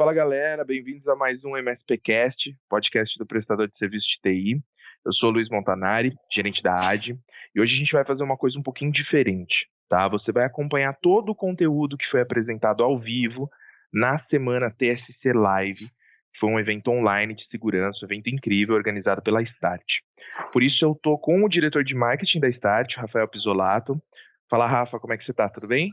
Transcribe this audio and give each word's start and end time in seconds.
Fala 0.00 0.14
galera, 0.14 0.64
bem-vindos 0.64 1.06
a 1.08 1.14
mais 1.14 1.44
um 1.44 1.58
MSPcast, 1.58 2.56
podcast 2.70 3.18
do 3.18 3.26
prestador 3.26 3.68
de 3.68 3.76
serviço 3.76 4.06
de 4.06 4.22
TI. 4.22 4.58
Eu 5.04 5.12
sou 5.12 5.28
Luiz 5.28 5.50
Montanari, 5.50 6.14
gerente 6.32 6.62
da 6.62 6.72
AD, 6.88 7.14
e 7.54 7.60
hoje 7.60 7.74
a 7.74 7.76
gente 7.76 7.92
vai 7.92 8.02
fazer 8.06 8.22
uma 8.22 8.38
coisa 8.38 8.58
um 8.58 8.62
pouquinho 8.62 8.90
diferente, 8.92 9.54
tá? 9.90 10.08
Você 10.08 10.32
vai 10.32 10.46
acompanhar 10.46 10.96
todo 11.02 11.32
o 11.32 11.34
conteúdo 11.34 11.98
que 11.98 12.10
foi 12.10 12.22
apresentado 12.22 12.82
ao 12.82 12.98
vivo 12.98 13.50
na 13.92 14.18
semana 14.30 14.70
TSC 14.70 15.34
Live, 15.34 15.84
que 16.32 16.40
foi 16.40 16.48
um 16.48 16.58
evento 16.58 16.90
online 16.90 17.34
de 17.34 17.46
segurança, 17.48 17.98
um 18.02 18.06
evento 18.06 18.30
incrível 18.30 18.76
organizado 18.76 19.20
pela 19.20 19.42
Start. 19.42 19.84
Por 20.50 20.62
isso 20.62 20.82
eu 20.82 20.98
tô 21.02 21.18
com 21.18 21.44
o 21.44 21.48
diretor 21.48 21.84
de 21.84 21.94
marketing 21.94 22.40
da 22.40 22.48
Start, 22.48 22.96
Rafael 22.96 23.28
Pisolato. 23.28 24.00
Fala 24.48 24.66
Rafa, 24.66 24.98
como 24.98 25.12
é 25.12 25.18
que 25.18 25.26
você 25.26 25.34
tá? 25.34 25.46
Tudo 25.50 25.66
bem? 25.68 25.92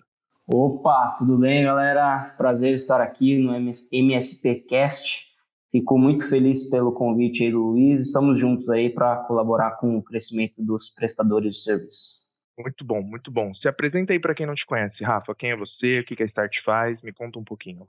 Opa, 0.50 1.14
tudo 1.18 1.38
bem, 1.38 1.66
galera? 1.66 2.34
Prazer 2.38 2.73
estar 2.73 3.02
aqui 3.02 3.38
no 3.38 3.54
MSPcast. 3.91 5.27
Fico 5.70 5.98
muito 5.98 6.30
feliz 6.30 6.70
pelo 6.70 6.94
convite 6.94 7.44
aí 7.44 7.52
do 7.52 7.59
Luiz. 7.59 7.99
Estamos 7.99 8.39
juntos 8.39 8.70
aí 8.70 8.89
para 8.89 9.17
colaborar 9.25 9.72
com 9.72 9.98
o 9.98 10.02
crescimento 10.02 10.53
dos 10.58 10.89
prestadores 10.89 11.55
de 11.55 11.59
serviços. 11.63 12.27
Muito 12.58 12.86
bom, 12.86 13.02
muito 13.02 13.30
bom. 13.30 13.53
Se 13.55 13.67
apresenta 13.67 14.13
aí 14.13 14.22
para 14.22 14.34
quem 14.34 14.45
não 14.45 14.55
te 14.55 14.66
conhece. 14.66 15.03
Rafa, 15.03 15.36
quem 15.36 15.52
é 15.52 15.58
você? 15.58 15.99
O 15.99 16.05
que 16.05 16.23
a 16.23 16.25
Start 16.25 16.53
faz? 16.64 17.02
Me 17.02 17.11
conta 17.11 17.38
um 17.38 17.44
pouquinho. 17.44 17.86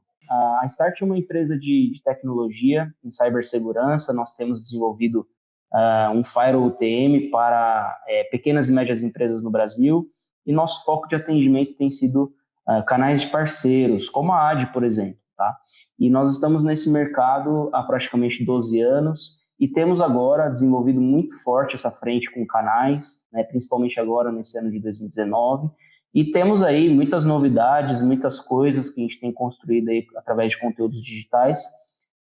A 0.61 0.67
Start 0.67 1.01
é 1.01 1.05
uma 1.05 1.17
empresa 1.17 1.57
de, 1.57 1.93
de 1.93 2.03
tecnologia 2.03 2.93
em 3.05 3.13
cibersegurança. 3.13 4.13
Nós 4.13 4.35
temos 4.35 4.61
desenvolvido 4.61 5.25
uh, 5.73 6.11
um 6.13 6.25
Firewall 6.25 6.67
UTM 6.67 7.31
para 7.31 8.03
é, 8.09 8.25
pequenas 8.25 8.69
e 8.69 8.73
médias 8.73 9.01
empresas 9.01 9.45
no 9.45 9.51
Brasil 9.51 10.09
e 10.49 10.53
nosso 10.53 10.83
foco 10.83 11.07
de 11.07 11.15
atendimento 11.15 11.75
tem 11.75 11.91
sido 11.91 12.33
uh, 12.69 12.85
canais 12.85 13.23
de 13.23 13.29
parceiros, 13.29 14.09
como 14.09 14.33
a 14.33 14.51
AD, 14.51 14.73
por 14.73 14.85
exemplo. 14.85 15.19
Tá? 15.37 15.57
E 15.99 16.11
nós 16.11 16.33
estamos 16.33 16.65
nesse 16.65 16.91
mercado 16.91 17.71
há 17.73 17.83
praticamente 17.85 18.45
12 18.45 18.81
anos 18.81 19.39
e 19.59 19.69
temos 19.69 20.01
agora 20.01 20.49
desenvolvido 20.49 21.01
muito 21.01 21.37
forte 21.43 21.75
essa 21.75 21.91
frente 21.91 22.31
com 22.33 22.47
canais, 22.47 23.25
né, 23.33 23.43
principalmente 23.45 23.99
agora 23.99 24.31
nesse 24.33 24.59
ano 24.59 24.71
de 24.71 24.81
2019. 24.81 25.71
E 26.15 26.33
temos 26.33 26.63
aí 26.63 26.93
muitas 26.93 27.25
novidades, 27.25 28.03
muitas 28.03 28.41
coisas 28.41 28.91
que 28.91 29.01
a 29.01 29.05
gente 29.05 29.21
tem 29.21 29.33
construído 29.33 29.89
aí 29.91 30.07
através 30.17 30.53
de 30.53 30.59
conteúdos 30.59 31.01
digitais, 31.03 31.65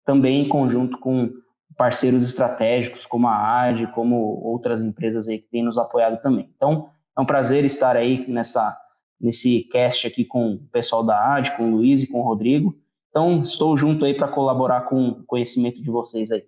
também 0.04 0.44
em 0.44 0.48
conjunto 0.48 0.98
com 0.98 1.30
parceiros 1.76 2.22
estratégicos 2.22 3.06
como 3.06 3.26
a 3.28 3.62
AD, 3.62 3.88
como 3.88 4.16
outras 4.16 4.82
empresas 4.82 5.28
aí 5.28 5.38
que 5.38 5.48
têm 5.48 5.62
nos 5.62 5.78
apoiado 5.78 6.20
também. 6.20 6.50
Então, 6.56 6.88
é 7.16 7.20
um 7.20 7.26
prazer 7.26 7.64
estar 7.64 7.96
aí 7.96 8.26
nessa 8.28 8.74
nesse 9.22 9.62
cast 9.70 10.06
aqui 10.06 10.24
com 10.24 10.54
o 10.54 10.58
pessoal 10.72 11.04
da 11.04 11.36
AD, 11.36 11.56
com 11.56 11.68
o 11.68 11.76
Luiz 11.76 12.02
e 12.02 12.06
com 12.06 12.20
o 12.20 12.24
Rodrigo. 12.24 12.76
Então, 13.08 13.40
estou 13.42 13.76
junto 13.76 14.04
aí 14.04 14.14
para 14.14 14.26
colaborar 14.26 14.82
com 14.82 15.08
o 15.08 15.24
conhecimento 15.24 15.80
de 15.80 15.90
vocês 15.90 16.32
aí. 16.32 16.42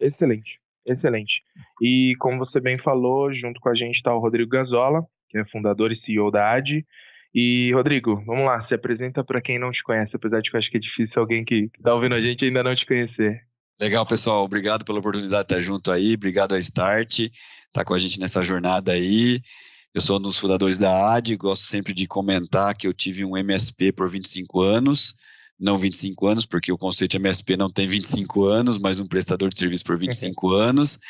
Excelente, 0.00 0.58
excelente. 0.86 1.42
E 1.82 2.14
como 2.20 2.38
você 2.38 2.60
bem 2.60 2.78
falou, 2.78 3.32
junto 3.34 3.60
com 3.60 3.68
a 3.68 3.74
gente 3.74 3.96
está 3.96 4.14
o 4.14 4.20
Rodrigo 4.20 4.48
Gazola, 4.48 5.04
que 5.28 5.38
é 5.38 5.44
fundador 5.46 5.92
e 5.92 6.00
CEO 6.00 6.30
da 6.30 6.52
AD. 6.52 6.86
E, 7.34 7.72
Rodrigo, 7.74 8.22
vamos 8.24 8.46
lá, 8.46 8.66
se 8.66 8.74
apresenta 8.74 9.22
para 9.22 9.42
quem 9.42 9.58
não 9.58 9.70
te 9.70 9.82
conhece, 9.82 10.14
apesar 10.14 10.40
de 10.40 10.50
que 10.50 10.56
eu 10.56 10.58
acho 10.58 10.70
que 10.70 10.78
é 10.78 10.80
difícil 10.80 11.20
alguém 11.20 11.44
que 11.44 11.70
está 11.76 11.92
ouvindo 11.94 12.14
a 12.14 12.20
gente 12.20 12.44
ainda 12.44 12.62
não 12.62 12.74
te 12.74 12.86
conhecer. 12.86 13.42
Legal, 13.80 14.06
pessoal. 14.06 14.44
Obrigado 14.44 14.84
pela 14.84 14.98
oportunidade 14.98 15.46
de 15.46 15.54
estar 15.54 15.60
junto 15.60 15.90
aí. 15.90 16.14
Obrigado 16.14 16.54
a 16.54 16.58
Start, 16.58 17.18
estar 17.18 17.32
tá 17.72 17.84
com 17.84 17.94
a 17.94 17.98
gente 17.98 18.18
nessa 18.18 18.42
jornada 18.42 18.92
aí. 18.92 19.40
Eu 19.94 20.00
sou 20.00 20.18
um 20.18 20.20
dos 20.20 20.38
fundadores 20.38 20.78
da 20.78 21.14
AD, 21.14 21.36
gosto 21.36 21.64
sempre 21.64 21.94
de 21.94 22.06
comentar 22.06 22.76
que 22.76 22.86
eu 22.86 22.92
tive 22.92 23.24
um 23.24 23.36
MSP 23.36 23.90
por 23.92 24.10
25 24.10 24.60
anos, 24.60 25.14
não 25.58 25.78
25 25.78 26.26
anos, 26.26 26.46
porque 26.46 26.70
o 26.70 26.78
conceito 26.78 27.12
de 27.12 27.16
MSP 27.16 27.56
não 27.56 27.70
tem 27.70 27.88
25 27.88 28.44
anos, 28.44 28.78
mas 28.78 29.00
um 29.00 29.06
prestador 29.06 29.48
de 29.48 29.58
serviço 29.58 29.84
por 29.84 29.98
25 29.98 30.46
uhum. 30.46 30.52
anos. 30.60 31.00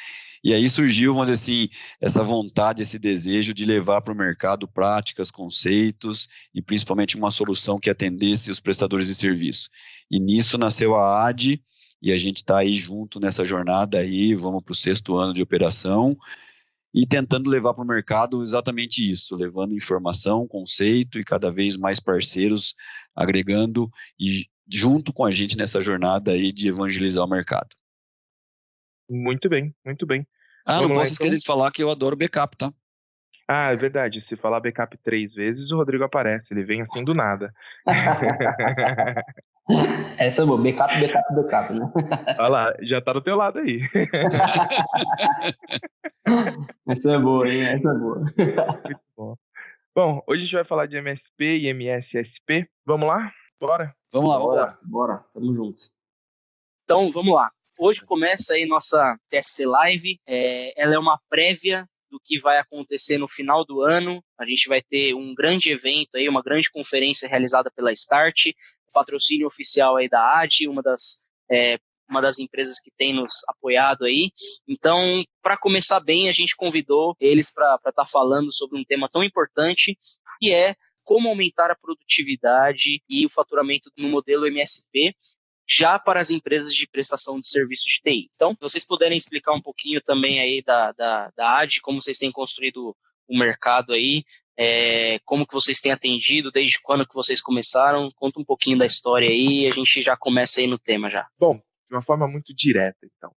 E 0.43 0.55
aí 0.55 0.69
surgiu, 0.71 1.12
vamos 1.12 1.29
dizer 1.29 1.43
assim, 1.43 1.69
essa 2.01 2.23
vontade, 2.23 2.81
esse 2.81 2.99
desejo 2.99 3.53
de 3.53 3.65
levar 3.65 4.00
para 4.00 4.15
o 4.15 4.17
mercado 4.17 4.69
práticas, 4.69 5.33
conceitos 5.33 6.28
e 6.55 6.62
principalmente 6.62 7.17
uma 7.17 7.33
solução 7.33 7.81
que 7.81 7.91
atendesse 7.91 8.50
os 8.50 8.61
prestadores 8.61 9.09
de 9.09 9.15
serviço. 9.17 9.69
E 10.09 10.21
nisso 10.21 10.56
nasceu 10.56 10.94
a 10.94 11.27
AD, 11.27 11.61
e 12.00 12.12
a 12.12 12.17
gente 12.17 12.37
está 12.37 12.59
aí 12.59 12.77
junto 12.77 13.19
nessa 13.19 13.44
jornada 13.44 13.99
aí, 13.99 14.34
vamos 14.34 14.62
para 14.62 14.72
o 14.72 14.77
sexto 14.77 15.17
ano 15.17 15.34
de 15.34 15.43
operação, 15.43 16.17
e 16.93 17.06
tentando 17.06 17.50
levar 17.50 17.75
para 17.75 17.84
o 17.84 17.87
mercado 17.87 18.43
exatamente 18.43 19.10
isso, 19.10 19.37
levando 19.37 19.75
informação, 19.75 20.47
conceito 20.47 21.19
e 21.19 21.25
cada 21.25 21.50
vez 21.50 21.76
mais 21.76 22.00
parceiros 22.00 22.75
agregando 23.15 23.91
e 24.19 24.47
junto 24.71 25.12
com 25.12 25.25
a 25.25 25.31
gente 25.31 25.56
nessa 25.56 25.81
jornada 25.81 26.32
aí 26.32 26.53
de 26.53 26.69
evangelizar 26.69 27.25
o 27.25 27.28
mercado. 27.28 27.69
Muito 29.09 29.49
bem, 29.49 29.75
muito 29.84 30.06
bem. 30.06 30.26
Ah, 30.66 30.75
Vamos 30.75 30.88
não 30.88 30.97
posso 30.97 31.12
esquecer 31.12 31.28
então? 31.28 31.38
de 31.38 31.47
falar 31.47 31.71
que 31.71 31.82
eu 31.82 31.91
adoro 31.91 32.16
backup, 32.16 32.56
tá? 32.56 32.72
Ah, 33.50 33.72
é 33.72 33.76
verdade. 33.76 34.22
Se 34.28 34.36
falar 34.36 34.60
backup 34.60 34.94
três 34.98 35.32
vezes, 35.32 35.70
o 35.70 35.76
Rodrigo 35.76 36.04
aparece. 36.04 36.48
Ele 36.50 36.64
vem 36.64 36.82
assim 36.82 37.03
do 37.03 37.14
nada. 37.14 37.50
Essa 40.19 40.42
é 40.42 40.44
boa. 40.44 40.62
Backup, 40.62 41.00
backup, 41.00 41.34
backup, 41.34 41.72
né? 41.72 41.91
Olha 42.38 42.48
lá, 42.48 42.75
já 42.82 43.00
tá 43.00 43.14
do 43.14 43.22
teu 43.22 43.37
lado 43.37 43.60
aí. 43.60 43.81
Essa 46.87 47.12
é 47.12 47.19
boa, 47.19 47.48
hein? 47.48 47.62
Essa 47.62 47.88
é 47.88 47.94
boa. 47.94 48.19
Muito 48.19 49.00
bom. 49.16 49.34
Bom, 49.94 50.22
hoje 50.26 50.42
a 50.42 50.44
gente 50.44 50.54
vai 50.54 50.64
falar 50.64 50.84
de 50.87 50.98
MSP 50.98 51.58
e 51.58 51.69
MSSP. 51.69 52.69
Vamos 52.84 53.08
lá? 53.08 53.32
Bora? 53.58 53.97
Vamos 54.12 54.28
lá, 54.28 54.38
bora. 54.38 54.78
Bora, 54.82 55.25
tamo 55.32 55.54
junto. 55.54 55.91
Então, 56.84 57.10
vamos 57.10 57.34
lá. 57.34 57.50
Hoje 57.78 58.04
começa 58.04 58.53
aí 58.54 58.66
nossa 58.66 59.19
TSC 59.31 59.64
Live. 59.64 60.20
É, 60.26 60.78
ela 60.81 60.94
é 60.94 60.98
uma 60.98 61.19
prévia 61.31 61.88
do 62.10 62.20
que 62.22 62.38
vai 62.38 62.58
acontecer 62.58 63.19
no 63.19 63.28
final 63.28 63.64
do 63.64 63.82
ano. 63.82 64.22
A 64.38 64.44
gente 64.44 64.69
vai 64.69 64.82
ter 64.82 65.14
um 65.14 65.34
grande 65.34 65.70
evento 65.70 66.16
aí, 66.16 66.28
uma 66.28 66.42
grande 66.42 66.70
conferência 66.70 67.28
realizada 67.28 67.70
pela 67.70 67.92
Start, 67.92 68.46
patrocínio 68.92 69.46
oficial 69.46 69.96
aí 69.96 70.08
da 70.08 70.41
AD, 70.41 70.69
uma 70.69 70.82
das 70.82 71.24
é, 71.50 71.78
uma 72.08 72.22
das 72.22 72.38
empresas 72.38 72.80
que 72.80 72.91
tem 72.96 73.12
nos 73.12 73.44
apoiado 73.48 74.04
aí. 74.04 74.30
Então, 74.66 75.22
para 75.42 75.58
começar 75.58 76.00
bem, 76.00 76.28
a 76.28 76.32
gente 76.32 76.56
convidou 76.56 77.14
eles 77.20 77.52
para 77.52 77.74
estar 77.76 77.92
tá 77.92 78.06
falando 78.06 78.52
sobre 78.52 78.78
um 78.78 78.84
tema 78.84 79.08
tão 79.08 79.22
importante, 79.22 79.96
que 80.40 80.52
é 80.52 80.75
como 81.04 81.28
aumentar 81.28 81.70
a 81.70 81.76
produtividade 81.76 83.02
e 83.08 83.25
o 83.25 83.30
faturamento 83.30 83.90
no 83.98 84.08
modelo 84.08 84.46
MSP, 84.46 85.14
já 85.69 85.99
para 85.99 86.21
as 86.21 86.31
empresas 86.31 86.73
de 86.73 86.89
prestação 86.89 87.39
de 87.39 87.49
serviços 87.49 87.84
de 87.84 88.01
TI. 88.01 88.31
Então, 88.34 88.53
se 88.53 88.61
vocês 88.61 88.84
puderem 88.84 89.19
explicar 89.19 89.53
um 89.53 89.61
pouquinho 89.61 90.01
também 90.01 90.41
aí 90.41 90.62
da, 90.65 90.93
da, 90.93 91.31
da 91.37 91.59
AD, 91.59 91.81
como 91.83 92.01
vocês 92.01 92.19
têm 92.19 92.33
construído 92.33 92.97
o 93.29 93.39
mercado 93.39 93.93
aí, 93.93 94.25
é, 94.56 95.19
como 95.25 95.47
que 95.47 95.55
vocês 95.55 95.81
têm 95.81 95.93
atendido, 95.93 96.51
desde 96.51 96.81
quando 96.83 97.06
que 97.06 97.15
vocês 97.15 97.41
começaram, 97.41 98.09
conta 98.17 98.41
um 98.41 98.45
pouquinho 98.45 98.79
da 98.79 98.87
história 98.87 99.29
aí 99.29 99.65
e 99.65 99.67
a 99.69 99.71
gente 99.71 100.03
já 100.03 100.17
começa 100.17 100.61
aí 100.61 100.67
no 100.67 100.79
tema 100.79 101.09
já. 101.09 101.27
Bom, 101.39 101.61
de 101.89 101.95
uma 101.95 102.03
forma 102.03 102.27
muito 102.27 102.55
direta, 102.55 102.99
então. 103.17 103.31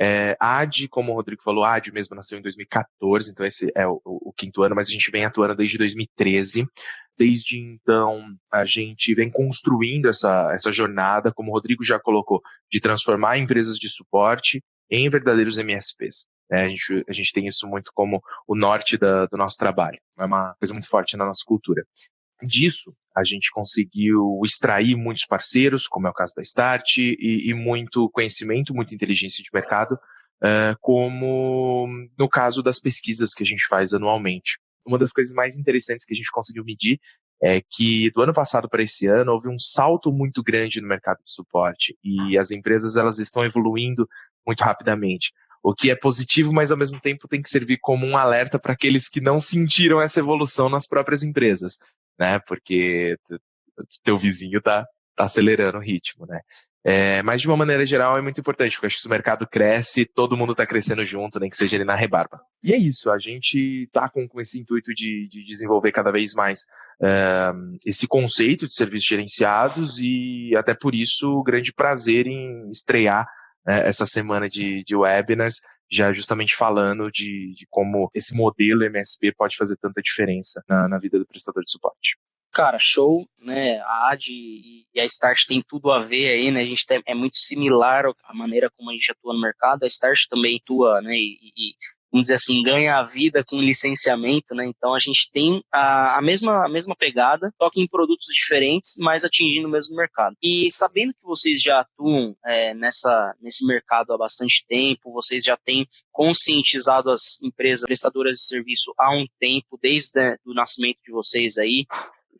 É, 0.00 0.36
AD, 0.40 0.88
como 0.88 1.12
o 1.12 1.14
Rodrigo 1.14 1.42
falou, 1.42 1.64
a 1.64 1.74
AD 1.74 1.92
mesmo 1.92 2.16
nasceu 2.16 2.38
em 2.38 2.42
2014, 2.42 3.30
então 3.30 3.44
esse 3.44 3.70
é 3.74 3.86
o, 3.86 4.00
o, 4.04 4.30
o, 4.30 4.32
quinto 4.32 4.62
ano, 4.62 4.74
mas 4.74 4.88
a 4.88 4.92
gente 4.92 5.10
vem 5.10 5.24
atuando 5.24 5.54
desde 5.54 5.78
2013. 5.78 6.66
Desde 7.16 7.58
então, 7.58 8.34
a 8.50 8.64
gente 8.64 9.14
vem 9.14 9.30
construindo 9.30 10.08
essa, 10.08 10.50
essa 10.54 10.72
jornada, 10.72 11.30
como 11.32 11.50
o 11.50 11.52
Rodrigo 11.52 11.84
já 11.84 12.00
colocou, 12.00 12.40
de 12.70 12.80
transformar 12.80 13.38
empresas 13.38 13.76
de 13.76 13.90
suporte 13.90 14.62
em 14.90 15.08
verdadeiros 15.08 15.58
MSPs. 15.58 16.26
É, 16.50 16.64
a, 16.64 16.68
gente, 16.68 17.04
a 17.08 17.12
gente 17.12 17.32
tem 17.32 17.46
isso 17.46 17.66
muito 17.66 17.90
como 17.94 18.22
o 18.46 18.54
norte 18.54 18.98
da, 18.98 19.26
do 19.26 19.36
nosso 19.36 19.56
trabalho. 19.56 19.98
É 20.18 20.24
uma 20.24 20.54
coisa 20.58 20.72
muito 20.72 20.88
forte 20.88 21.16
na 21.16 21.24
nossa 21.24 21.42
cultura. 21.46 21.84
Disso, 22.42 22.94
a 23.16 23.24
gente 23.24 23.50
conseguiu 23.50 24.40
extrair 24.44 24.96
muitos 24.96 25.24
parceiros, 25.26 25.86
como 25.86 26.06
é 26.06 26.10
o 26.10 26.14
caso 26.14 26.34
da 26.34 26.42
Start, 26.42 26.98
e, 26.98 27.50
e 27.50 27.54
muito 27.54 28.08
conhecimento, 28.10 28.74
muita 28.74 28.94
inteligência 28.94 29.42
de 29.42 29.50
mercado, 29.52 29.92
uh, 29.92 30.76
como 30.80 31.86
no 32.18 32.28
caso 32.28 32.62
das 32.62 32.78
pesquisas 32.78 33.34
que 33.34 33.42
a 33.42 33.46
gente 33.46 33.66
faz 33.66 33.92
anualmente. 33.92 34.58
Uma 34.86 34.98
das 34.98 35.12
coisas 35.12 35.32
mais 35.32 35.56
interessantes 35.56 36.04
que 36.04 36.14
a 36.14 36.16
gente 36.16 36.30
conseguiu 36.32 36.64
medir 36.64 36.98
é 37.42 37.60
que 37.60 38.10
do 38.10 38.22
ano 38.22 38.32
passado 38.32 38.68
para 38.68 38.82
esse 38.82 39.06
ano 39.06 39.32
houve 39.32 39.48
um 39.48 39.58
salto 39.58 40.12
muito 40.12 40.42
grande 40.42 40.80
no 40.80 40.88
mercado 40.88 41.18
de 41.24 41.32
suporte 41.32 41.96
e 42.02 42.38
as 42.38 42.50
empresas 42.50 42.96
elas 42.96 43.18
estão 43.18 43.44
evoluindo 43.44 44.08
muito 44.46 44.60
rapidamente. 44.62 45.32
O 45.62 45.74
que 45.74 45.90
é 45.90 45.96
positivo, 45.96 46.52
mas 46.52 46.72
ao 46.72 46.78
mesmo 46.78 47.00
tempo 47.00 47.28
tem 47.28 47.40
que 47.40 47.48
servir 47.48 47.78
como 47.80 48.06
um 48.06 48.16
alerta 48.16 48.58
para 48.58 48.72
aqueles 48.72 49.08
que 49.08 49.20
não 49.20 49.40
sentiram 49.40 50.00
essa 50.00 50.18
evolução 50.20 50.68
nas 50.68 50.86
próprias 50.86 51.22
empresas 51.22 51.78
né? 52.18 52.38
Porque 52.40 53.16
teu 54.02 54.16
vizinho 54.16 54.60
tá, 54.60 54.86
tá 55.16 55.24
acelerando 55.24 55.78
o 55.78 55.82
ritmo, 55.82 56.26
né? 56.26 56.40
É, 56.84 57.22
mas 57.22 57.40
de 57.40 57.46
uma 57.46 57.56
maneira 57.56 57.86
geral 57.86 58.18
é 58.18 58.20
muito 58.20 58.40
importante, 58.40 58.72
porque 58.72 58.88
acho 58.88 58.96
que 58.96 59.02
se 59.02 59.06
o 59.06 59.10
mercado 59.10 59.46
cresce, 59.46 60.04
todo 60.04 60.36
mundo 60.36 60.50
está 60.50 60.66
crescendo 60.66 61.04
junto, 61.04 61.38
nem 61.38 61.48
que 61.48 61.56
seja 61.56 61.76
ele 61.76 61.84
na 61.84 61.94
rebarba. 61.94 62.40
E 62.62 62.72
é 62.72 62.76
isso, 62.76 63.08
a 63.08 63.18
gente 63.18 63.84
está 63.84 64.08
com, 64.08 64.26
com 64.26 64.40
esse 64.40 64.58
intuito 64.58 64.92
de, 64.92 65.28
de 65.30 65.44
desenvolver 65.46 65.92
cada 65.92 66.10
vez 66.10 66.34
mais 66.34 66.66
é, 67.00 67.52
esse 67.86 68.08
conceito 68.08 68.66
de 68.66 68.74
serviços 68.74 69.06
gerenciados 69.06 70.00
e 70.00 70.56
até 70.56 70.74
por 70.74 70.92
isso 70.92 71.42
grande 71.44 71.72
prazer 71.72 72.26
em 72.26 72.68
estrear 72.70 73.28
né, 73.64 73.86
essa 73.86 74.04
semana 74.04 74.48
de, 74.48 74.82
de 74.84 74.96
webinars, 74.96 75.60
já 75.92 76.12
justamente 76.12 76.56
falando 76.56 77.10
de, 77.10 77.54
de, 77.54 77.66
como 77.68 78.10
esse 78.14 78.34
modelo 78.34 78.82
MSP 78.82 79.32
pode 79.32 79.56
fazer 79.56 79.76
tanta 79.76 80.00
diferença 80.00 80.64
na, 80.66 80.88
na 80.88 80.98
vida 80.98 81.18
do 81.18 81.26
prestador 81.26 81.62
de 81.62 81.70
suporte. 81.70 82.16
Cara, 82.50 82.78
show, 82.78 83.26
né? 83.38 83.78
A 83.80 84.10
AD 84.12 84.30
e 84.30 85.00
a 85.00 85.04
Start 85.04 85.46
tem 85.46 85.62
tudo 85.62 85.90
a 85.90 86.00
ver 86.00 86.30
aí, 86.30 86.50
né? 86.50 86.60
A 86.60 86.66
gente 86.66 86.86
tem, 86.86 87.02
é 87.06 87.14
muito 87.14 87.36
similar 87.36 88.04
a 88.24 88.34
maneira 88.34 88.70
como 88.76 88.90
a 88.90 88.92
gente 88.92 89.10
atua 89.10 89.32
no 89.32 89.40
mercado. 89.40 89.84
A 89.84 89.86
Start 89.86 90.26
também 90.28 90.60
atua, 90.62 91.00
né? 91.00 91.14
E, 91.14 91.38
e 91.56 91.74
vamos 92.12 92.26
dizer 92.26 92.34
assim, 92.34 92.62
ganha 92.62 92.98
a 92.98 93.02
vida 93.02 93.42
com 93.42 93.60
licenciamento, 93.60 94.54
né? 94.54 94.66
Então 94.66 94.94
a 94.94 95.00
gente 95.00 95.30
tem 95.32 95.62
a, 95.72 96.18
a, 96.18 96.22
mesma, 96.22 96.66
a 96.66 96.68
mesma 96.68 96.94
pegada, 96.94 97.50
só 97.60 97.70
que 97.70 97.80
em 97.80 97.86
produtos 97.86 98.26
diferentes, 98.34 98.96
mas 98.98 99.24
atingindo 99.24 99.66
o 99.66 99.70
mesmo 99.70 99.96
mercado. 99.96 100.36
E 100.42 100.70
sabendo 100.70 101.14
que 101.14 101.22
vocês 101.22 101.62
já 101.62 101.80
atuam 101.80 102.36
é, 102.44 102.74
nessa, 102.74 103.34
nesse 103.40 103.66
mercado 103.66 104.12
há 104.12 104.18
bastante 104.18 104.64
tempo, 104.68 105.10
vocês 105.10 105.42
já 105.42 105.56
têm 105.56 105.86
conscientizado 106.12 107.10
as 107.10 107.42
empresas 107.42 107.86
prestadoras 107.86 108.36
de 108.36 108.42
serviço 108.42 108.92
há 108.98 109.14
um 109.14 109.26
tempo, 109.40 109.78
desde 109.80 110.20
né, 110.20 110.36
o 110.44 110.52
nascimento 110.52 110.98
de 111.04 111.12
vocês 111.12 111.56
aí. 111.56 111.86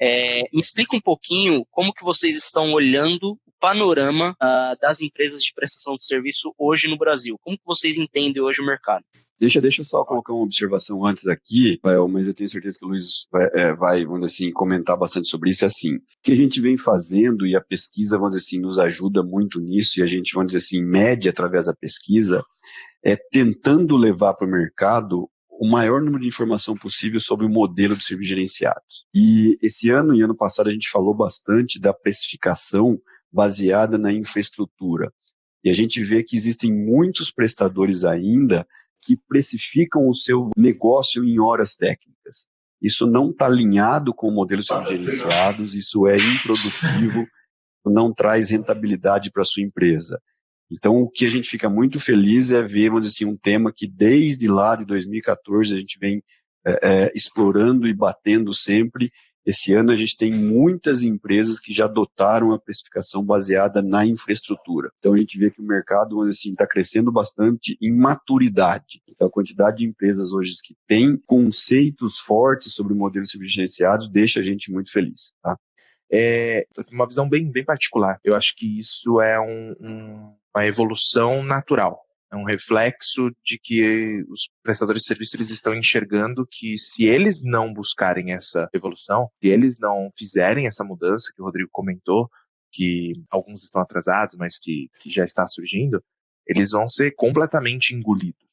É, 0.01 0.43
me 0.53 0.61
explica 0.61 0.97
um 0.97 1.01
pouquinho 1.01 1.65
como 1.71 1.93
que 1.95 2.05
vocês 2.05 2.37
estão 2.37 2.73
olhando 2.73 3.39
o 3.47 3.53
panorama 3.61 4.33
uh, 4.33 4.81
das 4.81 5.01
empresas 5.01 5.43
de 5.43 5.55
prestação 5.55 5.97
de 5.97 6.05
serviço 6.05 6.53
hoje 6.59 6.89
no 6.89 6.99
Brasil. 6.99 7.39
Como 7.41 7.57
que 7.57 7.65
vocês 7.65 7.97
entendem 7.97 8.43
hoje 8.43 8.61
o 8.61 8.67
mercado? 8.67 9.05
Deixa, 9.43 9.61
deixa 9.61 9.83
eu 9.83 9.85
só 9.85 10.05
colocar 10.05 10.33
uma 10.33 10.45
observação 10.45 11.05
antes 11.05 11.27
aqui, 11.27 11.81
mas 11.83 12.29
eu 12.29 12.33
tenho 12.33 12.49
certeza 12.49 12.79
que 12.79 12.85
o 12.85 12.89
Luiz 12.89 13.27
vai, 13.29 13.49
é, 13.55 13.75
vai, 13.75 14.05
vamos 14.05 14.21
dizer 14.21 14.45
assim, 14.45 14.53
comentar 14.53 14.97
bastante 14.97 15.27
sobre 15.27 15.51
isso. 15.51 15.65
É 15.65 15.67
assim, 15.67 15.97
o 15.97 16.01
que 16.23 16.31
a 16.31 16.37
gente 16.37 16.61
vem 16.61 16.79
fazendo 16.79 17.45
e 17.45 17.57
a 17.57 17.61
pesquisa, 17.61 18.17
vamos 18.17 18.37
dizer 18.37 18.47
assim, 18.47 18.61
nos 18.61 18.79
ajuda 18.79 19.21
muito 19.21 19.59
nisso, 19.59 19.99
e 19.99 20.03
a 20.05 20.07
gente, 20.07 20.33
vamos 20.33 20.53
dizer 20.53 20.59
assim, 20.59 20.81
mede 20.85 21.29
através 21.29 21.67
da 21.67 21.75
pesquisa, 21.75 22.45
é 23.05 23.17
tentando 23.17 23.97
levar 23.97 24.35
para 24.35 24.47
o 24.47 24.51
mercado 24.51 25.29
o 25.51 25.69
maior 25.69 26.01
número 26.01 26.23
de 26.23 26.29
informação 26.29 26.77
possível 26.77 27.19
sobre 27.19 27.45
o 27.45 27.51
modelo 27.51 27.97
de 27.97 28.05
serviços 28.05 28.29
gerenciados. 28.29 29.07
E 29.13 29.59
esse 29.61 29.91
ano 29.91 30.15
e 30.15 30.23
ano 30.23 30.37
passado 30.37 30.69
a 30.69 30.73
gente 30.73 30.89
falou 30.89 31.17
bastante 31.17 31.81
da 31.81 31.93
precificação 31.93 32.97
baseada 33.33 33.99
na 33.99 34.13
infraestrutura. 34.13 35.13
E 35.65 35.71
a 35.71 35.73
gente 35.73 36.03
vê 36.03 36.23
que 36.23 36.37
existem 36.37 36.73
muitos 36.73 37.33
prestadores 37.33 38.05
ainda 38.05 38.65
que 39.03 39.17
precificam 39.29 40.09
o 40.09 40.15
seu 40.15 40.51
negócio 40.57 41.25
em 41.25 41.41
horas 41.41 41.75
técnicas. 41.75 42.47
Isso 42.81 43.07
não 43.07 43.31
está 43.31 43.47
alinhado 43.47 44.15
com 44.15 44.29
o 44.29 44.35
modelo 44.35 44.63
de 44.63 44.69
gerenciados, 44.69 45.75
isso 45.75 46.07
é 46.07 46.17
improdutivo, 46.17 47.27
não 47.85 48.13
traz 48.13 48.51
rentabilidade 48.51 49.31
para 49.31 49.43
a 49.43 49.45
sua 49.45 49.63
empresa. 49.63 50.21
Então, 50.71 50.97
o 51.03 51.11
que 51.11 51.27
a 51.27 51.29
gente 51.29 51.49
fica 51.51 51.69
muito 51.69 52.01
feliz 52.01 52.51
é 52.51 52.63
ver, 52.63 52.89
vamos 52.89 53.07
dizer 53.07 53.25
assim, 53.25 53.33
um 53.33 53.37
tema 53.37 53.73
que 53.75 53.87
desde 53.87 54.49
lá 54.49 54.75
de 54.75 54.87
2014 54.87 55.75
a 55.75 55.77
gente 55.77 55.99
vem 55.99 56.23
é, 56.67 56.73
é, 56.83 57.13
explorando 57.15 57.87
e 57.87 57.95
batendo 57.95 58.55
sempre, 58.55 59.13
esse 59.45 59.75
ano 59.75 59.91
a 59.91 59.97
gente 59.97 60.17
tem 60.17 60.33
muitas 60.33 61.03
empresas 61.03 61.59
que 61.59 61.73
já 61.73 61.87
adotaram 61.87 62.53
a 62.53 62.59
precificação 62.59 63.25
baseada 63.25 63.83
na 63.83 64.07
infraestrutura. 64.07 64.91
Então 64.99 65.15
a 65.15 65.17
gente 65.17 65.39
vê 65.39 65.51
que 65.51 65.61
o 65.61 65.65
mercado 65.65 66.23
assim 66.23 66.53
está 66.53 66.67
crescendo 66.67 67.11
bastante 67.11 67.77
em 67.81 67.93
maturidade. 67.93 69.03
Então 69.09 69.27
a 69.27 69.31
quantidade 69.31 69.79
de 69.79 69.85
empresas 69.85 70.33
hoje 70.33 70.53
que 70.63 70.77
têm 70.87 71.17
conceitos 71.27 72.19
fortes 72.19 72.75
sobre 72.75 72.95
modelos 72.95 73.31
gerenciados 73.31 74.09
deixa 74.09 74.41
a 74.41 74.43
gente 74.43 74.71
muito 74.71 74.93
feliz. 74.93 75.35
Tá? 75.43 75.57
É 76.11 76.67
uma 76.93 77.07
visão 77.07 77.29
bem, 77.29 77.51
bem 77.51 77.65
particular. 77.65 78.21
Eu 78.23 78.37
acho 78.37 78.55
que 78.57 78.79
isso 78.79 79.21
é 79.21 79.41
um, 79.41 79.75
um, 79.81 80.37
uma 80.55 80.67
evolução 80.67 81.43
natural 81.43 82.01
é 82.33 82.37
um 82.37 82.45
reflexo 82.45 83.31
de 83.45 83.59
que 83.63 84.25
os 84.29 84.49
prestadores 84.63 85.03
de 85.03 85.09
serviço 85.09 85.37
eles 85.37 85.51
estão 85.51 85.75
enxergando 85.75 86.47
que 86.51 86.79
se 86.79 87.05
eles 87.05 87.43
não 87.45 87.73
buscarem 87.73 88.33
essa 88.33 88.69
evolução, 88.73 89.29
se 89.41 89.49
eles 89.49 89.79
não 89.79 90.11
fizerem 90.17 90.67
essa 90.67 90.83
mudança 90.83 91.31
que 91.35 91.43
o 91.43 91.45
Rodrigo 91.45 91.69
comentou, 91.71 92.29
que 92.73 93.13
alguns 93.31 93.65
estão 93.65 93.83
atrasados, 93.83 94.35
mas 94.37 94.59
que, 94.59 94.89
que 95.03 95.11
já 95.11 95.25
está 95.25 95.47
surgindo, 95.47 96.03
eles 96.47 96.71
vão 96.71 96.89
ser 96.89 97.13
completamente 97.15 97.95
engolidos 97.95 98.52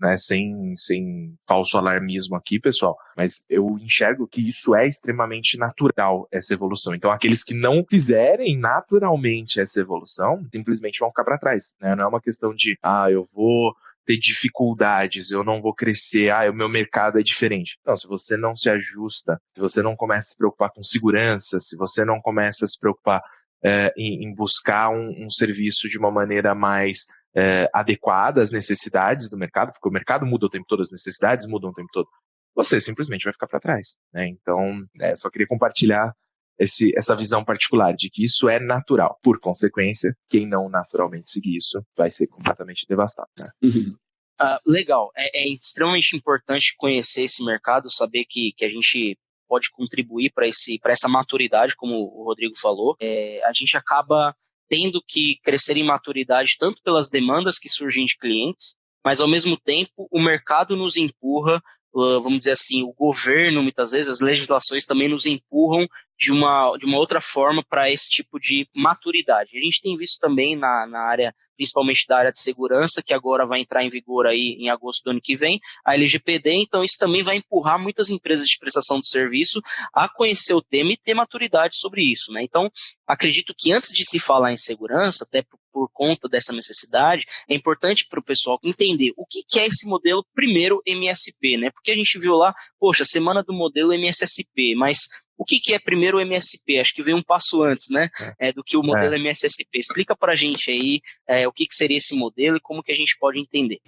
né, 0.00 0.16
sem, 0.16 0.74
sem 0.76 1.34
falso 1.46 1.76
alarmismo 1.76 2.36
aqui, 2.36 2.60
pessoal, 2.60 2.96
mas 3.16 3.42
eu 3.48 3.76
enxergo 3.80 4.26
que 4.26 4.48
isso 4.48 4.74
é 4.74 4.86
extremamente 4.86 5.58
natural, 5.58 6.28
essa 6.30 6.54
evolução. 6.54 6.94
Então, 6.94 7.10
aqueles 7.10 7.42
que 7.42 7.54
não 7.54 7.84
fizerem 7.88 8.56
naturalmente 8.58 9.60
essa 9.60 9.80
evolução, 9.80 10.44
simplesmente 10.52 11.00
vão 11.00 11.08
ficar 11.08 11.24
para 11.24 11.38
trás. 11.38 11.74
Né? 11.80 11.94
Não 11.94 12.04
é 12.04 12.08
uma 12.08 12.20
questão 12.20 12.54
de, 12.54 12.78
ah, 12.82 13.10
eu 13.10 13.26
vou 13.34 13.74
ter 14.08 14.16
dificuldades, 14.16 15.30
eu 15.30 15.44
não 15.44 15.60
vou 15.60 15.74
crescer, 15.74 16.30
ah, 16.30 16.50
o 16.50 16.54
meu 16.54 16.68
mercado 16.68 17.18
é 17.20 17.22
diferente. 17.22 17.78
Não, 17.84 17.94
se 17.94 18.06
você 18.06 18.38
não 18.38 18.56
se 18.56 18.70
ajusta, 18.70 19.38
se 19.54 19.60
você 19.60 19.82
não 19.82 19.94
começa 19.94 20.28
a 20.28 20.30
se 20.30 20.38
preocupar 20.38 20.70
com 20.72 20.82
segurança, 20.82 21.60
se 21.60 21.76
você 21.76 22.06
não 22.06 22.18
começa 22.18 22.64
a 22.64 22.68
se 22.68 22.78
preocupar 22.78 23.20
é, 23.62 23.92
em, 23.96 24.24
em, 24.24 24.34
buscar 24.34 24.88
um, 24.88 25.26
um, 25.26 25.30
serviço 25.30 25.88
de 25.88 25.98
uma 25.98 26.10
maneira 26.10 26.54
mais 26.54 27.06
é, 27.36 27.68
adequada 27.72 28.42
às 28.42 28.50
necessidades 28.50 29.28
do 29.28 29.36
mercado, 29.36 29.72
porque 29.72 29.88
o 29.88 29.92
mercado 29.92 30.26
muda 30.26 30.46
o 30.46 30.50
tempo 30.50 30.66
todo, 30.68 30.82
as 30.82 30.90
necessidades 30.90 31.46
mudam 31.46 31.70
o 31.70 31.74
tempo 31.74 31.88
todo, 31.92 32.08
você 32.54 32.80
simplesmente 32.80 33.24
vai 33.24 33.32
ficar 33.32 33.46
para 33.46 33.60
trás. 33.60 33.96
Né? 34.12 34.28
Então, 34.28 34.84
é, 35.00 35.14
só 35.14 35.30
queria 35.30 35.46
compartilhar 35.46 36.12
esse, 36.58 36.92
essa 36.96 37.14
visão 37.14 37.44
particular 37.44 37.94
de 37.94 38.10
que 38.10 38.24
isso 38.24 38.48
é 38.48 38.58
natural. 38.58 39.18
Por 39.22 39.38
consequência, 39.38 40.12
quem 40.28 40.46
não 40.46 40.68
naturalmente 40.68 41.30
seguir 41.30 41.56
isso 41.56 41.80
vai 41.96 42.10
ser 42.10 42.26
completamente 42.26 42.84
devastado. 42.88 43.30
Né? 43.38 43.50
Uhum. 43.62 43.96
Uh, 44.40 44.58
legal. 44.70 45.10
É, 45.16 45.42
é, 45.42 45.48
extremamente 45.48 46.16
importante 46.16 46.74
conhecer 46.76 47.22
esse 47.22 47.44
mercado, 47.44 47.90
saber 47.90 48.24
que, 48.28 48.52
que 48.56 48.64
a 48.64 48.68
gente 48.68 49.16
pode 49.48 49.70
contribuir 49.70 50.32
para 50.32 50.46
essa 50.92 51.08
maturidade, 51.08 51.74
como 51.76 51.94
o 51.94 52.24
Rodrigo 52.24 52.54
falou. 52.56 52.96
É, 53.00 53.40
a 53.44 53.52
gente 53.52 53.76
acaba 53.76 54.34
tendo 54.68 55.02
que 55.06 55.38
crescer 55.42 55.76
em 55.76 55.84
maturidade 55.84 56.56
tanto 56.58 56.82
pelas 56.82 57.08
demandas 57.08 57.58
que 57.58 57.68
surgem 57.68 58.04
de 58.04 58.16
clientes, 58.16 58.76
mas 59.04 59.20
ao 59.20 59.28
mesmo 59.28 59.56
tempo 59.56 60.08
o 60.10 60.20
mercado 60.20 60.76
nos 60.76 60.96
empurra, 60.96 61.62
vamos 61.92 62.38
dizer 62.38 62.52
assim, 62.52 62.82
o 62.82 62.92
governo 62.92 63.62
muitas 63.62 63.92
vezes, 63.92 64.10
as 64.10 64.20
legislações 64.20 64.84
também 64.84 65.08
nos 65.08 65.26
empurram 65.26 65.88
de 66.18 66.32
uma, 66.32 66.76
de 66.76 66.84
uma 66.84 66.98
outra 66.98 67.20
forma 67.20 67.62
para 67.62 67.90
esse 67.90 68.10
tipo 68.10 68.40
de 68.40 68.68
maturidade. 68.74 69.56
A 69.56 69.60
gente 69.60 69.80
tem 69.80 69.96
visto 69.96 70.18
também 70.18 70.56
na, 70.56 70.86
na 70.86 71.00
área 71.00 71.34
principalmente 71.58 72.06
da 72.06 72.16
área 72.16 72.30
de 72.30 72.40
segurança, 72.40 73.02
que 73.04 73.12
agora 73.12 73.44
vai 73.44 73.58
entrar 73.58 73.82
em 73.82 73.88
vigor 73.88 74.28
aí 74.28 74.56
em 74.60 74.70
agosto 74.70 75.02
do 75.02 75.10
ano 75.10 75.20
que 75.20 75.34
vem, 75.34 75.58
a 75.84 75.94
LGPD, 75.94 76.52
então 76.52 76.84
isso 76.84 76.96
também 76.96 77.24
vai 77.24 77.36
empurrar 77.36 77.82
muitas 77.82 78.10
empresas 78.10 78.46
de 78.46 78.56
prestação 78.58 79.00
de 79.00 79.08
serviço 79.08 79.60
a 79.92 80.08
conhecer 80.08 80.54
o 80.54 80.62
tema 80.62 80.92
e 80.92 80.96
ter 80.96 81.14
maturidade 81.14 81.76
sobre 81.76 82.02
isso, 82.04 82.32
né? 82.32 82.44
Então, 82.44 82.70
acredito 83.04 83.52
que 83.58 83.72
antes 83.72 83.92
de 83.92 84.04
se 84.04 84.20
falar 84.20 84.52
em 84.52 84.56
segurança, 84.56 85.24
até 85.24 85.42
por, 85.42 85.58
por 85.72 85.90
conta 85.92 86.28
dessa 86.28 86.52
necessidade, 86.52 87.26
é 87.48 87.54
importante 87.56 88.06
para 88.08 88.20
o 88.20 88.24
pessoal 88.24 88.60
entender 88.62 89.12
o 89.16 89.26
que, 89.26 89.42
que 89.42 89.58
é 89.58 89.66
esse 89.66 89.84
modelo, 89.84 90.24
primeiro, 90.32 90.80
MSP, 90.86 91.56
né? 91.56 91.70
Porque 91.72 91.90
a 91.90 91.96
gente 91.96 92.20
viu 92.20 92.34
lá, 92.34 92.54
poxa, 92.78 93.04
semana 93.04 93.42
do 93.42 93.52
modelo 93.52 93.92
MSSP, 93.92 94.76
mas 94.76 95.08
o 95.38 95.44
que, 95.44 95.60
que 95.60 95.72
é 95.72 95.78
primeiro 95.78 96.18
o 96.18 96.20
MSP? 96.20 96.80
Acho 96.80 96.92
que 96.92 97.02
veio 97.02 97.16
um 97.16 97.22
passo 97.22 97.62
antes, 97.62 97.88
né? 97.90 98.10
É. 98.20 98.48
É, 98.48 98.52
do 98.52 98.64
que 98.64 98.76
o 98.76 98.82
modelo 98.82 99.14
é. 99.14 99.18
MSSP. 99.18 99.78
Explica 99.78 100.16
para 100.16 100.32
a 100.32 100.36
gente 100.36 100.70
aí 100.70 101.00
é, 101.28 101.46
o 101.46 101.52
que, 101.52 101.64
que 101.64 101.74
seria 101.74 101.96
esse 101.96 102.16
modelo 102.16 102.56
e 102.56 102.60
como 102.60 102.82
que 102.82 102.90
a 102.90 102.96
gente 102.96 103.16
pode 103.18 103.38
entender. 103.38 103.78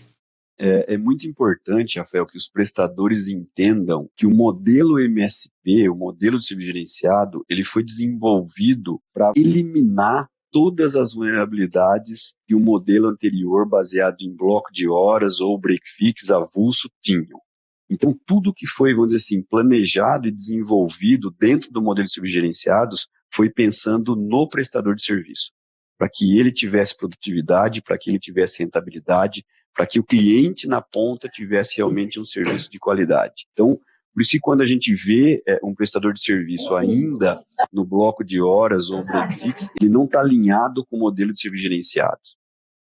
É, 0.57 0.95
é, 0.95 0.99
muito 0.99 1.27
importante, 1.27 1.99
Rafael, 1.99 2.27
que 2.27 2.37
os 2.37 2.47
prestadores 2.49 3.29
entendam 3.29 4.09
que 4.15 4.27
o 4.27 4.31
modelo 4.31 5.01
MSP, 5.01 5.89
o 5.89 5.97
modelo 5.97 6.39
de 6.39 6.47
serviço 6.47 6.67
gerenciado, 6.67 7.45
ele 7.49 7.65
foi 7.65 7.83
desenvolvido 7.83 9.01
para 9.13 9.33
eliminar 9.35 10.29
todas 10.53 10.97
as 10.97 11.15
vulnerabilidades 11.15 12.37
que 12.47 12.55
o 12.55 12.61
modelo 12.61 13.09
anterior, 13.09 13.67
baseado 13.67 14.21
em 14.21 14.37
bloco 14.37 14.71
de 14.71 14.87
horas 14.89 15.41
ou 15.41 15.59
break 15.59 15.83
fix 15.85 16.31
avulso, 16.31 16.91
tinham. 17.01 17.41
Então, 17.91 18.17
tudo 18.25 18.55
que 18.55 18.67
foi, 18.67 18.95
vamos 18.95 19.09
dizer 19.09 19.17
assim, 19.17 19.43
planejado 19.43 20.29
e 20.29 20.31
desenvolvido 20.31 21.35
dentro 21.39 21.73
do 21.73 21.83
modelo 21.83 22.07
de 22.07 22.13
serviços 22.13 22.35
gerenciados 22.35 23.09
foi 23.33 23.51
pensando 23.51 24.15
no 24.15 24.49
prestador 24.49 24.95
de 24.95 25.03
serviço, 25.03 25.51
para 25.99 26.09
que 26.09 26.39
ele 26.39 26.53
tivesse 26.53 26.97
produtividade, 26.97 27.83
para 27.83 27.99
que 27.99 28.11
ele 28.11 28.19
tivesse 28.19 28.61
rentabilidade, 28.61 29.45
para 29.75 29.87
que 29.87 29.99
o 29.99 30.05
cliente 30.05 30.69
na 30.69 30.81
ponta 30.81 31.29
tivesse 31.29 31.79
realmente 31.79 32.21
um 32.21 32.25
serviço 32.25 32.71
de 32.71 32.79
qualidade. 32.79 33.47
Então, 33.53 33.81
Por 34.13 34.23
isso 34.23 34.33
que 34.33 34.41
quando 34.41 34.61
a 34.61 34.67
gente 34.67 34.95
vê 34.95 35.43
é, 35.47 35.59
um 35.63 35.75
prestador 35.75 36.13
de 36.13 36.23
serviço 36.23 36.77
ainda 36.77 37.43
no 37.73 37.85
bloco 37.85 38.25
de 38.25 38.41
horas 38.41 38.91
ou 38.91 39.05
break 39.05 39.55
ele 39.81 39.89
não 39.89 40.05
está 40.05 40.21
alinhado 40.21 40.85
com 40.87 40.97
o 40.97 41.01
modelo 41.01 41.33
de 41.33 41.41
serviço 41.41 41.63
gerenciados. 41.63 42.37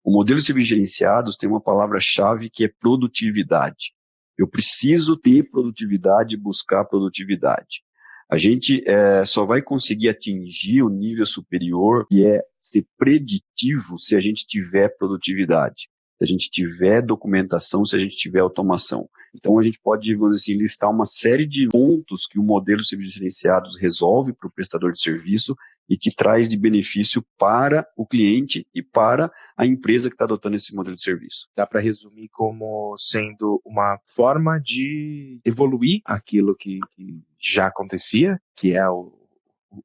O 0.04 0.12
modelo 0.12 0.40
de 0.40 0.46
serviços 0.46 0.70
gerenciados 0.70 1.36
tem 1.36 1.50
uma 1.50 1.60
palavra-chave 1.60 2.50
que 2.50 2.64
é 2.64 2.72
produtividade. 2.80 3.94
Eu 4.38 4.48
preciso 4.48 5.18
ter 5.18 5.50
produtividade 5.50 6.36
e 6.36 6.40
buscar 6.40 6.86
produtividade. 6.86 7.82
A 8.30 8.38
gente 8.38 8.84
é, 8.88 9.24
só 9.26 9.46
vai 9.46 9.62
conseguir 9.62 10.10
atingir 10.10 10.84
o 10.84 10.90
nível 10.90 11.26
superior, 11.26 12.06
que 12.08 12.26
é 12.26 12.42
ser 12.60 12.86
preditivo, 12.98 13.98
se 13.98 14.16
a 14.16 14.20
gente 14.20 14.46
tiver 14.46 14.90
produtividade 14.98 15.88
se 16.18 16.24
a 16.24 16.28
gente 16.28 16.50
tiver 16.50 17.02
documentação, 17.02 17.86
se 17.86 17.96
a 17.96 18.00
gente 18.00 18.16
tiver 18.16 18.40
automação. 18.40 19.08
Então 19.36 19.60
a 19.60 19.64
gente 19.64 19.80
pode, 19.80 20.14
vamos 20.16 20.38
assim, 20.38 20.54
listar 20.54 20.90
uma 20.90 21.06
série 21.06 21.46
de 21.46 21.68
pontos 21.68 22.26
que 22.26 22.40
o 22.40 22.44
modelo 22.44 22.82
de 22.82 22.88
serviços 22.88 23.14
gerenciados 23.14 23.78
resolve 23.80 24.34
para 24.34 24.48
o 24.48 24.52
prestador 24.52 24.92
de 24.92 25.02
serviço 25.02 25.56
e 25.88 25.96
que 25.96 26.14
traz 26.14 26.50
de 26.50 26.58
benefício 26.58 27.24
para 27.38 27.88
o 27.96 28.06
cliente 28.06 28.66
e 28.74 28.82
para 28.82 29.32
a 29.56 29.66
empresa 29.66 30.10
que 30.10 30.16
está 30.16 30.26
adotando 30.26 30.56
esse 30.56 30.76
modelo 30.76 30.96
de 30.96 31.04
serviço. 31.04 31.48
Dá 31.56 31.66
para 31.66 31.80
resumir 31.80 32.30
como 32.30 32.96
sendo 32.98 33.62
uma 33.64 34.00
forma 34.06 34.60
de 34.60 35.40
evoluir 35.46 36.02
aquilo 36.04 36.56
que, 36.56 36.80
que 36.96 37.22
já 37.40 37.68
acontecia, 37.68 38.42
que 38.56 38.74
é 38.74 38.90
o 38.90 39.17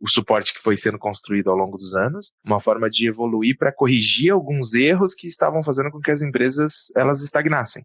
o 0.01 0.09
suporte 0.09 0.55
que 0.55 0.61
foi 0.61 0.77
sendo 0.77 0.99
construído 0.99 1.51
ao 1.51 1.57
longo 1.57 1.77
dos 1.77 1.95
anos, 1.95 2.33
uma 2.45 2.61
forma 2.61 2.89
de 2.89 3.09
evoluir 3.09 3.57
para 3.59 3.73
corrigir 3.73 4.33
alguns 4.33 4.75
erros 4.75 5.15
que 5.15 5.27
estavam 5.27 5.63
fazendo 5.63 5.91
com 5.91 6.01
que 6.01 6.11
as 6.11 6.23
empresas 6.23 6.91
elas 6.97 7.23
estagnassem 7.23 7.85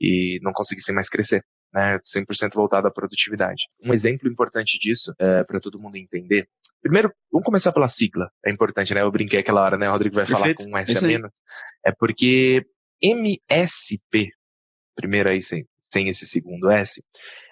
e 0.00 0.38
não 0.42 0.52
conseguissem 0.52 0.94
mais 0.94 1.08
crescer. 1.08 1.44
Né, 1.70 1.98
100% 1.98 2.54
voltado 2.54 2.88
à 2.88 2.90
produtividade. 2.90 3.64
Um 3.84 3.92
exemplo 3.92 4.26
importante 4.26 4.78
disso, 4.78 5.12
é, 5.18 5.44
para 5.44 5.60
todo 5.60 5.78
mundo 5.78 5.96
entender. 5.96 6.48
Primeiro, 6.80 7.12
vamos 7.30 7.44
começar 7.44 7.72
pela 7.72 7.86
sigla. 7.86 8.30
É 8.42 8.50
importante, 8.50 8.94
né? 8.94 9.02
Eu 9.02 9.10
brinquei 9.10 9.40
aquela 9.40 9.60
hora, 9.60 9.76
né? 9.76 9.86
O 9.86 9.92
Rodrigo 9.92 10.14
vai 10.14 10.24
Perfeito. 10.24 10.62
falar 10.62 10.70
com 10.70 10.74
um 10.74 10.78
S 10.78 10.96
a 10.96 11.02
menos. 11.02 11.30
É 11.84 11.92
porque 11.92 12.64
MSP, 13.02 14.30
primeiro 14.96 15.28
aí 15.28 15.42
sem, 15.42 15.66
sem 15.92 16.08
esse 16.08 16.26
segundo 16.26 16.70
S, 16.70 17.02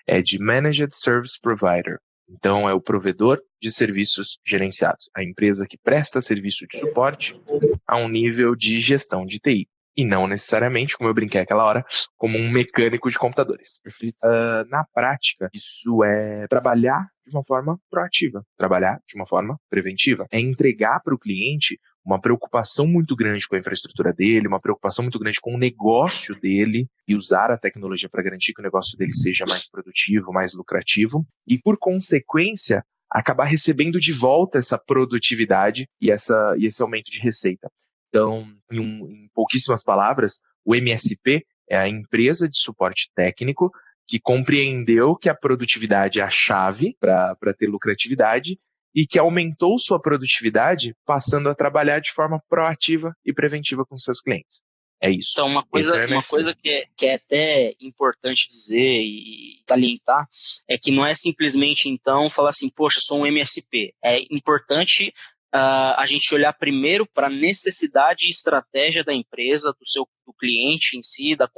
é 0.06 0.22
de 0.22 0.38
Managed 0.38 0.96
Service 0.96 1.38
Provider. 1.38 1.98
Então, 2.28 2.68
é 2.68 2.74
o 2.74 2.80
provedor 2.80 3.40
de 3.60 3.70
serviços 3.70 4.38
gerenciados, 4.44 5.08
a 5.16 5.22
empresa 5.22 5.66
que 5.68 5.78
presta 5.78 6.20
serviço 6.20 6.66
de 6.66 6.78
suporte 6.78 7.40
a 7.86 7.98
um 7.98 8.08
nível 8.08 8.54
de 8.54 8.80
gestão 8.80 9.24
de 9.24 9.38
TI. 9.38 9.68
E 9.96 10.04
não 10.04 10.26
necessariamente, 10.26 10.94
como 10.94 11.08
eu 11.08 11.14
brinquei 11.14 11.40
aquela 11.40 11.64
hora, 11.64 11.82
como 12.18 12.36
um 12.36 12.50
mecânico 12.50 13.08
de 13.08 13.18
computadores. 13.18 13.80
Uh, 14.22 14.68
na 14.68 14.84
prática, 14.92 15.48
isso 15.54 16.04
é 16.04 16.46
trabalhar 16.48 17.08
de 17.24 17.30
uma 17.30 17.42
forma 17.42 17.80
proativa, 17.90 18.44
trabalhar 18.58 19.00
de 19.06 19.16
uma 19.16 19.24
forma 19.24 19.58
preventiva. 19.70 20.26
É 20.30 20.38
entregar 20.38 21.00
para 21.00 21.14
o 21.14 21.18
cliente 21.18 21.80
uma 22.06 22.20
preocupação 22.20 22.86
muito 22.86 23.16
grande 23.16 23.48
com 23.48 23.56
a 23.56 23.58
infraestrutura 23.58 24.12
dele, 24.12 24.46
uma 24.46 24.60
preocupação 24.60 25.02
muito 25.02 25.18
grande 25.18 25.40
com 25.40 25.56
o 25.56 25.58
negócio 25.58 26.38
dele 26.40 26.88
e 27.06 27.16
usar 27.16 27.50
a 27.50 27.58
tecnologia 27.58 28.08
para 28.08 28.22
garantir 28.22 28.54
que 28.54 28.60
o 28.60 28.64
negócio 28.64 28.96
dele 28.96 29.12
seja 29.12 29.44
mais 29.44 29.68
produtivo, 29.68 30.32
mais 30.32 30.54
lucrativo 30.54 31.26
e, 31.48 31.58
por 31.58 31.76
consequência, 31.76 32.84
acabar 33.10 33.44
recebendo 33.44 33.98
de 33.98 34.12
volta 34.12 34.58
essa 34.58 34.78
produtividade 34.78 35.88
e, 36.00 36.12
essa, 36.12 36.54
e 36.56 36.66
esse 36.66 36.80
aumento 36.80 37.10
de 37.10 37.18
receita. 37.18 37.68
Então, 38.08 38.46
em, 38.70 38.78
um, 38.78 39.10
em 39.10 39.28
pouquíssimas 39.34 39.82
palavras, 39.82 40.40
o 40.64 40.76
MSP 40.76 41.44
é 41.68 41.76
a 41.76 41.88
empresa 41.88 42.48
de 42.48 42.56
suporte 42.56 43.10
técnico 43.16 43.72
que 44.06 44.20
compreendeu 44.20 45.16
que 45.16 45.28
a 45.28 45.34
produtividade 45.34 46.20
é 46.20 46.22
a 46.22 46.30
chave 46.30 46.96
para 47.00 47.52
ter 47.58 47.66
lucratividade 47.66 48.56
e 48.96 49.06
que 49.06 49.18
aumentou 49.18 49.78
sua 49.78 50.00
produtividade 50.00 50.96
passando 51.04 51.50
a 51.50 51.54
trabalhar 51.54 52.00
de 52.00 52.10
forma 52.10 52.42
proativa 52.48 53.14
e 53.22 53.32
preventiva 53.32 53.84
com 53.84 53.98
seus 53.98 54.22
clientes. 54.22 54.62
É 54.98 55.10
isso. 55.10 55.32
Então, 55.34 55.46
uma 55.46 55.62
coisa, 55.62 55.94
é 55.94 56.06
uma 56.06 56.22
coisa 56.22 56.54
que, 56.54 56.70
é, 56.70 56.86
que 56.96 57.04
é 57.04 57.14
até 57.16 57.74
importante 57.78 58.48
dizer 58.48 59.02
e 59.02 59.60
salientar 59.68 60.26
é 60.66 60.78
que 60.78 60.90
não 60.90 61.04
é 61.04 61.14
simplesmente, 61.14 61.90
então, 61.90 62.30
falar 62.30 62.48
assim, 62.48 62.70
poxa, 62.70 63.00
sou 63.02 63.20
um 63.20 63.26
MSP. 63.26 63.92
É 64.02 64.18
importante 64.30 65.12
uh, 65.54 65.94
a 65.96 66.04
gente 66.06 66.34
olhar 66.34 66.52
primeiro 66.52 67.06
para 67.06 67.26
a 67.26 67.30
necessidade 67.30 68.26
e 68.26 68.30
estratégia 68.30 69.04
da 69.04 69.14
empresa, 69.14 69.74
do 69.78 69.86
seu 69.86 70.08
do 70.26 70.32
cliente 70.32 70.98
em 70.98 71.02
si, 71.02 71.36
da, 71.36 71.48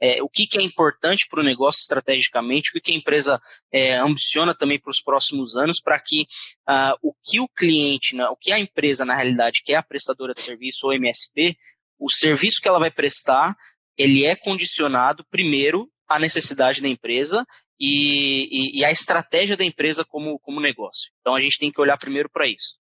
é, 0.00 0.22
o 0.22 0.28
que, 0.28 0.46
que 0.46 0.58
é 0.58 0.62
importante 0.62 1.26
para 1.30 1.40
o 1.40 1.42
negócio 1.42 1.80
estrategicamente, 1.80 2.70
o 2.70 2.72
que, 2.74 2.80
que 2.80 2.92
a 2.92 2.94
empresa 2.94 3.40
é, 3.72 3.96
ambiciona 3.96 4.54
também 4.54 4.78
para 4.78 4.90
os 4.90 5.00
próximos 5.00 5.56
anos, 5.56 5.80
para 5.80 5.98
que 5.98 6.26
uh, 6.68 6.94
o 7.02 7.14
que 7.24 7.40
o 7.40 7.48
cliente, 7.48 8.14
né, 8.14 8.28
o 8.28 8.36
que 8.36 8.52
a 8.52 8.60
empresa, 8.60 9.04
na 9.06 9.14
realidade, 9.14 9.62
que 9.64 9.72
é 9.72 9.76
a 9.76 9.82
prestadora 9.82 10.34
de 10.34 10.42
serviço 10.42 10.86
ou 10.86 10.92
MSP, 10.92 11.56
o 11.98 12.10
serviço 12.10 12.60
que 12.60 12.68
ela 12.68 12.78
vai 12.78 12.90
prestar, 12.90 13.56
ele 13.96 14.24
é 14.24 14.36
condicionado 14.36 15.24
primeiro 15.30 15.90
à 16.06 16.18
necessidade 16.18 16.82
da 16.82 16.88
empresa 16.88 17.46
e, 17.80 18.84
a 18.84 18.90
estratégia 18.90 19.56
da 19.56 19.64
empresa 19.64 20.04
como, 20.04 20.38
como 20.38 20.60
negócio. 20.60 21.10
Então 21.20 21.34
a 21.34 21.40
gente 21.40 21.58
tem 21.58 21.72
que 21.72 21.80
olhar 21.80 21.96
primeiro 21.96 22.28
para 22.30 22.46
isso. 22.46 22.78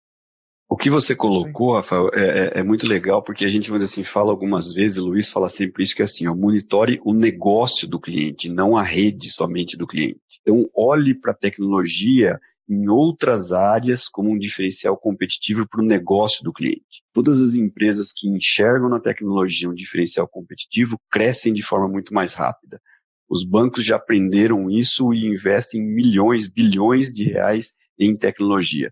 O 0.66 0.76
que 0.76 0.88
você 0.88 1.14
colocou, 1.14 1.75
Rafael, 1.75 2.09
é, 2.14 2.25
é, 2.25 2.61
é, 2.61 2.62
muito 2.62 2.87
legal, 2.87 3.23
porque 3.23 3.44
a 3.44 3.49
gente, 3.49 3.68
vamos 3.68 3.85
assim, 3.85 4.02
fala 4.02 4.30
algumas 4.30 4.73
vezes, 4.73 4.97
o 4.97 5.04
Luiz 5.04 5.28
fala 5.28 5.49
sempre 5.49 5.83
isso, 5.83 5.94
que 5.94 6.00
é 6.00 6.06
assim, 6.06 6.26
ó, 6.26 6.35
monitore 6.35 7.00
o 7.04 7.12
negócio 7.12 7.87
do 7.87 8.00
cliente, 8.00 8.49
não 8.49 8.76
a 8.76 8.83
rede 8.83 9.30
somente 9.30 9.76
do 9.76 9.87
cliente. 9.87 10.21
Então, 10.40 10.68
olhe 10.75 11.14
para 11.14 11.33
a 11.33 11.37
tecnologia 11.37 12.40
em 12.66 12.88
outras 12.88 13.52
áreas 13.52 14.09
como 14.09 14.30
um 14.30 14.38
diferencial 14.38 14.97
competitivo 14.97 15.68
para 15.68 15.83
o 15.83 15.87
negócio 15.87 16.42
do 16.42 16.52
cliente. 16.52 17.04
Todas 17.12 17.42
as 17.42 17.54
empresas 17.54 18.11
que 18.16 18.26
enxergam 18.26 18.88
na 18.88 18.99
tecnologia 18.99 19.68
um 19.68 19.75
diferencial 19.75 20.26
competitivo 20.26 20.99
crescem 21.11 21.52
de 21.52 21.62
forma 21.62 21.88
muito 21.88 22.14
mais 22.14 22.33
rápida. 22.33 22.80
Os 23.28 23.44
bancos 23.44 23.85
já 23.85 23.97
aprenderam 23.97 24.71
isso 24.71 25.12
e 25.12 25.26
investem 25.26 25.83
milhões, 25.83 26.49
bilhões 26.49 27.12
de 27.12 27.25
reais 27.25 27.75
em 27.99 28.16
tecnologia 28.16 28.90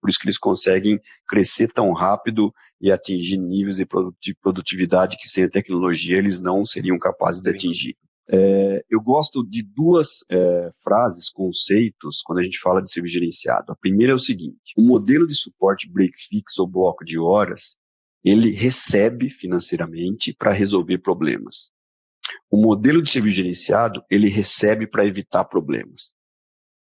por 0.00 0.08
isso 0.08 0.18
que 0.18 0.26
eles 0.26 0.38
conseguem 0.38 1.00
crescer 1.26 1.68
tão 1.68 1.92
rápido 1.92 2.52
e 2.80 2.90
atingir 2.90 3.38
níveis 3.38 3.76
de 3.76 4.34
produtividade 4.34 5.16
que 5.16 5.28
sem 5.28 5.44
a 5.44 5.50
tecnologia 5.50 6.18
eles 6.18 6.40
não 6.40 6.64
seriam 6.64 6.98
capazes 6.98 7.42
de 7.42 7.50
atingir. 7.50 7.96
É, 8.30 8.84
eu 8.90 9.00
gosto 9.00 9.42
de 9.42 9.62
duas 9.62 10.18
é, 10.30 10.70
frases, 10.82 11.30
conceitos, 11.30 12.20
quando 12.22 12.40
a 12.40 12.42
gente 12.42 12.60
fala 12.60 12.82
de 12.82 12.92
serviço 12.92 13.14
gerenciado. 13.14 13.72
A 13.72 13.76
primeira 13.76 14.12
é 14.12 14.14
o 14.14 14.18
seguinte: 14.18 14.74
o 14.76 14.82
modelo 14.82 15.26
de 15.26 15.34
suporte 15.34 15.90
break 15.90 16.12
fix 16.28 16.58
ou 16.58 16.68
bloco 16.68 17.04
de 17.04 17.18
horas, 17.18 17.76
ele 18.22 18.50
recebe 18.50 19.30
financeiramente 19.30 20.34
para 20.38 20.52
resolver 20.52 20.98
problemas. 20.98 21.70
O 22.50 22.58
modelo 22.58 23.00
de 23.00 23.10
serviço 23.10 23.36
gerenciado, 23.36 24.02
ele 24.10 24.28
recebe 24.28 24.86
para 24.86 25.06
evitar 25.06 25.46
problemas. 25.46 26.12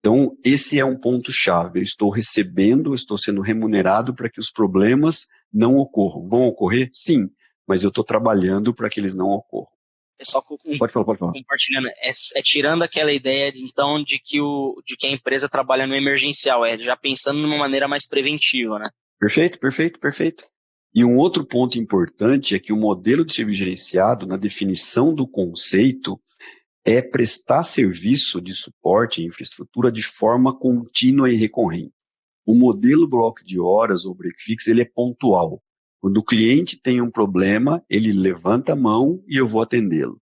Então, 0.06 0.38
esse 0.44 0.78
é 0.78 0.84
um 0.84 1.00
ponto-chave. 1.00 1.80
Eu 1.80 1.84
estou 1.84 2.10
recebendo, 2.10 2.94
estou 2.94 3.18
sendo 3.18 3.40
remunerado 3.40 4.14
para 4.14 4.30
que 4.30 4.38
os 4.38 4.52
problemas 4.52 5.28
não 5.52 5.78
ocorram. 5.78 6.28
Vão 6.28 6.44
ocorrer? 6.44 6.90
Sim, 6.92 7.30
mas 7.66 7.84
eu 7.84 7.88
estou 7.88 8.04
trabalhando 8.04 8.74
para 8.74 8.90
que 8.90 9.00
eles 9.00 9.16
não 9.16 9.30
ocorram. 9.30 9.72
É 10.20 10.26
só 10.26 10.42
com, 10.42 10.58
pode 10.78 10.92
falar, 10.92 11.06
pode 11.06 11.20
falar. 11.20 11.32
compartilhando, 11.32 11.88
é, 11.88 12.10
é, 12.10 12.42
tirando 12.44 12.84
aquela 12.84 13.14
ideia 13.14 13.50
de, 13.50 13.64
então 13.64 14.04
de 14.04 14.20
que, 14.20 14.42
o, 14.42 14.76
de 14.86 14.98
que 14.98 15.08
a 15.08 15.10
empresa 15.10 15.48
trabalha 15.48 15.88
no 15.88 15.96
emergencial, 15.96 16.66
é 16.66 16.78
já 16.78 16.98
pensando 16.98 17.40
numa 17.40 17.58
maneira 17.58 17.88
mais 17.88 18.06
preventiva, 18.06 18.78
né? 18.80 18.90
Perfeito, 19.18 19.58
perfeito, 19.58 20.00
perfeito. 20.02 20.44
E 20.94 21.06
um 21.06 21.16
outro 21.16 21.46
ponto 21.46 21.80
importante 21.80 22.56
é 22.56 22.60
que 22.60 22.74
o 22.74 22.78
modelo 22.78 23.24
de 23.24 23.34
serviço 23.34 23.60
gerenciado, 23.60 24.28
na 24.28 24.36
definição 24.36 25.16
do 25.16 25.26
conceito, 25.26 26.20
é 26.86 27.02
prestar 27.02 27.63
serviço 27.63 28.42
de 28.42 28.54
suporte 28.54 29.22
e 29.22 29.25
infraestrutura 29.25 29.92
de 29.92 30.04
forma 30.04 30.58
contínua 30.58 31.32
e 31.32 31.36
recorrente. 31.36 31.94
O 32.46 32.54
modelo 32.54 33.08
bloco 33.08 33.44
de 33.44 33.60
horas 33.60 34.06
ou 34.06 34.13
break 34.13 34.36
fix 34.42 34.68
ele 34.68 34.82
é 34.82 34.86
pontual. 34.86 35.62
Quando 36.02 36.18
o 36.18 36.24
cliente 36.24 36.78
tem 36.78 37.02
um 37.02 37.10
problema, 37.10 37.82
ele 37.90 38.12
levanta 38.12 38.74
a 38.74 38.75
mão 38.75 39.24
e 39.25 39.38
eu 39.38 39.48
vou 39.48 39.62
atendê-lo. 39.62 40.20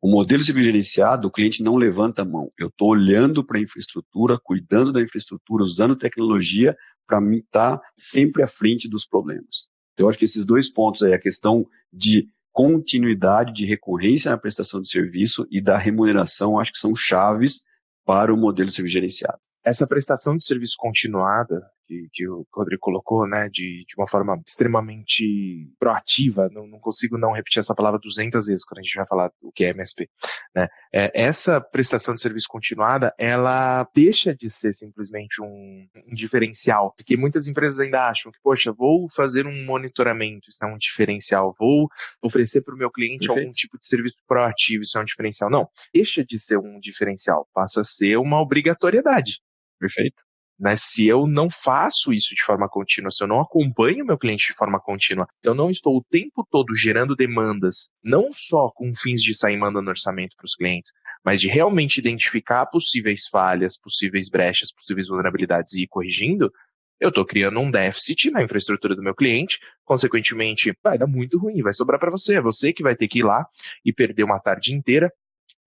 O 0.00 0.08
modelo 0.08 0.40
civil 0.40 0.62
gerenciado, 0.62 1.26
o 1.26 1.30
cliente 1.32 1.64
não 1.64 1.74
levanta 1.74 2.22
a 2.22 2.24
mão. 2.24 2.52
Eu 2.56 2.68
estou 2.68 2.90
olhando 2.90 3.44
para 3.44 3.58
a 3.58 3.60
infraestrutura, 3.60 4.38
cuidando 4.40 4.92
da 4.92 5.02
infraestrutura, 5.02 5.64
usando 5.64 5.96
tecnologia 5.96 6.76
para 7.08 7.20
mim 7.20 7.38
estar 7.38 7.78
tá 7.78 7.88
sempre 7.98 8.44
à 8.44 8.46
frente 8.46 8.88
dos 8.88 9.04
problemas. 9.04 9.68
Então, 9.92 10.06
eu 10.06 10.10
acho 10.10 10.18
que 10.18 10.26
esses 10.26 10.44
dois 10.44 10.70
pontos 10.70 11.02
aí, 11.02 11.12
a 11.12 11.18
questão 11.18 11.66
de 11.92 12.28
continuidade 12.56 13.52
de 13.52 13.66
recorrência 13.66 14.30
na 14.30 14.38
prestação 14.38 14.80
de 14.80 14.88
serviço 14.88 15.46
e 15.50 15.60
da 15.60 15.76
remuneração, 15.76 16.58
acho 16.58 16.72
que 16.72 16.78
são 16.78 16.96
chaves 16.96 17.66
para 18.02 18.32
o 18.32 18.36
modelo 18.36 18.70
de 18.70 18.74
serviço 18.74 18.94
gerenciado. 18.94 19.38
Essa 19.62 19.86
prestação 19.86 20.38
de 20.38 20.46
serviço 20.46 20.74
continuada 20.78 21.60
que, 21.86 22.08
que 22.12 22.28
o 22.28 22.46
Rodrigo 22.52 22.80
colocou, 22.80 23.26
né, 23.26 23.48
de, 23.48 23.84
de 23.86 23.94
uma 23.96 24.06
forma 24.06 24.40
extremamente 24.46 25.70
proativa, 25.78 26.48
não, 26.52 26.66
não, 26.66 26.78
consigo 26.78 27.16
não 27.16 27.32
repetir 27.32 27.60
essa 27.60 27.74
palavra 27.74 28.00
200 28.02 28.46
vezes 28.46 28.64
quando 28.64 28.80
a 28.80 28.82
gente 28.82 28.96
vai 28.96 29.06
falar 29.06 29.30
o 29.40 29.52
que 29.52 29.64
é 29.64 29.70
MSP, 29.70 30.08
né, 30.54 30.68
é, 30.92 31.10
essa 31.14 31.60
prestação 31.60 32.14
de 32.14 32.20
serviço 32.20 32.48
continuada, 32.48 33.14
ela 33.18 33.88
deixa 33.94 34.34
de 34.34 34.50
ser 34.50 34.72
simplesmente 34.72 35.40
um, 35.40 35.86
um 36.06 36.14
diferencial, 36.14 36.92
porque 36.96 37.16
muitas 37.16 37.46
empresas 37.46 37.80
ainda 37.80 38.08
acham 38.08 38.32
que, 38.32 38.38
poxa, 38.42 38.72
vou 38.72 39.08
fazer 39.10 39.46
um 39.46 39.64
monitoramento, 39.64 40.50
isso 40.50 40.64
é 40.64 40.66
um 40.66 40.78
diferencial, 40.78 41.54
vou 41.58 41.88
oferecer 42.22 42.62
para 42.62 42.74
o 42.74 42.78
meu 42.78 42.90
cliente 42.90 43.26
Perfeito. 43.26 43.40
algum 43.40 43.52
tipo 43.52 43.78
de 43.78 43.86
serviço 43.86 44.16
proativo, 44.26 44.82
isso 44.82 44.98
é 44.98 45.00
um 45.00 45.04
diferencial. 45.04 45.50
Não, 45.50 45.68
deixa 45.94 46.24
de 46.24 46.38
ser 46.38 46.58
um 46.58 46.80
diferencial, 46.80 47.48
passa 47.54 47.80
a 47.80 47.84
ser 47.84 48.16
uma 48.16 48.40
obrigatoriedade. 48.40 49.40
Perfeito? 49.78 50.24
Né? 50.58 50.74
Se 50.76 51.06
eu 51.06 51.26
não 51.26 51.50
faço 51.50 52.12
isso 52.12 52.34
de 52.34 52.42
forma 52.42 52.68
contínua, 52.68 53.10
se 53.10 53.22
eu 53.22 53.28
não 53.28 53.40
acompanho 53.40 54.04
meu 54.04 54.16
cliente 54.16 54.48
de 54.48 54.54
forma 54.54 54.80
contínua, 54.80 55.28
se 55.42 55.48
eu 55.48 55.54
não 55.54 55.70
estou 55.70 55.96
o 55.96 56.04
tempo 56.04 56.46
todo 56.50 56.74
gerando 56.74 57.14
demandas, 57.14 57.90
não 58.02 58.32
só 58.32 58.70
com 58.74 58.94
fins 58.94 59.22
de 59.22 59.34
sair 59.34 59.56
mandando 59.56 59.90
orçamento 59.90 60.34
para 60.36 60.46
os 60.46 60.54
clientes, 60.54 60.92
mas 61.24 61.40
de 61.40 61.48
realmente 61.48 61.98
identificar 61.98 62.66
possíveis 62.66 63.26
falhas, 63.28 63.78
possíveis 63.78 64.30
brechas, 64.30 64.72
possíveis 64.72 65.08
vulnerabilidades 65.08 65.74
e 65.74 65.82
ir 65.82 65.88
corrigindo, 65.88 66.50
eu 66.98 67.10
estou 67.10 67.26
criando 67.26 67.60
um 67.60 67.70
déficit 67.70 68.30
na 68.30 68.42
infraestrutura 68.42 68.96
do 68.96 69.02
meu 69.02 69.14
cliente, 69.14 69.58
consequentemente, 69.84 70.74
vai 70.82 70.96
dar 70.96 71.06
muito 71.06 71.38
ruim, 71.38 71.60
vai 71.60 71.72
sobrar 71.72 72.00
para 72.00 72.10
você. 72.10 72.36
É 72.36 72.40
você 72.40 72.72
que 72.72 72.82
vai 72.82 72.96
ter 72.96 73.06
que 73.06 73.18
ir 73.18 73.22
lá 73.22 73.46
e 73.84 73.92
perder 73.92 74.24
uma 74.24 74.40
tarde 74.40 74.74
inteira 74.74 75.12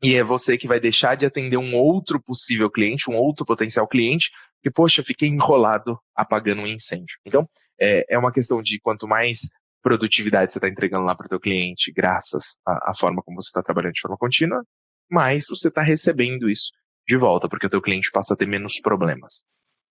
e 0.01 0.15
é 0.15 0.23
você 0.23 0.57
que 0.57 0.67
vai 0.67 0.79
deixar 0.79 1.15
de 1.15 1.25
atender 1.25 1.57
um 1.57 1.75
outro 1.75 2.21
possível 2.21 2.69
cliente, 2.69 3.09
um 3.09 3.15
outro 3.15 3.45
potencial 3.45 3.87
cliente, 3.87 4.31
e, 4.63 4.71
poxa, 4.71 5.03
fiquei 5.03 5.27
enrolado 5.29 5.99
apagando 6.15 6.61
um 6.61 6.67
incêndio. 6.67 7.17
Então, 7.25 7.47
é, 7.79 8.15
é 8.15 8.17
uma 8.17 8.31
questão 8.31 8.61
de 8.61 8.79
quanto 8.79 9.07
mais 9.07 9.49
produtividade 9.81 10.51
você 10.51 10.57
está 10.57 10.67
entregando 10.67 11.05
lá 11.05 11.15
para 11.15 11.25
o 11.25 11.29
teu 11.29 11.39
cliente, 11.39 11.91
graças 11.91 12.57
à, 12.65 12.91
à 12.91 12.93
forma 12.93 13.21
como 13.23 13.41
você 13.41 13.49
está 13.49 13.61
trabalhando 13.61 13.93
de 13.93 14.01
forma 14.01 14.17
contínua, 14.17 14.63
mais 15.09 15.45
você 15.49 15.69
está 15.69 15.81
recebendo 15.81 16.49
isso 16.49 16.71
de 17.07 17.17
volta, 17.17 17.49
porque 17.49 17.65
o 17.65 17.69
teu 17.69 17.81
cliente 17.81 18.11
passa 18.11 18.33
a 18.33 18.37
ter 18.37 18.45
menos 18.45 18.79
problemas. 18.79 19.43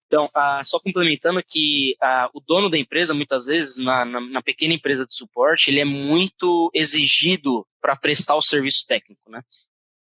Então, 0.07 0.31
ah, 0.33 0.63
só 0.65 0.81
complementando 0.81 1.43
que 1.47 1.95
ah, 2.01 2.31
o 2.33 2.41
dono 2.41 2.71
da 2.71 2.79
empresa, 2.79 3.13
muitas 3.13 3.47
vezes, 3.47 3.85
na, 3.85 4.05
na, 4.07 4.21
na, 4.21 4.43
pequena 4.43 4.73
empresa 4.73 5.05
de 5.05 5.15
suporte, 5.15 5.71
ele 5.71 5.81
é 5.81 5.85
muito 5.85 6.71
exigido 6.73 7.67
para 7.81 7.95
prestar 7.95 8.35
o 8.37 8.43
serviço 8.43 8.87
técnico, 8.87 9.31
né? 9.31 9.43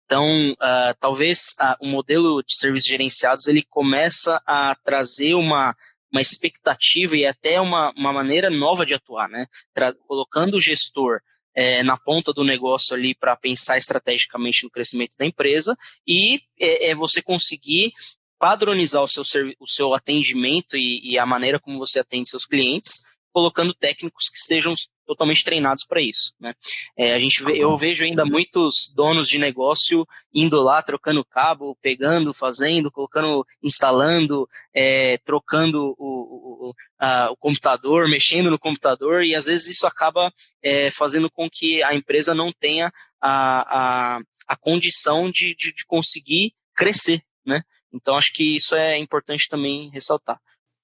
Então, 0.05 0.53
uh, 0.53 0.95
talvez 1.01 1.55
uh, 1.61 1.87
o 1.87 1.89
modelo 1.89 2.43
de 2.43 2.57
serviços 2.57 2.89
gerenciados 2.89 3.47
ele 3.47 3.63
começa 3.63 4.43
a 4.47 4.75
trazer 4.85 5.35
uma, 5.35 5.75
uma 6.13 6.21
expectativa 6.21 7.17
e 7.17 7.25
até 7.25 7.61
uma, 7.61 7.93
uma 7.97 8.13
maneira 8.13 8.51
nova 8.51 8.85
de 8.85 8.95
atuar, 8.95 9.29
né? 9.29 9.47
Tra 9.73 9.95
colocando 10.07 10.57
o 10.57 10.61
gestor 10.61 11.21
é, 11.55 11.83
na 11.83 11.97
ponta 11.97 12.33
do 12.33 12.45
negócio 12.45 12.95
ali 12.95 13.15
para 13.15 13.37
pensar 13.37 13.77
estrategicamente 13.79 14.65
no 14.65 14.71
crescimento 14.71 15.17
da 15.19 15.27
empresa 15.27 15.77
e 16.07 16.41
é, 16.59 16.91
é 16.91 16.95
você 16.95 17.23
conseguir 17.23 17.93
padronizar 18.39 19.03
o 19.03 19.09
seu, 19.09 19.23
o 19.61 19.69
seu 19.69 19.95
atendimento 19.95 20.77
e, 20.77 21.01
e, 21.13 21.19
a 21.19 21.25
maneira 21.25 21.61
como 21.61 21.79
você 21.79 22.01
atende 22.01 22.29
seus 22.29 22.45
clientes, 22.45 23.05
colocando 23.33 23.73
técnicos 23.73 24.29
que 24.29 24.37
estejam 24.37 24.75
totalmente 25.07 25.45
treinados 25.45 25.85
para 25.85 26.01
isso. 26.01 26.35
Né? 26.41 26.55
É, 26.97 27.15
a 27.15 27.19
gente 27.19 27.43
vê, 27.43 27.57
eu 27.57 27.77
vejo 27.77 28.05
ainda 28.05 28.25
muitos 28.25 28.93
donos 28.95 29.29
de 29.29 29.39
negócio 29.39 30.07
indo 30.35 30.61
lá, 30.63 30.83
trocando 30.83 31.25
cabo, 31.25 31.77
pegando, 31.81 32.33
fazendo, 32.33 32.91
colocando, 32.91 33.45
instalando, 33.63 34.49
é, 34.75 35.19
trocando 35.19 35.95
o, 35.99 36.69
o, 36.69 36.73
a, 36.99 37.31
o, 37.31 37.37
computador, 37.37 38.09
mexendo 38.09 38.51
no 38.51 38.59
computador, 38.59 39.25
e 39.25 39.35
às 39.35 39.47
vezes 39.47 39.77
isso 39.77 39.87
acaba 39.87 40.33
é, 40.63 40.91
fazendo 40.91 41.31
com 41.31 41.49
que 41.51 41.83
a 41.83 41.95
empresa 41.95 42.35
não 42.35 42.53
tenha 42.53 42.93
a, 43.21 44.17
a, 44.17 44.21
a 44.49 44.57
condição 44.57 45.31
de, 45.31 45.55
de, 45.55 45.73
de 45.75 45.85
conseguir 45.87 46.55
crescer. 46.75 47.21
Né? 47.45 47.63
Então, 47.93 48.17
acho 48.17 48.33
que 48.33 48.57
isso 48.57 48.75
é 48.75 48.99
importante 48.99 49.49
também 49.49 49.91
ressaltar. 49.91 50.41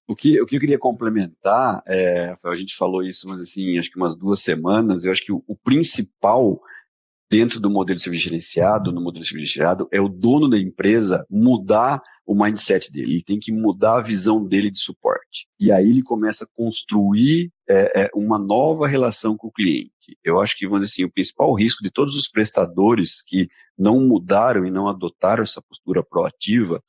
O 0.09 0.17
que, 0.17 0.41
o 0.41 0.47
que 0.47 0.57
eu 0.57 0.61
queria 0.61 0.79
complementar, 0.79 1.83
é, 1.87 2.35
a 2.43 2.57
gente 2.57 2.75
falou 2.75 3.03
isso, 3.03 3.29
mas 3.29 3.41
assim, 3.41 3.79
acho 3.79 3.91
que 3.91 3.99
umas 3.99 4.17
duas 4.17 4.41
semanas, 4.41 5.05
eu 5.05 5.12
acho 5.12 5.23
que 5.23 5.33
o, 5.33 5.45
o 5.47 5.55
principal 5.55 6.59
dentro 7.31 7.61
do 7.61 7.69
modelo 7.69 7.97
de 7.97 8.03
serviço 8.03 8.25
gerenciado, 8.25 8.91
no 8.91 9.03
modelo 9.03 9.23
de 9.23 9.29
serviço 9.29 9.53
gerenciado, 9.53 9.87
é 9.93 10.00
o 10.00 10.09
dono 10.09 10.49
da 10.49 10.59
empresa 10.59 11.27
mudar 11.31 12.03
o 12.27 12.35
mindset 12.35 12.91
dele. 12.91 13.12
Ele 13.12 13.23
tem 13.23 13.38
que 13.38 13.53
mudar 13.53 13.99
a 13.99 14.03
visão 14.03 14.43
dele 14.45 14.71
de 14.71 14.79
suporte. 14.79 15.47
E 15.61 15.71
aí 15.71 15.88
ele 15.88 16.03
começa 16.03 16.45
a 16.45 16.49
construir 16.57 17.53
é, 17.69 18.05
é, 18.05 18.11
uma 18.15 18.38
nova 18.38 18.87
relação 18.87 19.37
com 19.37 19.49
o 19.49 19.53
cliente. 19.53 20.17
Eu 20.25 20.41
acho 20.41 20.57
que, 20.57 20.67
vamos 20.67 20.87
dizer 20.87 21.03
assim, 21.03 21.05
o 21.05 21.12
principal 21.12 21.53
risco 21.55 21.83
de 21.83 21.91
todos 21.91 22.17
os 22.17 22.29
prestadores 22.29 23.23
que 23.23 23.49
não 23.77 24.01
mudaram 24.01 24.64
e 24.64 24.71
não 24.71 24.88
adotaram 24.88 25.42
essa 25.42 25.61
postura 25.61 26.03
proativa 26.03 26.83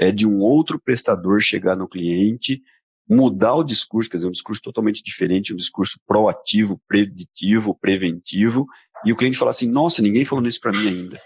é 0.00 0.10
de 0.10 0.26
um 0.26 0.38
outro 0.38 0.80
prestador 0.80 1.42
chegar 1.42 1.76
no 1.76 1.86
cliente, 1.86 2.62
mudar 3.06 3.54
o 3.56 3.62
discurso, 3.62 4.08
quer 4.08 4.16
dizer, 4.16 4.28
um 4.28 4.32
discurso 4.32 4.62
totalmente 4.62 5.02
diferente, 5.04 5.52
um 5.52 5.56
discurso 5.58 6.00
proativo, 6.06 6.80
preditivo, 6.88 7.78
preventivo, 7.78 8.66
e 9.04 9.12
o 9.12 9.16
cliente 9.16 9.36
falar 9.36 9.50
assim: 9.50 9.70
nossa, 9.70 10.00
ninguém 10.00 10.24
falou 10.24 10.46
isso 10.46 10.58
para 10.58 10.72
mim 10.72 10.88
ainda. 10.88 11.20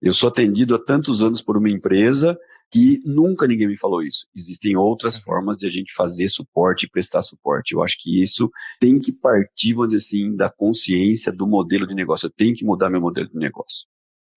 Eu 0.00 0.14
sou 0.14 0.30
atendido 0.30 0.74
há 0.74 0.82
tantos 0.82 1.22
anos 1.22 1.42
por 1.42 1.58
uma 1.58 1.68
empresa 1.68 2.38
que 2.72 3.02
nunca 3.04 3.46
ninguém 3.46 3.68
me 3.68 3.76
falou 3.76 4.02
isso. 4.02 4.26
Existem 4.34 4.78
outras 4.78 5.18
formas 5.18 5.58
de 5.58 5.66
a 5.66 5.68
gente 5.68 5.92
fazer 5.92 6.26
suporte 6.28 6.86
e 6.86 6.90
prestar 6.90 7.20
suporte. 7.20 7.74
Eu 7.74 7.82
acho 7.82 7.98
que 8.00 8.22
isso 8.22 8.50
tem 8.80 8.98
que 8.98 9.12
partir, 9.12 9.74
vamos 9.74 9.92
dizer 9.92 10.06
assim, 10.06 10.34
da 10.34 10.48
consciência 10.48 11.30
do 11.30 11.46
modelo 11.46 11.86
de 11.86 11.94
negócio. 11.94 12.26
Eu 12.26 12.30
tenho 12.30 12.54
que 12.54 12.64
mudar 12.64 12.88
meu 12.88 13.00
modelo 13.00 13.28
de 13.28 13.36
negócio 13.36 13.86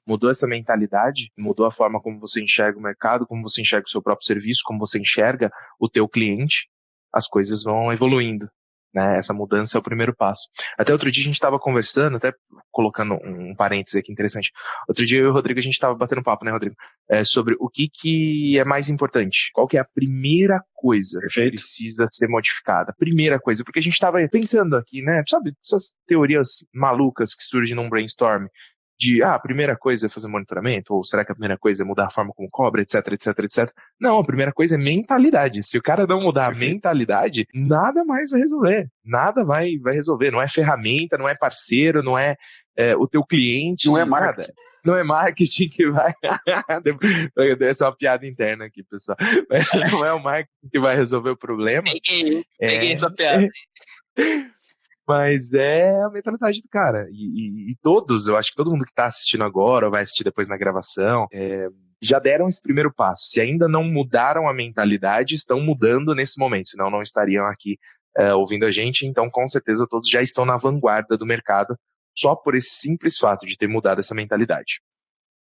mudou 0.05 0.29
essa 0.29 0.47
mentalidade, 0.47 1.31
mudou 1.37 1.65
a 1.65 1.71
forma 1.71 2.01
como 2.01 2.19
você 2.19 2.41
enxerga 2.41 2.77
o 2.77 2.81
mercado, 2.81 3.25
como 3.25 3.41
você 3.41 3.61
enxerga 3.61 3.85
o 3.87 3.89
seu 3.89 4.01
próprio 4.01 4.25
serviço, 4.25 4.61
como 4.65 4.79
você 4.79 4.99
enxerga 4.99 5.51
o 5.79 5.89
teu 5.89 6.07
cliente, 6.07 6.67
as 7.13 7.27
coisas 7.27 7.63
vão 7.63 7.91
evoluindo. 7.91 8.49
Né? 8.93 9.17
Essa 9.17 9.33
mudança 9.33 9.77
é 9.77 9.79
o 9.79 9.83
primeiro 9.83 10.15
passo. 10.15 10.47
Até 10.77 10.93
outro 10.93 11.11
dia 11.11 11.23
a 11.23 11.25
gente 11.25 11.33
estava 11.33 11.57
conversando, 11.57 12.17
até 12.17 12.31
colocando 12.71 13.15
um 13.23 13.55
parêntese 13.55 13.97
aqui 13.97 14.11
interessante. 14.11 14.51
Outro 14.87 15.03
dia 15.03 15.19
eu 15.19 15.25
e 15.25 15.29
o 15.29 15.33
Rodrigo 15.33 15.59
a 15.59 15.63
gente 15.63 15.73
estava 15.73 15.95
batendo 15.95 16.21
papo, 16.21 16.45
né, 16.45 16.51
Rodrigo? 16.51 16.75
É, 17.09 17.23
sobre 17.23 17.55
o 17.59 17.67
que, 17.69 17.89
que 17.91 18.59
é 18.59 18.63
mais 18.63 18.89
importante. 18.89 19.49
Qual 19.51 19.67
que 19.67 19.77
é 19.77 19.79
a 19.79 19.87
primeira 19.95 20.63
coisa 20.73 21.19
que 21.21 21.49
precisa 21.49 22.07
ser 22.11 22.27
modificada? 22.27 22.93
Primeira 22.95 23.39
coisa, 23.39 23.63
porque 23.63 23.79
a 23.79 23.81
gente 23.81 23.93
estava 23.93 24.19
pensando 24.29 24.75
aqui, 24.75 25.01
né? 25.01 25.23
Sabe, 25.27 25.53
essas 25.65 25.95
teorias 26.05 26.57
malucas 26.71 27.33
que 27.33 27.43
surgem 27.43 27.75
num 27.75 27.89
brainstorm 27.89 28.45
de, 29.03 29.21
ah, 29.21 29.35
a 29.35 29.39
primeira 29.39 29.75
coisa 29.75 30.05
é 30.05 30.09
fazer 30.09 30.27
monitoramento, 30.27 30.93
ou 30.93 31.03
será 31.03 31.25
que 31.25 31.31
a 31.31 31.35
primeira 31.35 31.57
coisa 31.57 31.83
é 31.83 31.85
mudar 31.85 32.05
a 32.05 32.09
forma 32.09 32.31
como 32.33 32.49
cobra, 32.49 32.81
etc, 32.81 32.95
etc, 33.11 33.39
etc. 33.39 33.71
Não, 33.99 34.17
a 34.17 34.25
primeira 34.25 34.53
coisa 34.53 34.75
é 34.75 34.77
mentalidade. 34.77 35.61
Se 35.61 35.77
o 35.77 35.81
cara 35.81 36.07
não 36.07 36.21
mudar 36.21 36.47
a 36.47 36.55
mentalidade, 36.55 37.47
nada 37.53 38.05
mais 38.05 38.31
vai 38.31 38.39
resolver. 38.39 38.87
Nada 39.03 39.43
vai, 39.43 39.77
vai 39.77 39.93
resolver. 39.93 40.31
Não 40.31 40.41
é 40.41 40.47
ferramenta, 40.47 41.17
não 41.17 41.27
é 41.27 41.35
parceiro, 41.35 42.01
não 42.01 42.17
é, 42.17 42.37
é 42.77 42.95
o 42.95 43.07
teu 43.07 43.23
cliente. 43.23 43.87
Não 43.87 43.97
é 43.97 44.05
marketing. 44.05 44.47
Nada. 44.47 44.53
Não 44.85 44.97
é 44.97 45.03
marketing 45.03 45.69
que 45.69 45.89
vai. 45.89 46.13
Essa 47.61 47.85
é 47.85 47.87
uma 47.87 47.95
piada 47.95 48.27
interna 48.27 48.65
aqui, 48.65 48.83
pessoal. 48.83 49.17
Mas 49.49 49.67
não 49.91 50.05
é 50.05 50.13
o 50.13 50.21
marketing 50.21 50.69
que 50.71 50.79
vai 50.79 50.95
resolver 50.95 51.31
o 51.31 51.37
problema. 51.37 51.83
Peguei, 51.83 52.45
peguei 52.59 52.89
é... 52.89 52.93
essa 52.93 53.09
piada. 53.09 53.47
Mas 55.07 55.53
é 55.53 56.01
a 56.01 56.09
mentalidade 56.09 56.61
do 56.61 56.69
cara. 56.69 57.07
E, 57.11 57.15
e, 57.15 57.71
e, 57.71 57.75
todos, 57.81 58.27
eu 58.27 58.37
acho 58.37 58.51
que 58.51 58.55
todo 58.55 58.71
mundo 58.71 58.85
que 58.85 58.91
está 58.91 59.05
assistindo 59.05 59.43
agora, 59.43 59.85
ou 59.85 59.91
vai 59.91 60.01
assistir 60.01 60.23
depois 60.23 60.47
na 60.47 60.57
gravação, 60.57 61.27
é, 61.31 61.67
já 62.01 62.19
deram 62.19 62.47
esse 62.47 62.61
primeiro 62.61 62.93
passo. 62.93 63.25
Se 63.27 63.41
ainda 63.41 63.67
não 63.67 63.83
mudaram 63.83 64.47
a 64.47 64.53
mentalidade, 64.53 65.35
estão 65.35 65.59
mudando 65.59 66.15
nesse 66.15 66.39
momento, 66.39 66.69
senão 66.69 66.89
não 66.89 67.01
estariam 67.01 67.45
aqui 67.45 67.77
é, 68.17 68.33
ouvindo 68.33 68.65
a 68.65 68.71
gente. 68.71 69.05
Então, 69.05 69.29
com 69.29 69.45
certeza, 69.47 69.87
todos 69.89 70.09
já 70.09 70.21
estão 70.21 70.45
na 70.45 70.57
vanguarda 70.57 71.17
do 71.17 71.25
mercado, 71.25 71.77
só 72.17 72.35
por 72.35 72.55
esse 72.55 72.75
simples 72.75 73.17
fato 73.17 73.45
de 73.45 73.57
ter 73.57 73.67
mudado 73.67 73.99
essa 73.99 74.15
mentalidade. 74.15 74.81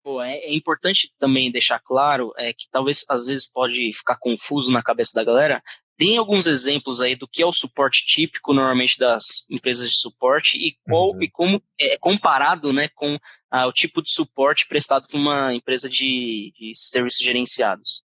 Pô, 0.06 0.22
é, 0.22 0.36
é, 0.36 0.54
importante 0.54 1.12
também 1.18 1.50
deixar 1.50 1.80
claro 1.80 2.32
é, 2.38 2.52
que 2.52 2.70
talvez 2.70 3.04
às 3.10 3.26
vezes 3.26 3.50
pode 3.50 3.92
ficar 3.92 4.16
confuso 4.20 4.70
na 4.70 4.80
cabeça 4.80 5.10
da 5.12 5.24
galera, 5.24 5.60
tem 5.98 6.16
alguns 6.16 6.46
exemplos 6.46 7.00
aí 7.00 7.16
do 7.16 7.26
que 7.26 7.42
é 7.42 7.46
o 7.46 7.52
suporte 7.52 8.06
típico 8.06 8.54
normalmente 8.54 9.00
das 9.00 9.50
empresas 9.50 9.90
de 9.90 9.98
suporte 9.98 10.58
e 10.58 10.76
qual 10.84 11.10
uhum. 11.10 11.22
e 11.22 11.28
como 11.28 11.60
é 11.80 11.98
comparado, 11.98 12.72
né, 12.72 12.86
com 12.94 13.18
ah, 13.50 13.66
o 13.66 13.72
tipo 13.72 14.00
de 14.00 14.12
suporte 14.12 14.68
prestado 14.68 15.08
por 15.08 15.16
uma 15.18 15.52
empresa 15.52 15.88
de, 15.88 16.52
de 16.56 16.70
serviços 16.72 17.24
gerenciados. 17.24 18.04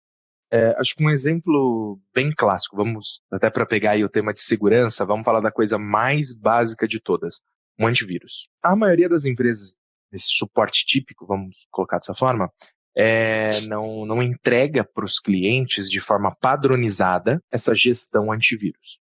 É, 0.52 0.76
acho 0.78 0.96
que 0.96 1.04
um 1.06 1.10
exemplo 1.10 1.98
bem 2.14 2.30
clássico, 2.36 2.76
vamos 2.76 3.22
até 3.32 3.50
para 3.50 3.66
pegar 3.66 3.92
aí 3.92 4.04
o 4.04 4.10
tema 4.10 4.34
de 4.34 4.42
segurança, 4.42 5.06
vamos 5.06 5.24
falar 5.24 5.40
da 5.40 5.50
coisa 5.50 5.78
mais 5.78 6.38
básica 6.38 6.90
de 6.90 7.00
todas, 7.00 7.42
um 7.80 7.88
antivírus. 7.88 8.50
A 8.62 8.76
maioria 8.76 9.08
das 9.08 9.24
empresas 9.24 9.78
desse 10.16 10.30
suporte 10.30 10.86
típico, 10.86 11.28
vamos 11.28 11.68
colocar 11.70 11.98
dessa 11.98 12.16
forma, 12.16 12.50
é, 12.98 13.60
não, 13.68 14.06
não 14.06 14.24
entrega 14.24 14.86
para 14.86 15.04
os 15.04 15.20
clientes 15.20 15.90
de 15.90 16.00
forma 16.00 16.34
padronizada 16.34 17.44
essa 17.52 17.76
gestão 17.76 18.32
antivírus. 18.32 19.00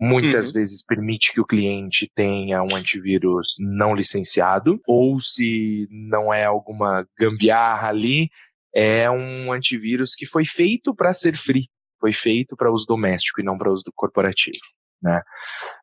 Muitas 0.00 0.48
uhum. 0.48 0.52
vezes 0.52 0.84
permite 0.84 1.32
que 1.32 1.40
o 1.40 1.46
cliente 1.46 2.08
tenha 2.14 2.62
um 2.62 2.76
antivírus 2.76 3.48
não 3.58 3.94
licenciado, 3.94 4.80
ou 4.86 5.18
se 5.20 5.88
não 5.90 6.32
é 6.32 6.44
alguma 6.44 7.08
gambiarra 7.18 7.88
ali, 7.88 8.28
é 8.74 9.10
um 9.10 9.50
antivírus 9.50 10.14
que 10.14 10.26
foi 10.26 10.44
feito 10.44 10.94
para 10.94 11.12
ser 11.12 11.36
free, 11.36 11.68
foi 11.98 12.12
feito 12.12 12.54
para 12.54 12.70
uso 12.70 12.86
doméstico 12.86 13.40
e 13.40 13.44
não 13.44 13.58
para 13.58 13.72
uso 13.72 13.84
corporativo. 13.94 14.58
Né? 15.02 15.20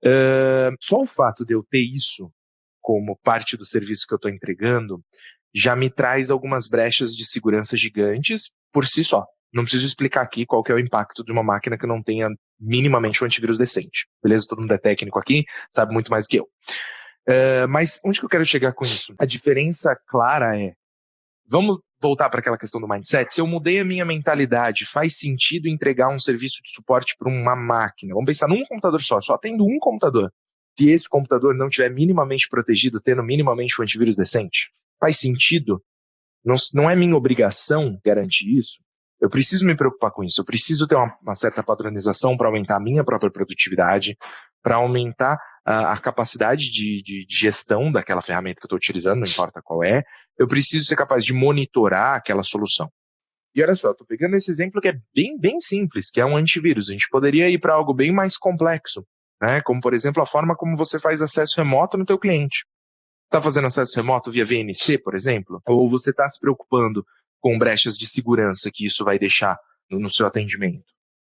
Uh, 0.06 0.76
só 0.80 1.02
o 1.02 1.08
fato 1.08 1.44
de 1.44 1.54
eu 1.54 1.66
ter 1.70 1.82
isso 1.82 2.32
como 2.84 3.18
parte 3.24 3.58
do 3.58 3.66
serviço 3.66 4.06
que 4.06 4.14
eu 4.14 4.18
estou 4.18 4.30
entregando 4.30 5.02
já 5.56 5.76
me 5.76 5.90
traz 5.90 6.30
algumas 6.30 6.68
brechas 6.68 7.16
de 7.16 7.26
segurança 7.26 7.78
gigantes 7.78 8.52
por 8.72 8.88
si 8.88 9.04
só. 9.04 9.26
Não 9.54 9.64
preciso 9.64 9.86
explicar 9.86 10.24
aqui 10.24 10.46
qual 10.46 10.64
é 10.68 10.74
o 10.74 10.80
impacto 10.80 11.24
de 11.24 11.32
uma 11.32 11.44
máquina 11.44 11.78
que 11.78 11.86
não 11.86 12.02
tenha 12.02 12.28
minimamente 12.60 13.24
um 13.24 13.28
antivírus 13.28 13.58
decente. 13.58 14.08
Beleza? 14.22 14.48
Todo 14.48 14.62
mundo 14.62 14.74
é 14.74 14.80
técnico 14.80 15.20
aqui, 15.20 15.46
sabe 15.72 15.94
muito 15.94 16.10
mais 16.10 16.26
que 16.26 16.40
eu. 16.40 16.46
Uh, 17.30 17.68
mas 17.70 18.02
onde 18.04 18.20
que 18.20 18.26
eu 18.26 18.30
quero 18.30 18.46
chegar 18.46 18.74
com 18.74 18.84
isso? 18.84 19.14
A 19.18 19.26
diferença 19.26 19.96
clara 20.08 20.60
é, 20.60 20.74
vamos 21.48 21.78
voltar 22.02 22.30
para 22.30 22.42
aquela 22.42 22.58
questão 22.58 22.82
do 22.82 22.88
mindset, 22.88 23.34
se 23.34 23.40
eu 23.40 23.48
mudei 23.48 23.80
a 23.80 23.86
minha 23.86 24.04
mentalidade, 24.04 24.86
faz 24.86 25.18
sentido 25.18 25.70
entregar 25.70 26.10
um 26.10 26.20
serviço 26.20 26.62
de 26.62 26.70
suporte 26.70 27.16
para 27.18 27.32
uma 27.32 27.56
máquina. 27.56 28.14
Vamos 28.14 28.26
pensar 28.26 28.50
num 28.50 28.66
computador 28.66 29.02
só, 29.02 29.22
só 29.22 29.38
tendo 29.38 29.64
um 29.64 29.80
computador. 29.80 30.30
Se 30.78 30.90
esse 30.90 31.08
computador 31.08 31.56
não 31.56 31.70
tiver 31.70 31.90
minimamente 31.90 32.48
protegido, 32.50 33.00
tendo 33.00 33.24
minimamente 33.24 33.80
um 33.80 33.84
antivírus 33.84 34.16
decente, 34.16 34.72
faz 35.00 35.18
sentido? 35.18 35.84
Não, 36.44 36.56
não 36.74 36.90
é 36.90 36.96
minha 36.96 37.16
obrigação 37.16 38.00
garantir 38.04 38.58
isso? 38.58 38.80
Eu 39.22 39.30
preciso 39.30 39.66
me 39.66 39.76
preocupar 39.76 40.12
com 40.12 40.24
isso. 40.24 40.42
Eu 40.42 40.46
preciso 40.46 40.86
ter 40.86 40.96
uma, 40.96 41.18
uma 41.22 41.34
certa 41.34 41.64
padronização 41.64 42.36
para 42.36 42.48
aumentar 42.48 42.76
a 42.76 42.80
minha 42.80 43.06
própria 43.06 43.32
produtividade, 43.32 44.18
para 44.62 44.76
aumentar 44.76 45.38
a, 45.66 45.94
a 45.94 45.98
capacidade 45.98 46.70
de, 46.70 47.02
de, 47.02 47.26
de, 47.26 47.38
gestão 47.38 47.90
daquela 47.90 48.22
ferramenta 48.22 48.60
que 48.60 48.66
eu 48.66 48.68
estou 48.68 48.78
utilizando, 48.78 49.20
não 49.20 49.28
importa 49.28 49.62
qual 49.64 49.82
é. 49.84 50.04
Eu 50.38 50.46
preciso 50.46 50.86
ser 50.86 50.98
capaz 50.98 51.24
de 51.24 51.32
monitorar 51.32 52.18
aquela 52.18 52.44
solução. 52.44 52.92
E 53.56 53.62
olha 53.64 53.76
só, 53.76 53.92
estou 53.92 54.06
pegando 54.06 54.36
esse 54.36 54.52
exemplo 54.52 54.82
que 54.82 54.90
é 54.90 55.00
bem, 55.16 55.40
bem 55.40 55.60
simples, 55.60 56.10
que 56.10 56.20
é 56.20 56.26
um 56.26 56.36
antivírus. 56.36 56.90
A 56.90 56.92
gente 56.92 57.08
poderia 57.10 57.50
ir 57.50 57.60
para 57.60 57.74
algo 57.74 57.94
bem 57.94 58.12
mais 58.12 58.36
complexo, 58.36 59.06
né? 59.44 59.62
Como 59.62 59.82
por 59.82 59.94
exemplo 59.94 60.24
a 60.24 60.26
forma 60.26 60.56
como 60.56 60.78
você 60.78 60.98
faz 60.98 61.22
acesso 61.22 61.58
remoto 61.58 61.98
no 61.98 62.06
teu 62.06 62.18
cliente. 62.18 62.66
Está 63.26 63.42
fazendo 63.42 63.68
acesso 63.68 63.98
remoto 63.98 64.32
via 64.32 64.46
VNC, 64.46 65.00
por 65.00 65.16
exemplo? 65.16 65.62
Ou 65.68 65.90
você 65.90 66.12
está 66.12 66.28
se 66.30 66.40
preocupando 66.40 67.06
com 67.42 67.60
brechas 67.60 67.98
de 67.98 68.08
segurança 68.08 68.72
que 68.74 68.86
isso 68.86 69.04
vai 69.04 69.20
deixar 69.20 69.60
no, 69.90 70.00
no 70.00 70.10
seu 70.10 70.26
atendimento. 70.26 70.86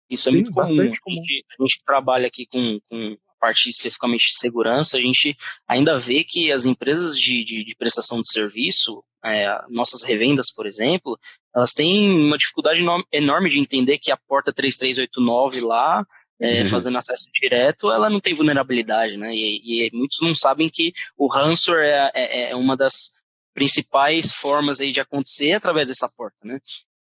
Isso 0.08 0.28
é 0.28 0.32
Sim, 0.32 0.36
muito 0.38 0.52
comum. 0.52 0.66
comum. 0.66 0.80
A, 0.80 0.84
gente, 0.84 1.44
a 1.58 1.64
gente 1.64 1.84
trabalha 1.84 2.26
aqui 2.28 2.46
com, 2.46 2.78
com 2.88 3.16
a 3.28 3.34
parte 3.40 3.68
especificamente 3.68 4.28
de 4.28 4.38
segurança, 4.38 4.96
a 4.96 5.00
gente 5.00 5.36
ainda 5.66 5.98
vê 5.98 6.22
que 6.22 6.52
as 6.52 6.64
empresas 6.64 7.18
de, 7.18 7.42
de, 7.42 7.64
de 7.64 7.74
prestação 7.74 8.20
de 8.20 8.30
serviço, 8.30 9.02
é, 9.24 9.48
nossas 9.68 10.04
revendas, 10.04 10.52
por 10.52 10.64
exemplo, 10.64 11.18
elas 11.52 11.72
têm 11.72 12.08
uma 12.10 12.38
dificuldade 12.38 12.80
enorme 13.10 13.50
de 13.50 13.58
entender 13.58 13.98
que 13.98 14.12
a 14.12 14.16
porta 14.16 14.52
3389 14.52 15.60
lá, 15.62 16.06
é, 16.40 16.62
uhum. 16.62 16.68
fazendo 16.70 16.98
acesso 16.98 17.28
direto, 17.32 17.90
ela 17.90 18.10
não 18.10 18.20
tem 18.20 18.34
vulnerabilidade, 18.34 19.16
né? 19.16 19.34
E, 19.34 19.86
e 19.86 19.90
muitos 19.92 20.18
não 20.20 20.34
sabem 20.34 20.68
que 20.68 20.92
o 21.16 21.26
ransomware 21.26 21.84
é, 21.84 22.10
é, 22.14 22.50
é 22.50 22.56
uma 22.56 22.76
das 22.76 23.16
principais 23.54 24.32
formas 24.32 24.80
aí 24.80 24.92
de 24.92 25.00
acontecer 25.00 25.52
através 25.52 25.88
dessa 25.88 26.08
porta, 26.08 26.36
né? 26.44 26.58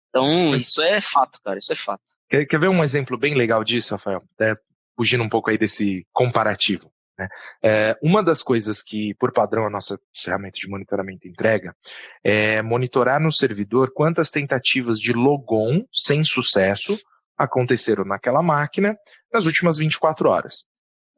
Então, 0.08 0.56
isso 0.56 0.80
é 0.80 1.00
fato, 1.00 1.38
cara, 1.44 1.58
isso 1.58 1.72
é 1.72 1.76
fato. 1.76 2.02
Quer, 2.30 2.46
quer 2.46 2.58
ver 2.58 2.70
um 2.70 2.82
exemplo 2.82 3.18
bem 3.18 3.34
legal 3.34 3.62
disso, 3.62 3.92
Rafael? 3.94 4.22
Até 4.34 4.54
fugindo 4.96 5.22
um 5.22 5.28
pouco 5.28 5.50
aí 5.50 5.58
desse 5.58 6.06
comparativo. 6.12 6.90
Né? 7.18 7.28
É, 7.62 7.98
uma 8.02 8.22
das 8.22 8.42
coisas 8.42 8.82
que, 8.82 9.14
por 9.14 9.32
padrão, 9.32 9.66
a 9.66 9.70
nossa 9.70 9.98
ferramenta 10.14 10.58
de 10.58 10.68
monitoramento 10.68 11.28
entrega 11.28 11.76
é 12.24 12.62
monitorar 12.62 13.20
no 13.20 13.32
servidor 13.32 13.92
quantas 13.92 14.30
tentativas 14.30 14.98
de 14.98 15.12
logon 15.12 15.84
sem 15.92 16.24
sucesso 16.24 16.98
aconteceram 17.36 18.04
naquela 18.04 18.42
máquina 18.42 18.96
nas 19.32 19.46
últimas 19.46 19.76
24 19.78 20.28
horas. 20.28 20.66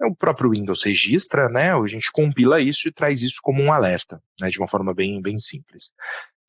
É 0.01 0.07
o 0.07 0.15
próprio 0.15 0.51
Windows 0.51 0.85
registra, 0.85 1.49
né? 1.49 1.73
A 1.75 1.87
gente 1.89 2.13
compila 2.13 2.61
isso 2.61 2.89
e 2.89 2.93
traz 2.93 3.23
isso 3.23 3.41
como 3.43 3.63
um 3.63 3.73
alerta, 3.73 4.23
né? 4.41 4.49
De 4.49 4.59
uma 4.59 4.69
forma 4.69 4.95
bem, 4.95 5.21
bem 5.21 5.39
simples. 5.39 5.93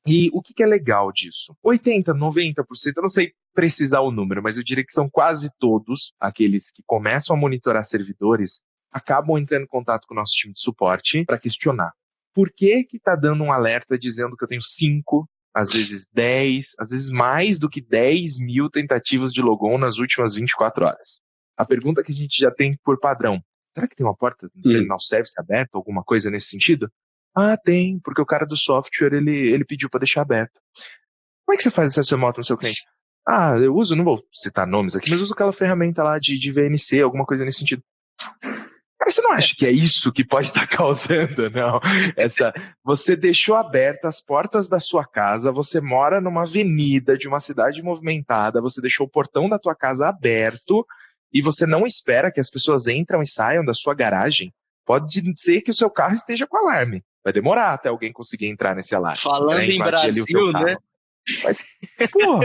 E 0.05 0.29
o 0.34 0.41
que, 0.41 0.53
que 0.53 0.63
é 0.63 0.65
legal 0.65 1.12
disso? 1.12 1.55
80, 1.63 2.13
90%, 2.13 2.63
eu 2.95 3.01
não 3.01 3.10
sei 3.10 3.34
precisar 3.53 4.01
o 4.01 4.12
número, 4.12 4.41
mas 4.41 4.58
eu 4.58 4.63
diria 4.63 4.86
que 4.86 4.93
são 4.93 5.10
quase 5.10 5.49
todos 5.60 6.13
aqueles 6.19 6.71
que 6.71 6.84
começam 6.86 7.36
a 7.36 7.39
monitorar 7.39 7.84
servidores 7.84 8.63
acabam 8.91 9.38
entrando 9.38 9.63
em 9.63 9.67
contato 9.67 10.08
com 10.08 10.13
o 10.13 10.17
nosso 10.17 10.34
time 10.34 10.53
de 10.53 10.62
suporte 10.62 11.25
para 11.25 11.39
questionar. 11.39 11.91
Por 12.34 12.51
que 12.51 12.84
que 12.84 12.97
está 12.97 13.15
dando 13.15 13.43
um 13.43 13.51
alerta 13.51 13.97
dizendo 13.97 14.36
que 14.38 14.43
eu 14.43 14.47
tenho 14.47 14.62
5, 14.62 15.27
às 15.53 15.71
vezes 15.71 16.07
10, 16.13 16.65
às 16.79 16.89
vezes 16.89 17.12
mais 17.12 17.59
do 17.59 17.69
que 17.69 17.81
10 17.81 18.39
mil 18.39 18.69
tentativas 18.69 19.31
de 19.31 19.41
logon 19.41 19.77
nas 19.77 19.97
últimas 19.97 20.35
24 20.35 20.85
horas? 20.85 21.21
A 21.57 21.65
pergunta 21.65 22.03
que 22.03 22.12
a 22.12 22.15
gente 22.15 22.39
já 22.39 22.51
tem 22.51 22.77
por 22.83 22.99
padrão, 22.99 23.41
será 23.73 23.88
que 23.88 23.95
tem 23.95 24.05
uma 24.05 24.15
porta 24.15 24.49
do 24.53 24.69
hum. 24.69 24.71
terminal 24.71 24.99
service 24.99 25.33
aberta, 25.38 25.77
alguma 25.77 26.03
coisa 26.03 26.29
nesse 26.29 26.49
sentido? 26.49 26.91
Ah, 27.35 27.57
tem, 27.57 27.99
porque 27.99 28.21
o 28.21 28.25
cara 28.25 28.45
do 28.45 28.57
software, 28.57 29.13
ele, 29.13 29.35
ele 29.35 29.65
pediu 29.65 29.89
para 29.89 29.99
deixar 29.99 30.21
aberto. 30.21 30.59
Como 31.45 31.53
é 31.53 31.57
que 31.57 31.63
você 31.63 31.71
faz 31.71 31.91
acesso 31.91 32.15
remoto 32.15 32.39
no 32.39 32.45
seu 32.45 32.57
cliente? 32.57 32.83
Ah, 33.27 33.53
eu 33.62 33.75
uso, 33.75 33.95
não 33.95 34.03
vou 34.03 34.23
citar 34.33 34.65
nomes 34.65 34.95
aqui, 34.95 35.09
mas 35.09 35.21
uso 35.21 35.33
aquela 35.33 35.53
ferramenta 35.53 36.03
lá 36.03 36.17
de, 36.17 36.38
de 36.38 36.51
VNC, 36.51 37.01
alguma 37.01 37.25
coisa 37.25 37.45
nesse 37.45 37.59
sentido. 37.59 37.83
Cara, 38.99 39.12
você 39.12 39.21
não 39.21 39.31
acha 39.31 39.55
que 39.55 39.65
é 39.65 39.71
isso 39.71 40.12
que 40.12 40.25
pode 40.25 40.47
estar 40.47 40.67
causando, 40.67 41.49
não? 41.49 41.79
Essa, 42.17 42.53
você 42.83 43.15
deixou 43.15 43.55
abertas 43.55 44.15
as 44.15 44.21
portas 44.21 44.67
da 44.67 44.79
sua 44.79 45.05
casa, 45.05 45.53
você 45.53 45.79
mora 45.79 46.19
numa 46.19 46.41
avenida 46.41 47.17
de 47.17 47.27
uma 47.27 47.39
cidade 47.39 47.81
movimentada, 47.81 48.62
você 48.62 48.81
deixou 48.81 49.07
o 49.07 49.09
portão 49.09 49.47
da 49.47 49.57
tua 49.57 49.73
casa 49.73 50.09
aberto, 50.09 50.85
e 51.31 51.41
você 51.41 51.65
não 51.65 51.88
espera 51.88 52.31
que 52.31 52.41
as 52.41 52.49
pessoas 52.49 52.88
entram 52.88 53.21
e 53.21 53.27
saiam 53.27 53.63
da 53.63 53.73
sua 53.73 53.93
garagem, 53.93 54.51
pode 54.85 55.21
ser 55.39 55.62
que 55.62 55.71
o 55.71 55.75
seu 55.75 55.89
carro 55.89 56.15
esteja 56.15 56.45
com 56.45 56.57
alarme. 56.57 57.01
Vai 57.23 57.31
demorar 57.31 57.69
até 57.69 57.89
alguém 57.89 58.12
conseguir 58.12 58.47
entrar 58.47 58.75
nesse 58.75 58.95
alarme. 58.95 59.19
Falando 59.21 59.59
né, 59.59 59.69
em 59.69 59.77
Brasil, 59.77 60.51
né? 60.51 60.75
Mas, 61.43 61.63
pô, 62.12 62.39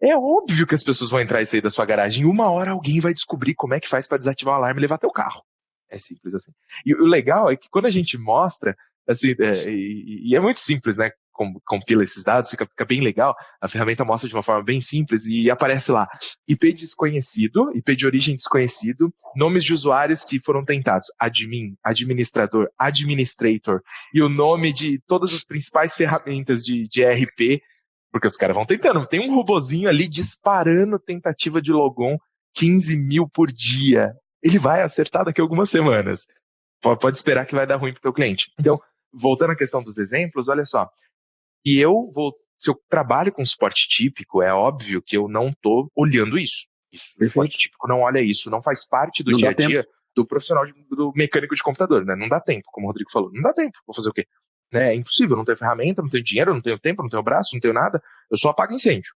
é 0.00 0.16
óbvio 0.16 0.66
que 0.66 0.74
as 0.74 0.84
pessoas 0.84 1.10
vão 1.10 1.20
entrar 1.20 1.42
e 1.42 1.46
sair 1.46 1.60
da 1.60 1.70
sua 1.70 1.84
garagem. 1.84 2.24
Uma 2.24 2.50
hora 2.50 2.70
alguém 2.70 3.00
vai 3.00 3.12
descobrir 3.12 3.54
como 3.54 3.74
é 3.74 3.80
que 3.80 3.88
faz 3.88 4.06
para 4.06 4.18
desativar 4.18 4.54
o 4.54 4.56
alarme 4.58 4.80
e 4.80 4.82
levar 4.82 4.98
teu 4.98 5.10
carro. 5.10 5.42
É 5.90 5.98
simples 5.98 6.34
assim. 6.34 6.52
E 6.84 6.94
o 6.94 7.04
legal 7.04 7.50
é 7.50 7.56
que 7.56 7.68
quando 7.70 7.86
a 7.86 7.90
gente 7.90 8.18
mostra, 8.18 8.76
assim, 9.08 9.34
é, 9.38 9.70
e, 9.70 10.30
e, 10.30 10.36
é 10.36 10.40
muito 10.40 10.60
simples, 10.60 10.96
né? 10.96 11.10
compila 11.64 12.02
esses 12.02 12.24
dados, 12.24 12.50
fica, 12.50 12.66
fica 12.66 12.84
bem 12.84 13.00
legal. 13.00 13.34
A 13.60 13.68
ferramenta 13.68 14.04
mostra 14.04 14.28
de 14.28 14.34
uma 14.34 14.42
forma 14.42 14.62
bem 14.62 14.80
simples 14.80 15.26
e 15.26 15.50
aparece 15.50 15.92
lá 15.92 16.08
IP 16.48 16.72
desconhecido, 16.72 17.70
IP 17.76 17.94
de 17.94 18.06
origem 18.06 18.34
desconhecido, 18.34 19.12
nomes 19.36 19.64
de 19.64 19.72
usuários 19.72 20.24
que 20.24 20.40
foram 20.40 20.64
tentados, 20.64 21.08
admin, 21.18 21.76
administrador, 21.84 22.68
administrator 22.76 23.80
e 24.12 24.20
o 24.20 24.28
nome 24.28 24.72
de 24.72 25.00
todas 25.06 25.32
as 25.32 25.44
principais 25.44 25.94
ferramentas 25.94 26.64
de, 26.64 26.88
de 26.88 27.02
ERP, 27.02 27.62
porque 28.10 28.26
os 28.26 28.36
caras 28.36 28.56
vão 28.56 28.66
tentando. 28.66 29.06
Tem 29.06 29.20
um 29.20 29.34
robozinho 29.34 29.88
ali 29.88 30.08
disparando 30.08 30.98
tentativa 30.98 31.62
de 31.62 31.72
logon 31.72 32.16
15 32.54 32.96
mil 32.96 33.28
por 33.28 33.52
dia. 33.52 34.12
Ele 34.42 34.58
vai 34.58 34.82
acertar 34.82 35.24
daqui 35.24 35.40
a 35.40 35.44
algumas 35.44 35.70
semanas. 35.70 36.26
Pode 36.80 37.16
esperar 37.16 37.46
que 37.46 37.54
vai 37.54 37.66
dar 37.66 37.76
ruim 37.76 37.92
para 37.92 37.98
o 37.98 38.02
teu 38.02 38.12
cliente. 38.12 38.52
Então, 38.58 38.80
voltando 39.12 39.52
à 39.52 39.56
questão 39.56 39.82
dos 39.82 39.98
exemplos, 39.98 40.48
olha 40.48 40.64
só. 40.64 40.88
E 41.64 41.78
eu 41.78 42.10
vou, 42.14 42.34
se 42.56 42.70
eu 42.70 42.80
trabalho 42.88 43.32
com 43.32 43.44
suporte 43.44 43.88
típico, 43.88 44.42
é 44.42 44.52
óbvio 44.52 45.02
que 45.02 45.16
eu 45.16 45.28
não 45.28 45.48
estou 45.48 45.90
olhando 45.94 46.38
isso. 46.38 46.66
Isso, 46.92 47.14
o 47.20 47.24
suporte 47.24 47.58
típico 47.58 47.88
não 47.88 48.00
olha 48.00 48.20
isso, 48.20 48.50
não 48.50 48.62
faz 48.62 48.86
parte 48.86 49.22
do 49.22 49.32
não 49.32 49.38
dia 49.38 49.50
a 49.50 49.52
dia 49.52 49.86
do 50.14 50.26
profissional 50.26 50.64
de, 50.64 50.72
do 50.90 51.12
mecânico 51.14 51.54
de 51.54 51.62
computador, 51.62 52.04
né? 52.04 52.16
Não 52.16 52.28
dá 52.28 52.40
tempo, 52.40 52.68
como 52.72 52.86
o 52.86 52.90
Rodrigo 52.90 53.10
falou. 53.10 53.30
Não 53.32 53.42
dá 53.42 53.52
tempo. 53.52 53.78
Vou 53.86 53.94
fazer 53.94 54.08
o 54.08 54.12
quê? 54.12 54.26
Né? 54.72 54.92
É 54.92 54.94
impossível, 54.94 55.36
não 55.36 55.44
tenho 55.44 55.58
ferramenta, 55.58 56.02
não 56.02 56.08
tenho 56.08 56.24
dinheiro, 56.24 56.52
não 56.52 56.60
tenho 56.60 56.78
tempo, 56.78 57.02
não 57.02 57.08
tenho 57.08 57.22
braço, 57.22 57.50
não 57.54 57.60
tenho 57.60 57.74
nada. 57.74 58.02
Eu 58.30 58.36
só 58.36 58.50
apago 58.50 58.72
incêndio. 58.72 59.12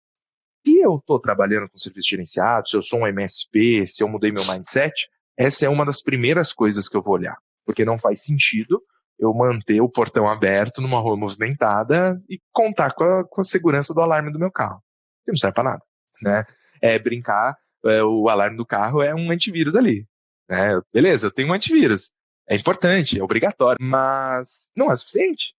Se 0.66 0.80
eu 0.80 0.98
estou 0.98 1.20
trabalhando 1.20 1.70
com 1.70 1.78
serviço 1.78 2.10
gerenciado, 2.10 2.70
se 2.70 2.76
eu 2.76 2.82
sou 2.82 3.02
um 3.02 3.08
MSP, 3.08 3.86
se 3.88 4.04
eu 4.04 4.10
mudei 4.10 4.32
meu 4.32 4.46
mindset, 4.46 5.08
essa 5.38 5.66
é 5.66 5.70
uma 5.70 5.86
das 5.86 6.02
primeiras 6.02 6.52
coisas 6.52 6.90
que 6.90 6.98
eu 6.98 7.02
vou 7.02 7.16
olhar. 7.16 7.38
Porque 7.66 7.86
não 7.86 7.98
faz 7.98 8.24
sentido 8.24 8.82
eu 9.18 9.34
manter 9.34 9.82
o 9.82 9.90
portão 9.90 10.28
aberto 10.28 10.82
numa 10.82 11.00
rua 11.00 11.18
movimentada 11.18 12.22
e 12.30 12.40
contar 12.52 12.94
com 12.94 13.04
a, 13.04 13.24
com 13.26 13.42
a 13.42 13.44
segurança 13.44 13.94
do 13.94 14.02
alarme 14.02 14.32
do 14.32 14.40
meu 14.40 14.52
carro. 14.52 14.82
Que 15.26 15.32
não 15.32 15.38
serve 15.38 15.56
para 15.56 15.72
nada, 15.72 15.84
né? 16.22 16.46
É 16.82 16.98
brincar, 16.98 17.58
é, 17.86 18.02
o 18.04 18.30
alarme 18.30 18.58
do 18.58 18.66
carro 18.66 19.02
é 19.02 19.14
um 19.14 19.30
antivírus 19.30 19.76
ali. 19.76 20.08
Né? 20.50 20.82
Beleza, 20.94 21.28
eu 21.28 21.32
tenho 21.32 21.50
um 21.50 21.54
antivírus. 21.54 22.14
É 22.48 22.56
importante, 22.56 23.20
é 23.20 23.24
obrigatório, 23.24 23.78
mas 23.82 24.72
não 24.76 24.92
é 24.92 24.96
suficiente. 24.96 25.54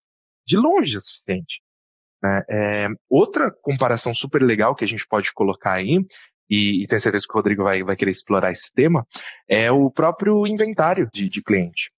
De 0.48 0.58
longe 0.58 0.96
é 0.96 1.00
suficiente. 1.00 1.62
Né? 2.22 2.44
É, 2.50 2.88
outra 3.10 3.52
comparação 3.62 4.14
super 4.14 4.42
legal 4.42 4.76
que 4.76 4.84
a 4.84 4.88
gente 4.88 5.08
pode 5.08 5.34
colocar 5.34 5.74
aí, 5.74 6.00
e, 6.50 6.84
e 6.84 6.88
tenho 6.88 7.00
certeza 7.00 7.26
que 7.28 7.34
o 7.34 7.38
Rodrigo 7.38 7.64
vai, 7.64 7.84
vai 7.84 7.96
querer 7.96 8.12
explorar 8.12 8.52
esse 8.52 8.74
tema, 8.74 9.06
é 9.48 9.72
o 9.72 9.92
próprio 9.92 10.48
inventário 10.48 11.08
de, 11.14 11.30
de 11.30 11.44
cliente. 11.44 11.92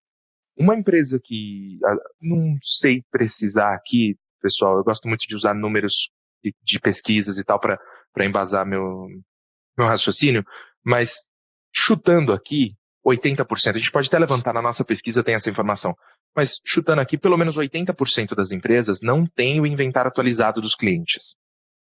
Uma 0.57 0.75
empresa 0.75 1.19
que, 1.23 1.79
não 2.21 2.57
sei 2.61 3.01
precisar 3.09 3.73
aqui, 3.73 4.17
pessoal, 4.41 4.77
eu 4.77 4.83
gosto 4.83 5.07
muito 5.07 5.25
de 5.27 5.35
usar 5.35 5.53
números 5.53 6.11
de, 6.43 6.53
de 6.61 6.79
pesquisas 6.79 7.37
e 7.37 7.43
tal 7.43 7.59
para 7.59 7.79
embasar 8.25 8.65
meu, 8.65 9.07
meu 9.77 9.87
raciocínio, 9.87 10.43
mas 10.83 11.29
chutando 11.73 12.33
aqui, 12.33 12.75
80%, 13.05 13.75
a 13.75 13.79
gente 13.79 13.91
pode 13.91 14.07
até 14.07 14.19
levantar 14.19 14.53
na 14.53 14.61
nossa 14.61 14.83
pesquisa, 14.83 15.23
tem 15.23 15.35
essa 15.35 15.49
informação, 15.49 15.95
mas 16.35 16.59
chutando 16.65 17.01
aqui, 17.01 17.17
pelo 17.17 17.37
menos 17.37 17.57
80% 17.57 18.35
das 18.35 18.51
empresas 18.51 19.01
não 19.01 19.25
tem 19.25 19.59
o 19.59 19.65
inventário 19.65 20.09
atualizado 20.09 20.61
dos 20.61 20.75
clientes. 20.75 21.35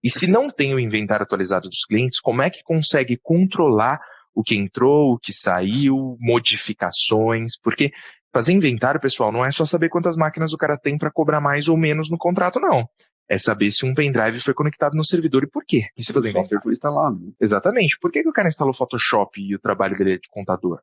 E 0.04 0.10
se 0.10 0.28
não 0.28 0.50
tem 0.50 0.76
o 0.76 0.80
inventário 0.80 1.24
atualizado 1.24 1.70
dos 1.70 1.86
clientes, 1.86 2.20
como 2.20 2.42
é 2.42 2.50
que 2.50 2.64
consegue 2.64 3.18
controlar 3.22 4.00
o 4.36 4.44
que 4.44 4.56
entrou, 4.56 5.14
o 5.14 5.20
que 5.20 5.32
saiu, 5.32 6.18
modificações? 6.20 7.58
Porque 7.58 7.92
fazer 8.34 8.52
inventário, 8.52 9.00
pessoal, 9.00 9.32
não 9.32 9.46
é 9.46 9.52
só 9.52 9.64
saber 9.64 9.90
quantas 9.90 10.18
máquinas 10.18 10.52
o 10.52 10.58
cara 10.58 10.78
tem 10.78 10.98
para 10.98 11.12
cobrar 11.12 11.40
mais 11.40 11.70
ou 11.70 11.78
menos 11.78 12.10
no 12.10 12.18
contrato, 12.18 12.60
não. 12.60 12.88
É 13.30 13.38
saber 13.38 13.72
se 13.72 13.86
um 13.86 13.94
pendrive 13.94 14.42
foi 14.42 14.54
conectado 14.54 14.96
no 14.96 15.06
servidor 15.06 15.44
e 15.44 15.48
por 15.48 15.64
quê. 15.66 15.88
Isso 15.98 16.12
fazer 16.12 16.32
inventário 16.32 16.62
foi 16.62 16.74
instalado. 16.74 17.34
Exatamente. 17.40 17.98
Por 18.00 18.12
que, 18.12 18.24
que 18.24 18.30
o 18.30 18.34
cara 18.34 18.50
instalou 18.50 18.74
Photoshop 18.74 19.40
e 19.40 19.56
o 19.56 19.60
trabalho 19.60 19.98
dele 19.98 20.16
é 20.16 20.18
de 20.18 20.28
contador? 20.30 20.82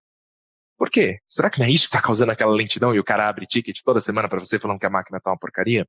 Por 0.80 0.88
quê? 0.88 1.18
Será 1.28 1.50
que 1.50 1.58
não 1.58 1.66
é 1.66 1.70
isso 1.70 1.82
que 1.82 1.94
está 1.94 2.00
causando 2.00 2.32
aquela 2.32 2.54
lentidão 2.54 2.94
e 2.94 2.98
o 2.98 3.04
cara 3.04 3.28
abre 3.28 3.44
ticket 3.44 3.80
toda 3.84 4.00
semana 4.00 4.30
para 4.30 4.38
você 4.38 4.58
falando 4.58 4.80
que 4.80 4.86
a 4.86 4.90
máquina 4.90 5.18
está 5.18 5.28
uma 5.28 5.38
porcaria? 5.38 5.86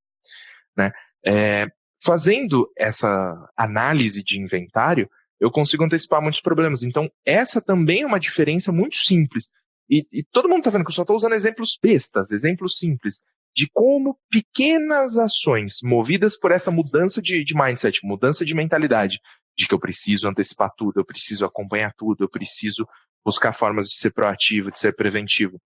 Né? 0.75 0.91
É, 1.25 1.67
fazendo 2.03 2.69
essa 2.77 3.49
análise 3.55 4.21
de 4.21 4.37
inventário, 4.37 5.09
eu 5.39 5.49
consigo 5.49 5.85
antecipar 5.85 6.21
muitos 6.21 6.41
problemas. 6.41 6.83
Então, 6.83 7.09
essa 7.25 7.61
também 7.61 8.01
é 8.01 8.05
uma 8.05 8.19
diferença 8.19 8.69
muito 8.73 8.97
simples. 8.97 9.47
E, 9.89 10.05
e 10.11 10.25
todo 10.29 10.49
mundo 10.49 10.57
está 10.57 10.71
vendo 10.71 10.83
que 10.83 10.91
eu 10.91 10.95
só 10.95 11.03
estou 11.03 11.15
usando 11.15 11.35
exemplos 11.35 11.79
bestas, 11.81 12.29
exemplos 12.29 12.77
simples, 12.77 13.21
de 13.55 13.69
como 13.71 14.19
pequenas 14.29 15.15
ações 15.15 15.77
movidas 15.81 16.37
por 16.37 16.51
essa 16.51 16.69
mudança 16.69 17.21
de, 17.21 17.45
de 17.45 17.55
mindset, 17.55 18.01
mudança 18.03 18.43
de 18.43 18.53
mentalidade, 18.53 19.21
de 19.57 19.69
que 19.69 19.73
eu 19.73 19.79
preciso 19.79 20.27
antecipar 20.27 20.69
tudo, 20.75 20.99
eu 20.99 21.05
preciso 21.05 21.45
acompanhar 21.45 21.93
tudo, 21.97 22.25
eu 22.25 22.29
preciso 22.29 22.85
buscar 23.25 23.53
formas 23.53 23.87
de 23.87 23.95
ser 23.95 24.11
proativo, 24.11 24.71
de 24.71 24.79
ser 24.79 24.95
preventivo. 24.95 25.59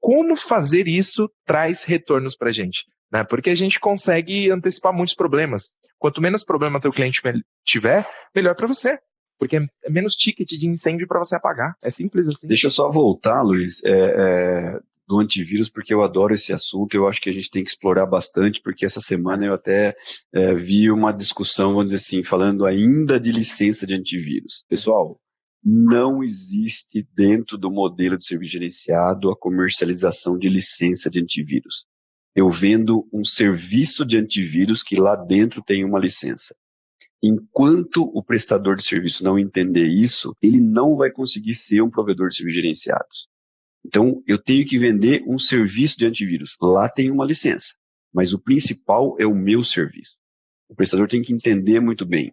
Como 0.00 0.36
fazer 0.36 0.86
isso 0.86 1.30
traz 1.44 1.84
retornos 1.84 2.36
para 2.36 2.50
a 2.50 2.52
gente? 2.52 2.84
Né? 3.10 3.24
Porque 3.24 3.50
a 3.50 3.54
gente 3.54 3.80
consegue 3.80 4.50
antecipar 4.50 4.92
muitos 4.92 5.14
problemas. 5.14 5.72
Quanto 5.98 6.20
menos 6.20 6.44
problema 6.44 6.80
teu 6.80 6.92
cliente 6.92 7.20
tiver, 7.64 8.08
melhor 8.34 8.54
para 8.54 8.66
você. 8.66 8.98
Porque 9.38 9.56
é 9.56 9.90
menos 9.90 10.14
ticket 10.14 10.48
de 10.48 10.66
incêndio 10.66 11.06
para 11.06 11.18
você 11.18 11.36
apagar. 11.36 11.74
É 11.82 11.90
simples 11.90 12.28
assim. 12.28 12.48
Deixa 12.48 12.66
eu 12.66 12.70
só 12.70 12.90
voltar, 12.90 13.40
Luiz, 13.42 13.84
é, 13.84 13.90
é, 13.90 14.80
do 15.06 15.20
antivírus, 15.20 15.70
porque 15.70 15.94
eu 15.94 16.02
adoro 16.02 16.34
esse 16.34 16.52
assunto. 16.52 16.94
Eu 16.94 17.06
acho 17.06 17.20
que 17.20 17.30
a 17.30 17.32
gente 17.32 17.50
tem 17.50 17.62
que 17.62 17.70
explorar 17.70 18.06
bastante, 18.06 18.60
porque 18.60 18.84
essa 18.84 19.00
semana 19.00 19.46
eu 19.46 19.54
até 19.54 19.96
é, 20.32 20.54
vi 20.54 20.90
uma 20.90 21.12
discussão, 21.12 21.68
vamos 21.68 21.86
dizer 21.86 21.96
assim, 21.96 22.22
falando 22.22 22.66
ainda 22.66 23.18
de 23.18 23.30
licença 23.30 23.86
de 23.86 23.94
antivírus. 23.94 24.64
Pessoal, 24.68 25.18
não 25.64 26.22
existe 26.22 27.06
dentro 27.14 27.58
do 27.58 27.70
modelo 27.70 28.16
de 28.16 28.26
serviço 28.26 28.52
gerenciado 28.52 29.30
a 29.30 29.36
comercialização 29.36 30.38
de 30.38 30.48
licença 30.48 31.10
de 31.10 31.20
antivírus. 31.20 31.86
Eu 32.34 32.48
vendo 32.48 33.08
um 33.12 33.24
serviço 33.24 34.04
de 34.04 34.16
antivírus 34.16 34.82
que 34.82 34.96
lá 34.96 35.16
dentro 35.16 35.62
tem 35.62 35.84
uma 35.84 35.98
licença. 35.98 36.54
Enquanto 37.22 38.04
o 38.14 38.22
prestador 38.22 38.76
de 38.76 38.84
serviço 38.84 39.24
não 39.24 39.38
entender 39.38 39.86
isso, 39.86 40.36
ele 40.40 40.60
não 40.60 40.96
vai 40.96 41.10
conseguir 41.10 41.54
ser 41.54 41.82
um 41.82 41.90
provedor 41.90 42.28
de 42.28 42.36
serviços 42.36 42.62
gerenciados. 42.62 43.28
Então, 43.84 44.22
eu 44.26 44.38
tenho 44.38 44.66
que 44.66 44.78
vender 44.78 45.24
um 45.26 45.38
serviço 45.38 45.98
de 45.98 46.06
antivírus. 46.06 46.56
Lá 46.60 46.88
tem 46.88 47.10
uma 47.10 47.24
licença, 47.24 47.74
mas 48.12 48.32
o 48.32 48.38
principal 48.38 49.16
é 49.18 49.26
o 49.26 49.34
meu 49.34 49.64
serviço. 49.64 50.16
O 50.68 50.74
prestador 50.74 51.08
tem 51.08 51.22
que 51.22 51.32
entender 51.32 51.80
muito 51.80 52.06
bem. 52.06 52.32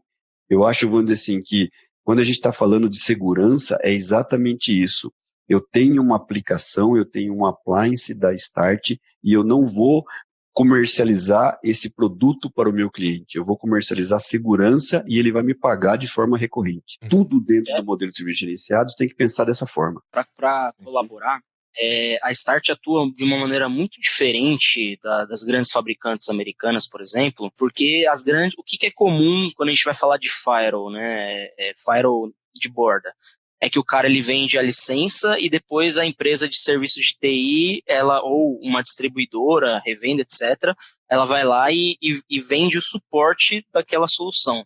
Eu 0.49 0.63
acho, 0.63 0.87
vamos 0.87 1.05
dizer 1.05 1.13
assim, 1.13 1.39
que 1.43 1.69
quando 2.05 2.19
a 2.19 2.23
gente 2.23 2.35
está 2.35 2.51
falando 2.51 2.87
de 2.87 2.99
segurança, 2.99 3.79
é 3.81 3.91
exatamente 3.91 4.71
isso. 4.71 5.11
Eu 5.49 5.59
tenho 5.59 6.01
uma 6.01 6.15
aplicação, 6.15 6.95
eu 6.95 7.03
tenho 7.03 7.35
um 7.35 7.45
appliance 7.45 8.13
da 8.17 8.31
Start 8.33 8.91
e 9.23 9.33
eu 9.33 9.43
não 9.43 9.65
vou 9.65 10.05
comercializar 10.53 11.59
esse 11.63 11.93
produto 11.93 12.49
para 12.49 12.69
o 12.69 12.73
meu 12.73 12.89
cliente. 12.91 13.37
Eu 13.37 13.43
vou 13.43 13.57
comercializar 13.57 14.19
segurança 14.19 15.03
e 15.07 15.17
ele 15.17 15.31
vai 15.31 15.41
me 15.41 15.55
pagar 15.55 15.97
de 15.97 16.07
forma 16.07 16.37
recorrente. 16.37 16.97
Uhum. 17.01 17.09
Tudo 17.09 17.41
dentro 17.41 17.73
é. 17.73 17.77
do 17.77 17.85
modelo 17.85 18.11
de 18.11 18.17
serviços 18.17 18.39
gerenciados 18.39 18.93
tem 18.95 19.09
que 19.09 19.15
pensar 19.15 19.43
dessa 19.43 19.65
forma. 19.65 20.01
Para 20.11 20.73
colaborar, 20.83 21.41
é, 21.77 22.17
a 22.23 22.31
Start 22.31 22.69
atua 22.69 23.05
de 23.15 23.23
uma 23.23 23.37
maneira 23.37 23.67
muito 23.67 23.99
diferente 23.99 24.99
da, 25.03 25.25
das 25.25 25.43
grandes 25.43 25.71
fabricantes 25.71 26.29
americanas, 26.29 26.87
por 26.87 27.01
exemplo, 27.01 27.51
porque 27.57 28.05
as 28.09 28.23
grandes, 28.23 28.57
o 28.57 28.63
que, 28.63 28.77
que, 28.77 28.87
é 28.87 28.91
comum 28.91 29.49
quando 29.55 29.69
a 29.69 29.71
gente 29.71 29.85
vai 29.85 29.93
falar 29.93 30.17
de 30.17 30.29
firewall, 30.29 30.91
né, 30.91 31.47
é, 31.57 31.71
firewall 31.83 32.31
de 32.53 32.69
borda, 32.69 33.13
é 33.61 33.69
que 33.69 33.79
o 33.79 33.83
cara 33.83 34.07
ele 34.07 34.21
vende 34.21 34.57
a 34.57 34.61
licença 34.61 35.39
e 35.39 35.49
depois 35.49 35.97
a 35.97 36.05
empresa 36.05 36.47
de 36.47 36.59
serviços 36.59 37.03
de 37.03 37.17
TI, 37.19 37.83
ela 37.87 38.21
ou 38.21 38.59
uma 38.61 38.81
distribuidora, 38.81 39.81
revenda, 39.85 40.21
etc., 40.21 40.75
ela 41.09 41.25
vai 41.25 41.43
lá 41.43 41.71
e, 41.71 41.97
e, 42.01 42.21
e 42.29 42.39
vende 42.39 42.77
o 42.77 42.81
suporte 42.81 43.65
daquela 43.73 44.07
solução. 44.07 44.63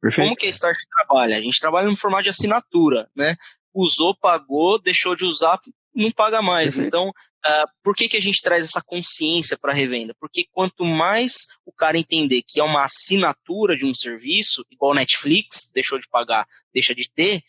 Perfeito. 0.00 0.24
Como 0.24 0.36
que 0.36 0.46
a 0.46 0.50
Start 0.50 0.78
trabalha? 0.96 1.36
A 1.36 1.40
gente 1.40 1.60
trabalha 1.60 1.88
no 1.88 1.96
formato 1.96 2.24
de 2.24 2.30
assinatura, 2.30 3.08
né? 3.14 3.36
Usou, 3.72 4.16
pagou, 4.16 4.80
deixou 4.80 5.14
de 5.14 5.24
usar, 5.24 5.58
não 5.94 6.10
paga 6.10 6.40
mais. 6.40 6.76
Uhum. 6.76 6.84
Então, 6.84 7.08
uh, 7.08 7.66
por 7.82 7.94
que, 7.94 8.08
que 8.08 8.16
a 8.16 8.20
gente 8.20 8.40
traz 8.40 8.64
essa 8.64 8.82
consciência 8.82 9.58
para 9.58 9.72
a 9.72 9.74
revenda? 9.74 10.14
Porque 10.18 10.46
quanto 10.50 10.84
mais 10.84 11.32
o 11.64 11.72
cara 11.72 11.98
entender 11.98 12.42
que 12.46 12.60
é 12.60 12.64
uma 12.64 12.84
assinatura 12.84 13.76
de 13.76 13.84
um 13.84 13.94
serviço, 13.94 14.64
igual 14.70 14.94
Netflix, 14.94 15.70
deixou 15.74 15.98
de 15.98 16.08
pagar, 16.08 16.46
deixa 16.72 16.94
de 16.94 17.10
ter, 17.10 17.42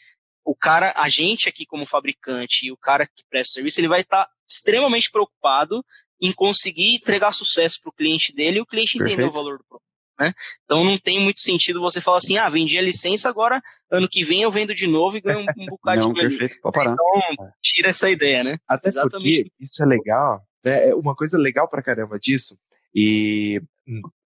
o 0.43 0.55
cara, 0.55 0.93
a 0.95 1.07
gente 1.07 1.47
aqui 1.47 1.65
como 1.65 1.85
fabricante 1.85 2.65
e 2.65 2.71
o 2.71 2.77
cara 2.77 3.05
que 3.05 3.23
presta 3.29 3.53
serviço, 3.53 3.79
ele 3.79 3.87
vai 3.87 4.01
estar 4.01 4.25
tá 4.25 4.31
extremamente 4.47 5.09
preocupado 5.11 5.85
em 6.19 6.31
conseguir 6.31 6.95
entregar 6.95 7.31
sucesso 7.31 7.79
para 7.81 7.89
o 7.89 7.93
cliente 7.93 8.33
dele 8.33 8.57
e 8.57 8.61
o 8.61 8.65
cliente 8.65 8.97
entender 8.97 9.23
o 9.23 9.31
valor 9.31 9.57
do 9.57 9.63
produto. 9.63 9.80
Né? 10.21 10.33
Então 10.65 10.83
não 10.83 10.99
tem 10.99 11.19
muito 11.19 11.39
sentido 11.39 11.81
você 11.81 11.99
falar 11.99 12.17
assim, 12.17 12.37
ah, 12.37 12.47
vendi 12.47 12.77
a 12.77 12.81
licença, 12.81 13.27
agora 13.27 13.59
ano 13.89 14.07
que 14.07 14.23
vem 14.23 14.43
eu 14.43 14.51
vendo 14.51 14.71
de 14.75 14.85
novo 14.85 15.17
e 15.17 15.21
ganho 15.21 15.39
um, 15.39 15.63
um 15.63 15.65
bocado 15.65 16.01
não, 16.01 16.13
de 16.13 16.21
perfeito, 16.21 16.61
pode 16.61 16.75
parar. 16.75 16.93
Então 16.93 17.51
tira 17.59 17.89
essa 17.89 18.07
ideia, 18.07 18.43
né? 18.43 18.57
Até 18.67 18.89
Exatamente. 18.89 19.49
porque 19.49 19.65
isso 19.65 19.81
é 19.81 19.85
legal, 19.87 20.39
né? 20.63 20.89
É 20.89 20.95
uma 20.95 21.15
coisa 21.15 21.39
legal 21.39 21.67
pra 21.67 21.81
caramba 21.81 22.19
disso, 22.19 22.55
e 22.93 23.59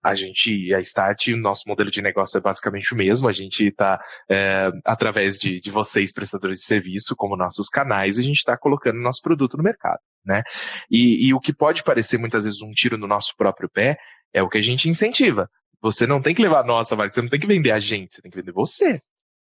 a 0.03 0.13
gente, 0.13 0.71
a 0.75 0.79
Start, 0.79 1.29
o 1.29 1.37
nosso 1.37 1.63
modelo 1.67 1.89
de 1.89 2.03
negócio 2.03 2.37
é 2.37 2.41
basicamente 2.41 2.93
o 2.93 2.95
mesmo. 2.95 3.27
A 3.27 3.33
gente 3.33 3.65
está, 3.65 3.99
é, 4.29 4.71
através 4.85 5.39
de, 5.39 5.59
de 5.59 5.71
vocês, 5.71 6.13
prestadores 6.13 6.59
de 6.59 6.65
serviço, 6.65 7.15
como 7.15 7.35
nossos 7.35 7.67
canais, 7.67 8.19
a 8.19 8.21
gente 8.21 8.37
está 8.37 8.55
colocando 8.55 9.01
nosso 9.01 9.23
produto 9.23 9.57
no 9.57 9.63
mercado, 9.63 9.99
né? 10.23 10.43
E, 10.89 11.27
e 11.27 11.33
o 11.33 11.39
que 11.39 11.51
pode 11.51 11.83
parecer 11.83 12.19
muitas 12.19 12.43
vezes 12.45 12.61
um 12.61 12.71
tiro 12.71 12.95
no 12.95 13.07
nosso 13.07 13.33
próprio 13.35 13.67
pé 13.67 13.97
é 14.33 14.41
o 14.41 14.49
que 14.49 14.57
a 14.57 14.61
gente 14.61 14.87
incentiva. 14.87 15.49
Você 15.81 16.05
não 16.05 16.21
tem 16.21 16.35
que 16.35 16.41
levar 16.41 16.61
a 16.61 16.67
nossa 16.67 16.95
marca, 16.95 17.13
você 17.13 17.21
não 17.21 17.29
tem 17.29 17.39
que 17.39 17.47
vender 17.47 17.71
a 17.71 17.79
gente, 17.79 18.13
você 18.13 18.21
tem 18.21 18.31
que 18.31 18.37
vender 18.37 18.51
você. 18.51 18.99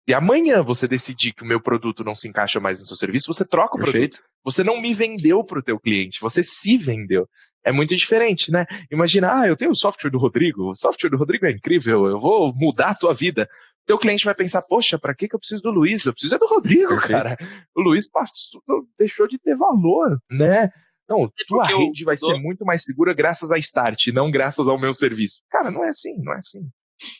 Se 0.07 0.13
amanhã 0.13 0.63
você 0.63 0.87
decidir 0.87 1.33
que 1.33 1.43
o 1.43 1.45
meu 1.45 1.61
produto 1.61 2.03
não 2.03 2.15
se 2.15 2.27
encaixa 2.27 2.59
mais 2.59 2.79
no 2.79 2.85
seu 2.85 2.95
serviço, 2.95 3.31
você 3.31 3.45
troca 3.45 3.75
o 3.75 3.79
Perfeito. 3.79 4.17
produto. 4.17 4.29
Você 4.43 4.63
não 4.63 4.81
me 4.81 4.93
vendeu 4.93 5.43
para 5.43 5.59
o 5.59 5.63
teu 5.63 5.79
cliente, 5.79 6.19
você 6.19 6.41
se 6.41 6.77
vendeu. 6.77 7.27
É 7.63 7.71
muito 7.71 7.95
diferente, 7.95 8.51
né? 8.51 8.65
Imagina, 8.91 9.41
ah, 9.41 9.47
eu 9.47 9.55
tenho 9.55 9.71
o 9.71 9.75
software 9.75 10.09
do 10.09 10.17
Rodrigo, 10.17 10.71
o 10.71 10.75
software 10.75 11.09
do 11.09 11.17
Rodrigo 11.17 11.45
é 11.45 11.51
incrível, 11.51 12.07
eu 12.07 12.19
vou 12.19 12.51
mudar 12.55 12.89
a 12.89 12.95
tua 12.95 13.13
vida. 13.13 13.47
Teu 13.85 13.97
cliente 13.97 14.25
vai 14.25 14.33
pensar, 14.33 14.61
poxa, 14.63 14.97
para 14.97 15.13
que, 15.13 15.27
que 15.27 15.35
eu 15.35 15.39
preciso 15.39 15.63
do 15.63 15.71
Luiz? 15.71 16.05
Eu 16.05 16.13
preciso 16.13 16.35
é 16.35 16.39
do 16.39 16.47
Rodrigo, 16.47 16.89
Perfeito. 16.89 17.11
cara. 17.11 17.37
O 17.75 17.81
Luiz 17.81 18.09
passou, 18.09 18.61
deixou 18.97 19.27
de 19.27 19.37
ter 19.37 19.55
valor, 19.55 20.17
né? 20.31 20.71
Não, 21.09 21.25
é 21.25 21.29
tua 21.47 21.65
rede 21.65 22.03
vai 22.03 22.17
ser 22.17 22.35
muito 22.35 22.63
mais 22.63 22.83
segura 22.83 23.13
graças 23.13 23.51
à 23.51 23.57
Start, 23.57 24.07
não 24.07 24.29
graças 24.29 24.67
ao 24.69 24.79
meu 24.79 24.93
serviço. 24.93 25.41
Cara, 25.49 25.71
não 25.71 25.83
é 25.83 25.89
assim, 25.89 26.15
não 26.21 26.33
é 26.33 26.37
assim 26.37 26.69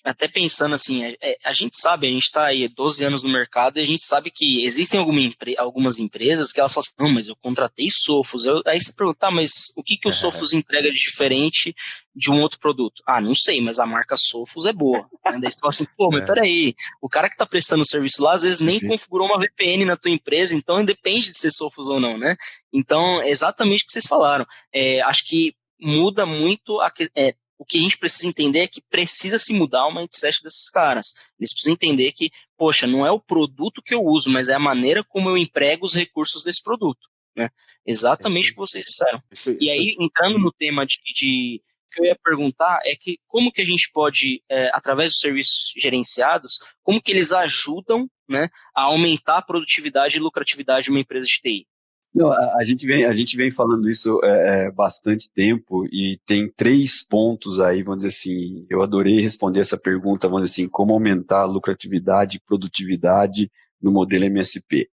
até 0.04 0.28
pensando 0.28 0.76
assim, 0.76 1.04
é, 1.04 1.18
é, 1.22 1.38
a 1.46 1.54
gente 1.54 1.78
sabe, 1.78 2.08
a 2.08 2.12
gente 2.12 2.24
está 2.24 2.46
aí 2.46 2.68
12 2.68 3.04
anos 3.04 3.24
no 3.24 3.30
mercado 3.30 3.78
e 3.78 3.82
a 3.82 3.86
gente 3.86 4.04
sabe 4.04 4.32
que 4.32 4.66
existem 4.66 5.00
alguma, 5.00 5.20
algumas 5.58 6.00
empresas 6.00 6.52
que 6.52 6.60
ela 6.60 6.70
fala 6.70 6.86
assim, 6.86 6.96
não, 7.00 7.12
mas 7.12 7.28
eu 7.28 7.36
contratei 7.36 7.90
Sofos. 7.92 8.46
Eu, 8.46 8.62
aí 8.66 8.80
você 8.80 8.92
pergunta, 8.94 9.20
tá, 9.20 9.32
mas 9.32 9.74
o 9.76 9.84
que, 9.84 9.98
que 9.98 10.08
o 10.08 10.12
é. 10.12 10.14
Sofos 10.14 10.54
entrega 10.54 10.92
de 10.92 10.98
diferente 10.98 11.76
de 12.16 12.32
um 12.32 12.42
outro 12.42 12.60
produto? 12.60 13.02
Ah, 13.06 13.22
não 13.22 13.36
sei, 13.36 13.62
mas 13.62 13.80
a 13.80 13.86
marca 13.86 14.16
Sofos 14.18 14.66
é 14.66 14.74
boa. 14.74 15.10
Daí 15.24 15.52
você 15.52 15.60
fala 15.60 15.70
assim, 15.70 15.86
pô, 15.98 16.10
mas 16.12 16.22
é. 16.22 16.26
peraí, 16.26 16.76
o 17.02 17.10
cara 17.10 17.30
que 17.30 17.36
está 17.36 17.46
prestando 17.46 17.84
o 17.84 17.88
serviço 17.88 18.24
lá, 18.24 18.34
às 18.34 18.42
vezes 18.42 18.60
nem 18.60 18.80
configurou 18.80 19.28
uma 19.28 19.40
VPN 19.40 19.86
na 19.86 19.98
tua 19.98 20.12
empresa, 20.12 20.56
então 20.56 20.84
depende 20.84 21.32
de 21.32 21.38
ser 21.38 21.52
Sofos 21.52 21.88
ou 21.88 22.00
não, 22.00 22.18
né? 22.18 22.36
Então, 22.72 23.22
é 23.22 23.30
exatamente 23.30 23.84
o 23.84 23.86
que 23.86 23.92
vocês 23.92 24.06
falaram. 24.06 24.46
É, 24.74 25.02
acho 25.02 25.26
que 25.26 25.56
muda 25.82 26.26
muito 26.26 26.80
a, 26.82 26.92
é, 27.16 27.34
o 27.60 27.66
que 27.66 27.78
a 27.78 27.82
gente 27.82 27.98
precisa 27.98 28.26
entender 28.26 28.60
é 28.60 28.68
que 28.68 28.82
precisa 28.82 29.38
se 29.38 29.54
mudar 29.54 29.86
o 29.86 29.94
mindset 29.94 30.42
desses 30.42 30.70
caras. 30.70 31.14
Eles 31.38 31.52
precisam 31.52 31.74
entender 31.74 32.14
que, 32.14 32.32
poxa, 32.58 32.88
não 32.88 33.06
é 33.06 33.12
o 33.12 33.20
produto 33.20 33.82
que 33.82 33.94
eu 33.94 34.02
uso, 34.02 34.30
mas 34.30 34.48
é 34.48 34.54
a 34.54 34.60
maneira 34.60 35.04
como 35.04 35.30
eu 35.30 35.38
emprego 35.38 35.86
os 35.86 35.94
recursos 35.94 36.42
desse 36.42 36.64
produto. 36.64 37.10
Né? 37.36 37.50
Exatamente 37.86 38.50
o 38.50 38.54
que 38.54 38.60
vocês 38.60 38.86
disseram. 38.86 39.22
E 39.60 39.70
aí, 39.70 39.94
entrando 40.00 40.40
no 40.40 40.54
tema 40.54 40.86
de, 40.86 41.00
de 41.14 41.62
que 41.92 42.02
eu 42.02 42.06
ia 42.06 42.18
perguntar 42.24 42.80
é 42.86 42.96
que 42.96 43.20
como 43.28 43.52
que 43.52 43.62
a 43.62 43.66
gente 43.66 43.92
pode, 43.92 44.42
é, 44.50 44.70
através 44.74 45.12
dos 45.12 45.20
serviços 45.20 45.74
gerenciados, 45.76 46.60
como 46.82 47.02
que 47.02 47.12
eles 47.12 47.34
ajudam 47.34 48.10
né, 48.28 48.48
a 48.74 48.84
aumentar 48.84 49.38
a 49.38 49.42
produtividade 49.42 50.16
e 50.16 50.22
lucratividade 50.22 50.86
de 50.86 50.92
uma 50.92 51.00
empresa 51.00 51.28
de 51.28 51.42
TI? 51.42 51.68
Não, 52.14 52.32
a, 52.32 52.56
a, 52.58 52.64
gente 52.64 52.88
vem, 52.88 53.06
a 53.06 53.14
gente 53.14 53.38
vem 53.38 53.52
falando 53.52 53.88
isso 53.88 54.20
é, 54.24 54.66
é, 54.66 54.72
bastante 54.72 55.30
tempo 55.32 55.86
e 55.92 56.20
tem 56.26 56.52
três 56.52 57.06
pontos 57.06 57.60
aí, 57.60 57.84
vamos 57.84 58.04
dizer 58.04 58.10
assim, 58.10 58.66
eu 58.70 58.82
adorei 58.82 59.22
responder 59.22 59.60
essa 59.60 59.78
pergunta, 59.78 60.28
vamos 60.28 60.50
dizer 60.50 60.64
assim, 60.64 60.70
como 60.70 60.94
aumentar 60.94 61.42
a 61.42 61.46
lucratividade 61.46 62.38
e 62.38 62.42
produtividade 62.42 63.52
no 63.82 63.92
modelo 63.92 64.26
MSP. 64.26 64.90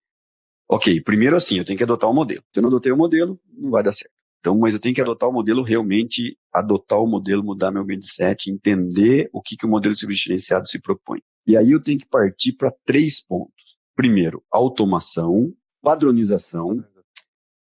Ok, 0.69 1.03
primeiro 1.03 1.37
assim, 1.37 1.59
eu 1.59 1.65
tenho 1.65 1.77
que 1.77 1.85
adotar 1.85 2.09
o 2.09 2.13
um 2.13 2.17
modelo. 2.17 2.43
Se 2.51 2.59
eu 2.59 2.63
não 2.63 2.71
adotei 2.71 2.91
o 2.91 2.97
modelo, 2.97 3.39
não 3.53 3.71
vai 3.71 3.83
dar 3.83 3.93
certo. 3.93 4.13
Então, 4.41 4.59
mas 4.59 4.75
eu 4.75 4.81
tenho 4.81 4.95
que 4.95 5.01
adotar 5.01 5.29
o 5.29 5.33
modelo 5.33 5.63
realmente, 5.63 6.37
adotar 6.53 6.99
o 6.99 7.07
modelo, 7.07 7.45
mudar 7.45 7.71
meu 7.71 7.85
mindset, 7.85 8.51
entender 8.51 9.29
o 9.33 9.41
que, 9.41 9.57
que 9.57 9.67
o 9.67 9.69
modelo 9.69 9.95
de 9.95 10.01
serviço 10.01 10.25
gerenciado 10.25 10.67
se 10.67 10.81
propõe. 10.81 11.21
E 11.47 11.57
aí 11.57 11.71
eu 11.71 11.83
tenho 11.83 11.99
que 11.99 12.09
partir 12.09 12.55
para 12.55 12.73
três 12.85 13.25
pontos. 13.25 13.79
Primeiro, 13.95 14.43
automação, 14.51 15.53
padronização 15.81 16.83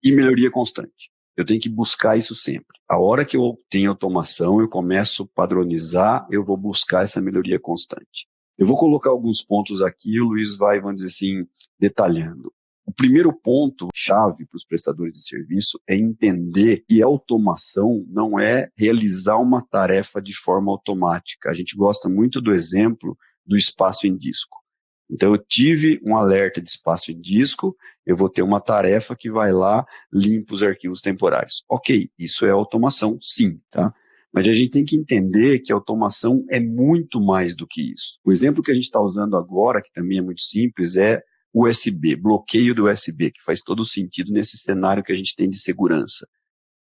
e 0.04 0.12
melhoria 0.12 0.52
constante. 0.52 1.12
Eu 1.36 1.46
tenho 1.46 1.60
que 1.60 1.70
buscar 1.70 2.18
isso 2.18 2.36
sempre. 2.36 2.78
A 2.88 3.00
hora 3.00 3.26
que 3.26 3.36
eu 3.36 3.58
tenho 3.70 3.90
automação, 3.90 4.62
eu 4.62 4.70
começo 4.70 5.24
a 5.24 5.28
padronizar, 5.34 6.28
eu 6.30 6.44
vou 6.44 6.58
buscar 6.58 7.04
essa 7.04 7.22
melhoria 7.22 7.60
constante. 7.60 8.28
Eu 8.58 8.68
vou 8.68 8.78
colocar 8.78 9.10
alguns 9.10 9.44
pontos 9.44 9.82
aqui, 9.82 10.20
o 10.20 10.26
Luiz 10.26 10.56
vai, 10.56 10.80
vamos 10.80 10.98
dizer 10.98 11.08
assim, 11.08 11.48
detalhando. 11.80 12.54
O 12.86 12.92
primeiro 12.92 13.34
ponto 13.34 13.88
chave 13.96 14.46
para 14.46 14.58
os 14.58 14.66
prestadores 14.66 15.14
de 15.14 15.24
serviço 15.24 15.80
é 15.88 15.96
entender 15.96 16.84
que 16.88 17.02
automação 17.02 18.06
não 18.10 18.38
é 18.38 18.70
realizar 18.78 19.38
uma 19.38 19.66
tarefa 19.66 20.22
de 20.22 20.36
forma 20.38 20.72
automática. 20.72 21.50
A 21.50 21.54
gente 21.54 21.76
gosta 21.76 22.10
muito 22.10 22.42
do 22.42 22.52
exemplo 22.52 23.18
do 23.46 23.56
espaço 23.56 24.06
em 24.06 24.16
disco. 24.16 24.63
Então, 25.10 25.34
eu 25.34 25.38
tive 25.38 26.00
um 26.04 26.16
alerta 26.16 26.62
de 26.62 26.70
espaço 26.70 27.12
em 27.12 27.20
disco, 27.20 27.76
eu 28.06 28.16
vou 28.16 28.30
ter 28.30 28.42
uma 28.42 28.60
tarefa 28.60 29.16
que 29.16 29.30
vai 29.30 29.52
lá, 29.52 29.86
limpa 30.12 30.54
os 30.54 30.64
arquivos 30.64 31.02
temporários. 31.02 31.64
Ok, 31.70 32.10
isso 32.18 32.46
é 32.46 32.52
automação, 32.52 33.18
sim, 33.22 33.60
tá? 33.70 33.94
Mas 34.34 34.48
a 34.48 34.54
gente 34.54 34.72
tem 34.72 34.84
que 34.84 34.96
entender 34.96 35.60
que 35.60 35.72
automação 35.72 36.44
é 36.50 36.60
muito 36.60 37.22
mais 37.22 37.56
do 37.56 37.68
que 37.68 37.94
isso. 37.94 38.18
O 38.26 38.32
exemplo 38.32 38.64
que 38.64 38.72
a 38.72 38.74
gente 38.74 38.86
está 38.86 39.00
usando 39.00 39.38
agora, 39.38 39.82
que 39.82 39.94
também 39.94 40.18
é 40.18 40.22
muito 40.22 40.42
simples, 40.42 40.98
é 40.98 41.22
USB, 41.54 42.16
bloqueio 42.16 42.74
do 42.74 42.90
USB, 42.90 43.30
que 43.30 43.44
faz 43.44 43.62
todo 43.62 43.86
sentido 43.86 44.32
nesse 44.32 44.58
cenário 44.58 45.04
que 45.04 45.12
a 45.12 45.16
gente 45.16 45.36
tem 45.36 45.48
de 45.48 45.60
segurança. 45.60 46.28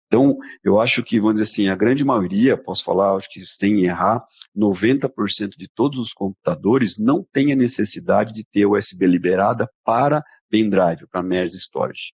Então, 0.07 0.37
eu 0.63 0.79
acho 0.79 1.03
que, 1.03 1.19
vamos 1.19 1.39
dizer 1.39 1.43
assim, 1.43 1.67
a 1.67 1.75
grande 1.75 2.05
maioria, 2.05 2.55
posso 2.55 2.83
falar, 2.83 3.15
acho 3.15 3.29
que 3.29 3.45
sem 3.45 3.85
errar, 3.85 4.23
90% 4.55 5.57
de 5.57 5.67
todos 5.67 5.99
os 5.99 6.13
computadores 6.13 6.97
não 6.99 7.23
tem 7.23 7.51
a 7.51 7.55
necessidade 7.55 8.31
de 8.31 8.45
ter 8.45 8.65
USB 8.65 9.07
liberada 9.07 9.69
para 9.83 10.23
pendrive, 10.49 11.07
para 11.11 11.23
mass 11.23 11.53
storage. 11.53 12.13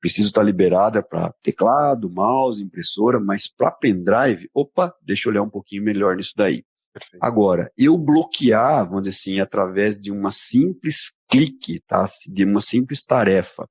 Preciso 0.00 0.28
estar 0.28 0.42
liberada 0.42 1.00
para 1.00 1.32
teclado, 1.42 2.10
mouse, 2.10 2.60
impressora, 2.60 3.20
mas 3.20 3.46
para 3.46 3.70
pendrive, 3.70 4.50
opa, 4.52 4.92
deixa 5.00 5.28
eu 5.28 5.32
olhar 5.32 5.42
um 5.42 5.50
pouquinho 5.50 5.84
melhor 5.84 6.16
nisso 6.16 6.32
daí. 6.36 6.64
Perfeito. 6.92 7.22
Agora, 7.22 7.72
eu 7.78 7.96
bloquear, 7.96 8.84
vamos 8.86 9.04
dizer 9.04 9.16
assim, 9.16 9.40
através 9.40 9.98
de 9.98 10.10
uma 10.10 10.30
simples 10.30 11.12
clique, 11.28 11.80
tá? 11.86 12.04
de 12.26 12.44
uma 12.44 12.60
simples 12.60 13.02
tarefa, 13.02 13.66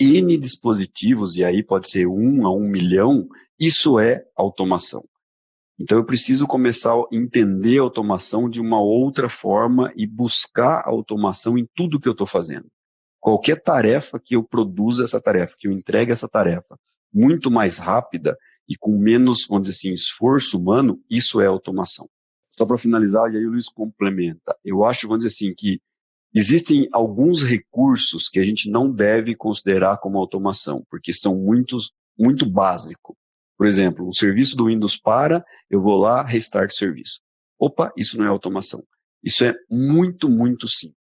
N 0.00 0.36
dispositivos, 0.38 1.36
e 1.36 1.44
aí 1.44 1.62
pode 1.62 1.90
ser 1.90 2.06
um 2.06 2.46
a 2.46 2.52
um 2.54 2.68
milhão, 2.68 3.28
isso 3.58 3.98
é 3.98 4.24
automação. 4.34 5.04
Então 5.78 5.98
eu 5.98 6.04
preciso 6.04 6.46
começar 6.46 6.94
a 6.94 7.04
entender 7.12 7.78
a 7.78 7.82
automação 7.82 8.48
de 8.48 8.60
uma 8.60 8.80
outra 8.80 9.28
forma 9.28 9.92
e 9.94 10.06
buscar 10.06 10.80
a 10.80 10.88
automação 10.88 11.58
em 11.58 11.66
tudo 11.74 12.00
que 12.00 12.08
eu 12.08 12.12
estou 12.12 12.26
fazendo. 12.26 12.66
Qualquer 13.18 13.62
tarefa 13.62 14.18
que 14.18 14.34
eu 14.36 14.42
produza 14.42 15.04
essa 15.04 15.20
tarefa, 15.20 15.54
que 15.58 15.68
eu 15.68 15.72
entregue 15.72 16.12
essa 16.12 16.28
tarefa 16.28 16.78
muito 17.12 17.50
mais 17.50 17.78
rápida 17.78 18.36
e 18.68 18.76
com 18.76 18.96
menos, 18.96 19.46
vamos 19.48 19.68
dizer 19.68 19.76
assim, 19.76 19.92
esforço 19.92 20.58
humano, 20.58 21.00
isso 21.10 21.40
é 21.40 21.46
automação. 21.46 22.08
Só 22.56 22.64
para 22.64 22.78
finalizar, 22.78 23.32
e 23.32 23.36
aí 23.36 23.46
o 23.46 23.50
Luiz 23.50 23.68
complementa. 23.68 24.56
Eu 24.64 24.84
acho, 24.84 25.08
vamos 25.08 25.24
dizer 25.24 25.34
assim, 25.34 25.54
que 25.54 25.80
existem 26.34 26.88
alguns 26.92 27.42
recursos 27.42 28.28
que 28.28 28.38
a 28.38 28.42
gente 28.42 28.70
não 28.70 28.90
deve 28.90 29.34
considerar 29.34 29.98
como 29.98 30.18
automação, 30.18 30.84
porque 30.88 31.12
são 31.12 31.36
muitos, 31.36 31.92
muito 32.18 32.48
básicos. 32.48 33.16
Por 33.56 33.66
exemplo, 33.66 34.08
o 34.08 34.14
serviço 34.14 34.56
do 34.56 34.66
Windows 34.66 34.96
para, 34.96 35.44
eu 35.68 35.82
vou 35.82 35.98
lá, 35.98 36.22
restart 36.22 36.70
o 36.70 36.74
serviço. 36.74 37.20
Opa, 37.58 37.92
isso 37.96 38.16
não 38.16 38.24
é 38.24 38.28
automação. 38.28 38.82
Isso 39.22 39.44
é 39.44 39.54
muito, 39.70 40.30
muito 40.30 40.66
simples. 40.66 40.96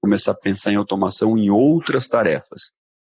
Começar 0.00 0.32
a 0.32 0.38
pensar 0.38 0.72
em 0.72 0.76
automação 0.76 1.36
em 1.36 1.50
outras 1.50 2.08
tarefas. 2.08 2.72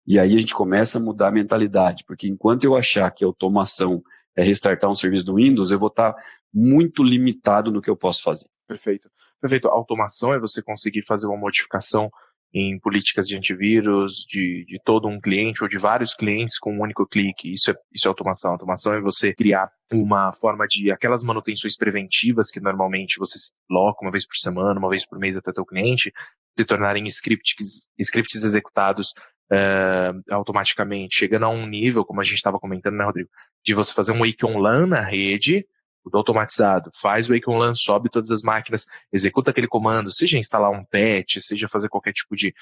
E 0.08 0.18
aí 0.18 0.36
a 0.36 0.40
gente 0.40 0.56
começa 0.56 0.98
a 0.98 1.02
mudar 1.02 1.28
a 1.28 1.32
mentalidade, 1.32 2.04
porque 2.08 2.28
enquanto 2.28 2.64
eu 2.64 2.76
achar 2.76 3.12
que 3.12 3.24
automação 3.24 4.02
é 4.36 4.42
restartar 4.42 4.90
um 4.90 4.96
serviço 4.96 5.26
do 5.26 5.36
Windows, 5.36 5.70
eu 5.70 5.78
vou 5.78 5.90
estar 5.90 6.16
muito 6.52 7.04
limitado 7.04 7.72
no 7.72 7.82
que 7.82 7.90
eu 7.90 7.96
posso 7.96 8.24
fazer. 8.24 8.50
Perfeito. 8.70 9.10
Perfeito. 9.42 9.68
Automação 9.68 10.32
é 10.32 10.40
você 10.40 10.62
conseguir 10.62 11.04
fazer 11.04 11.26
uma 11.26 11.36
modificação 11.36 12.12
em 12.54 12.80
políticas 12.80 13.28
de 13.28 13.36
antivírus 13.36 14.24
de, 14.30 14.64
de 14.66 14.80
todo 14.86 15.08
um 15.08 15.20
cliente 15.20 15.64
ou 15.64 15.68
de 15.68 15.80
vários 15.80 16.14
clientes 16.14 16.60
com 16.60 16.72
um 16.72 16.82
único 16.82 17.08
clique. 17.08 17.52
Isso 17.52 17.72
é, 17.72 17.76
isso 17.92 18.08
é 18.08 18.10
automação. 18.10 18.52
Automação 18.52 18.94
é 18.94 19.02
você 19.02 19.34
criar 19.34 19.72
uma 19.92 20.32
forma 20.34 20.68
de 20.68 20.92
aquelas 20.92 21.24
manutenções 21.24 21.76
preventivas 21.76 22.52
que 22.52 22.60
normalmente 22.60 23.18
você 23.18 23.40
coloca 23.68 24.06
uma 24.06 24.12
vez 24.12 24.28
por 24.28 24.36
semana, 24.36 24.80
uma 24.80 24.90
vez 24.90 25.04
por 25.04 25.18
mês 25.18 25.36
até 25.36 25.52
teu 25.52 25.66
cliente, 25.66 26.14
se 26.56 26.66
tornarem 26.66 27.08
scripts, 27.08 27.90
scripts 27.98 28.44
executados 28.44 29.16
é, 29.52 30.12
automaticamente, 30.30 31.18
chegando 31.18 31.46
a 31.46 31.50
um 31.50 31.66
nível, 31.66 32.06
como 32.06 32.22
a 32.22 32.24
gente 32.24 32.36
estava 32.36 32.60
comentando, 32.60 32.98
né, 32.98 33.04
Rodrigo, 33.04 33.30
de 33.66 33.74
você 33.74 33.92
fazer 33.92 34.12
um 34.12 34.20
wake 34.20 34.46
on 34.46 34.60
LAN 34.60 34.86
na 34.86 35.02
rede, 35.02 35.66
tudo 36.04 36.18
automatizado, 36.18 36.90
faz 37.02 37.30
o 37.30 37.34
wake 37.34 37.50
LAN, 37.50 37.74
sobe 37.76 38.10
todas 38.10 38.32
as 38.32 38.42
máquinas, 38.42 38.86
executa 39.12 39.52
aquele 39.52 39.68
comando, 39.68 40.12
seja 40.12 40.38
instalar 40.38 40.72
um 40.72 40.86
patch, 40.86 41.40
seja 41.40 41.68
fazer 41.68 41.90
qualquer 41.90 42.14
tipo 42.14 42.36
de, 42.36 42.54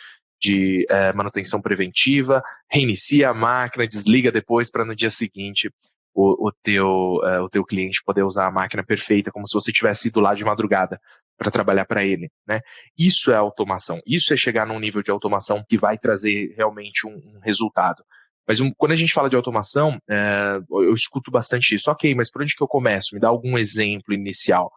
de 0.41 0.86
é, 0.89 1.13
manutenção 1.13 1.62
preventiva, 1.62 2.41
reinicia 2.69 3.30
a 3.30 3.34
máquina, 3.34 3.88
desliga 3.88 4.32
depois 4.32 4.71
para 4.71 4.86
no 4.86 4.95
dia 4.95 5.10
seguinte 5.10 5.69
o, 6.17 6.47
o, 6.47 6.52
teu, 6.52 6.88
uh, 6.88 7.43
o 7.43 7.50
teu 7.50 7.63
cliente 7.63 8.02
poder 8.04 8.23
usar 8.23 8.47
a 8.47 8.52
máquina 8.52 8.84
perfeita, 8.84 9.32
como 9.32 9.47
se 9.47 9.54
você 9.54 9.71
tivesse 9.71 10.08
ido 10.08 10.19
lá 10.19 10.34
de 10.34 10.43
madrugada 10.43 11.00
para 11.38 11.52
trabalhar 11.52 11.86
para 11.86 12.04
ele. 12.04 12.32
Né? 12.47 12.62
Isso 12.97 13.32
é 13.32 13.36
automação. 13.36 14.02
Isso 14.04 14.34
é 14.34 14.36
chegar 14.36 14.65
num 14.65 14.80
nível 14.80 15.04
de 15.04 15.12
automação 15.12 15.63
que 15.69 15.78
vai 15.78 15.95
trazer 15.95 16.56
realmente 16.58 17.06
um, 17.06 17.12
um 17.12 17.39
resultado. 17.43 18.04
Mas 18.48 18.60
um, 18.60 18.72
quando 18.72 18.94
a 18.94 18.96
gente 18.96 19.14
fala 19.14 19.30
de 19.30 19.36
automação, 19.36 20.02
é, 20.10 20.60
eu 20.70 20.94
escuto 20.94 21.30
bastante 21.30 21.76
isso. 21.76 21.92
Ok, 21.92 22.16
mas 22.16 22.32
por 22.32 22.42
onde 22.42 22.56
que 22.56 22.64
eu 22.64 22.68
começo? 22.68 23.14
Me 23.14 23.20
dá 23.20 23.28
algum 23.28 23.58
exemplo 23.58 24.14
inicial 24.14 24.72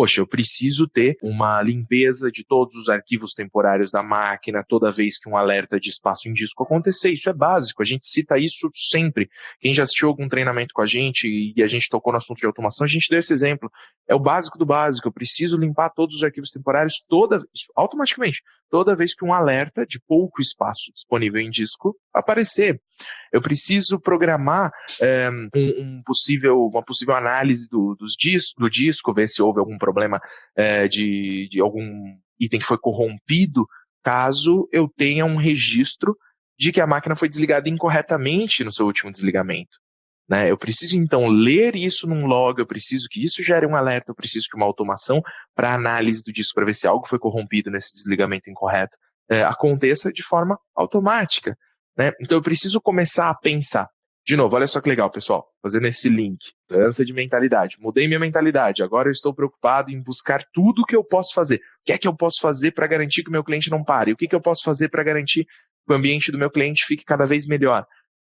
poxa, 0.00 0.22
eu 0.22 0.26
preciso 0.26 0.88
ter 0.88 1.18
uma 1.22 1.60
limpeza 1.60 2.32
de 2.32 2.42
todos 2.42 2.74
os 2.76 2.88
arquivos 2.88 3.34
temporários 3.34 3.90
da 3.90 4.02
máquina 4.02 4.64
toda 4.66 4.90
vez 4.90 5.18
que 5.18 5.28
um 5.28 5.36
alerta 5.36 5.78
de 5.78 5.90
espaço 5.90 6.26
em 6.26 6.32
disco 6.32 6.62
acontecer. 6.62 7.10
Isso 7.10 7.28
é 7.28 7.34
básico, 7.34 7.82
a 7.82 7.84
gente 7.84 8.06
cita 8.06 8.38
isso 8.38 8.70
sempre. 8.74 9.28
Quem 9.60 9.74
já 9.74 9.82
assistiu 9.82 10.08
algum 10.08 10.26
treinamento 10.26 10.72
com 10.72 10.80
a 10.80 10.86
gente 10.86 11.28
e 11.54 11.62
a 11.62 11.66
gente 11.66 11.90
tocou 11.90 12.14
no 12.14 12.16
assunto 12.16 12.38
de 12.38 12.46
automação, 12.46 12.86
a 12.86 12.88
gente 12.88 13.10
deu 13.10 13.18
esse 13.18 13.30
exemplo. 13.30 13.70
É 14.08 14.14
o 14.14 14.18
básico 14.18 14.56
do 14.56 14.64
básico, 14.64 15.06
eu 15.06 15.12
preciso 15.12 15.58
limpar 15.58 15.90
todos 15.90 16.16
os 16.16 16.24
arquivos 16.24 16.50
temporários 16.50 17.04
toda 17.06 17.38
automaticamente, 17.76 18.42
toda 18.70 18.96
vez 18.96 19.14
que 19.14 19.22
um 19.22 19.34
alerta 19.34 19.84
de 19.84 20.00
pouco 20.00 20.40
espaço 20.40 20.90
disponível 20.94 21.42
em 21.42 21.50
disco 21.50 21.94
aparecer. 22.14 22.80
Eu 23.32 23.40
preciso 23.40 24.00
programar 24.00 24.72
é, 25.00 25.30
um, 25.30 25.48
um, 25.78 26.02
possível, 26.04 26.66
uma 26.66 26.82
possível 26.82 27.14
análise 27.14 27.68
do, 27.68 27.94
dos 27.94 28.14
dis, 28.18 28.52
do 28.56 28.68
disco, 28.68 29.14
ver 29.14 29.28
se 29.28 29.42
houve 29.42 29.60
algum 29.60 29.78
problema 29.78 30.20
é, 30.56 30.88
de, 30.88 31.48
de 31.50 31.60
algum 31.60 31.84
item 32.38 32.60
que 32.60 32.66
foi 32.66 32.78
corrompido, 32.78 33.66
caso 34.02 34.68
eu 34.72 34.88
tenha 34.88 35.24
um 35.24 35.36
registro 35.36 36.16
de 36.58 36.72
que 36.72 36.80
a 36.80 36.86
máquina 36.86 37.16
foi 37.16 37.28
desligada 37.28 37.68
incorretamente 37.68 38.64
no 38.64 38.72
seu 38.72 38.86
último 38.86 39.10
desligamento. 39.10 39.78
Né? 40.28 40.50
Eu 40.50 40.56
preciso 40.56 40.96
então 40.96 41.26
ler 41.26 41.74
isso 41.74 42.06
num 42.06 42.26
log, 42.26 42.60
eu 42.60 42.66
preciso 42.66 43.08
que 43.10 43.24
isso 43.24 43.42
gere 43.42 43.66
um 43.66 43.74
alerta, 43.74 44.12
eu 44.12 44.14
preciso 44.14 44.46
que 44.48 44.56
uma 44.56 44.66
automação 44.66 45.20
para 45.54 45.74
análise 45.74 46.22
do 46.22 46.32
disco 46.32 46.54
para 46.54 46.64
ver 46.64 46.74
se 46.74 46.86
algo 46.86 47.08
foi 47.08 47.18
corrompido 47.18 47.70
nesse 47.70 47.92
desligamento 47.94 48.48
incorreto 48.48 48.96
é, 49.28 49.42
aconteça 49.42 50.12
de 50.12 50.22
forma 50.22 50.58
automática. 50.74 51.56
Né? 52.00 52.12
Então 52.18 52.38
eu 52.38 52.42
preciso 52.42 52.80
começar 52.80 53.28
a 53.28 53.34
pensar 53.34 53.86
De 54.26 54.34
novo, 54.34 54.56
olha 54.56 54.66
só 54.66 54.80
que 54.80 54.88
legal, 54.88 55.10
pessoal, 55.10 55.46
fazendo 55.62 55.86
esse 55.86 56.08
link, 56.08 56.38
mudança 56.70 57.04
de 57.04 57.12
mentalidade. 57.12 57.76
Mudei 57.78 58.06
minha 58.06 58.18
mentalidade, 58.18 58.82
agora 58.82 59.08
eu 59.08 59.12
estou 59.12 59.34
preocupado 59.34 59.90
em 59.90 60.02
buscar 60.02 60.42
tudo 60.50 60.80
o 60.80 60.86
que 60.86 60.96
eu 60.96 61.04
posso 61.04 61.34
fazer. 61.34 61.56
O 61.56 61.84
que 61.84 61.92
é 61.92 61.98
que 61.98 62.08
eu 62.08 62.16
posso 62.16 62.40
fazer 62.40 62.70
para 62.70 62.86
garantir 62.86 63.22
que 63.22 63.28
o 63.28 63.32
meu 63.32 63.44
cliente 63.44 63.70
não 63.70 63.84
pare? 63.84 64.12
O 64.12 64.16
que, 64.16 64.26
que 64.26 64.34
eu 64.34 64.40
posso 64.40 64.62
fazer 64.62 64.88
para 64.88 65.02
garantir 65.02 65.44
que 65.44 65.92
o 65.92 65.94
ambiente 65.94 66.32
do 66.32 66.38
meu 66.38 66.50
cliente 66.50 66.86
fique 66.86 67.04
cada 67.04 67.26
vez 67.26 67.46
melhor? 67.46 67.86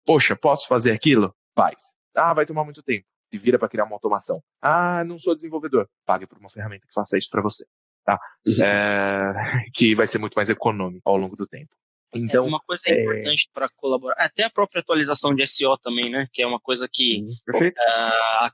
Poxa, 0.05 0.37
posso 0.37 0.69
fazer 0.69 0.91
aquilo? 0.93 1.35
Faz. 1.57 1.95
Ah, 2.15 2.35
vai 2.35 2.45
tomar 2.45 2.65
muito 2.65 2.83
tempo. 2.83 3.07
Se 3.33 3.39
vira 3.39 3.59
para 3.59 3.69
criar 3.69 3.85
uma 3.85 3.97
automação. 3.97 4.43
Ah, 4.61 5.05
não 5.05 5.19
sou 5.19 5.35
desenvolvedor. 5.35 5.89
Pague 6.05 6.27
por 6.27 6.37
uma 6.37 6.51
ferramenta 6.51 6.87
que 6.87 6.93
faça 6.93 7.17
isso 7.17 7.31
para 7.31 7.41
você. 7.41 7.65
Tá? 8.05 8.19
Uhum. 8.47 8.63
É, 8.63 9.33
que 9.73 9.95
vai 9.95 10.07
ser 10.07 10.19
muito 10.19 10.35
mais 10.35 10.51
econômico 10.51 11.09
ao 11.09 11.17
longo 11.17 11.35
do 11.35 11.47
tempo. 11.47 11.75
Então, 12.15 12.45
é 12.45 12.49
uma 12.49 12.61
coisa 12.61 12.85
é... 12.89 13.03
importante 13.03 13.49
para 13.53 13.69
colaborar, 13.69 14.17
até 14.19 14.45
a 14.45 14.51
própria 14.51 14.81
atualização 14.81 15.35
de 15.35 15.47
SEO 15.47 15.77
também, 15.79 16.11
né? 16.11 16.29
Que 16.33 16.43
é 16.43 16.47
uma 16.47 16.61
coisa 16.61 16.89
que 16.91 17.25
uh, 17.49 17.73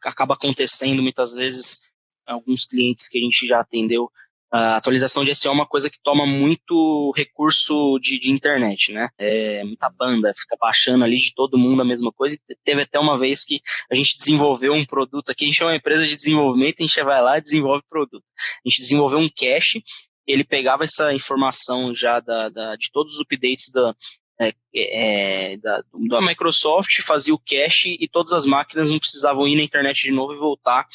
acaba 0.04 0.34
acontecendo 0.34 1.02
muitas 1.02 1.34
vezes 1.34 1.90
alguns 2.26 2.64
clientes 2.64 3.08
que 3.08 3.18
a 3.18 3.22
gente 3.22 3.46
já 3.46 3.60
atendeu. 3.60 4.10
A 4.52 4.76
atualização 4.76 5.24
de 5.24 5.32
SEO 5.32 5.52
é 5.52 5.54
uma 5.54 5.66
coisa 5.66 5.88
que 5.88 6.00
toma 6.02 6.26
muito 6.26 7.12
recurso 7.16 8.00
de, 8.00 8.18
de 8.18 8.32
internet, 8.32 8.92
né? 8.92 9.08
É, 9.16 9.62
muita 9.62 9.88
banda, 9.88 10.32
fica 10.36 10.56
baixando 10.60 11.04
ali 11.04 11.18
de 11.18 11.32
todo 11.34 11.56
mundo 11.56 11.82
a 11.82 11.84
mesma 11.84 12.10
coisa. 12.10 12.36
E 12.48 12.56
teve 12.64 12.82
até 12.82 12.98
uma 12.98 13.16
vez 13.16 13.44
que 13.44 13.60
a 13.88 13.94
gente 13.94 14.18
desenvolveu 14.18 14.72
um 14.72 14.84
produto 14.84 15.30
aqui, 15.30 15.44
a 15.44 15.48
gente 15.48 15.62
é 15.62 15.66
uma 15.66 15.76
empresa 15.76 16.04
de 16.04 16.16
desenvolvimento, 16.16 16.80
a 16.80 16.82
gente 16.82 17.02
vai 17.04 17.22
lá 17.22 17.38
e 17.38 17.42
desenvolve 17.42 17.84
produto. 17.88 18.24
A 18.66 18.68
gente 18.68 18.82
desenvolveu 18.82 19.20
um 19.20 19.28
cache 19.28 19.84
ele 20.26 20.44
pegava 20.44 20.84
essa 20.84 21.12
informação 21.14 21.94
já 21.94 22.20
da, 22.20 22.48
da 22.48 22.76
de 22.76 22.90
todos 22.92 23.14
os 23.14 23.20
updates 23.20 23.70
da, 23.70 23.94
é, 24.40 24.54
é, 24.74 25.56
da, 25.58 25.82
da, 26.08 26.20
Microsoft, 26.20 27.00
fazia 27.02 27.34
o 27.34 27.38
cache 27.38 27.96
e 28.00 28.08
todas 28.08 28.32
as 28.32 28.46
máquinas 28.46 28.90
não 28.90 28.98
precisavam 28.98 29.46
ir 29.46 29.56
na 29.56 29.62
internet 29.62 30.02
de 30.02 30.12
novo 30.12 30.34
e 30.34 30.38
voltar 30.38 30.86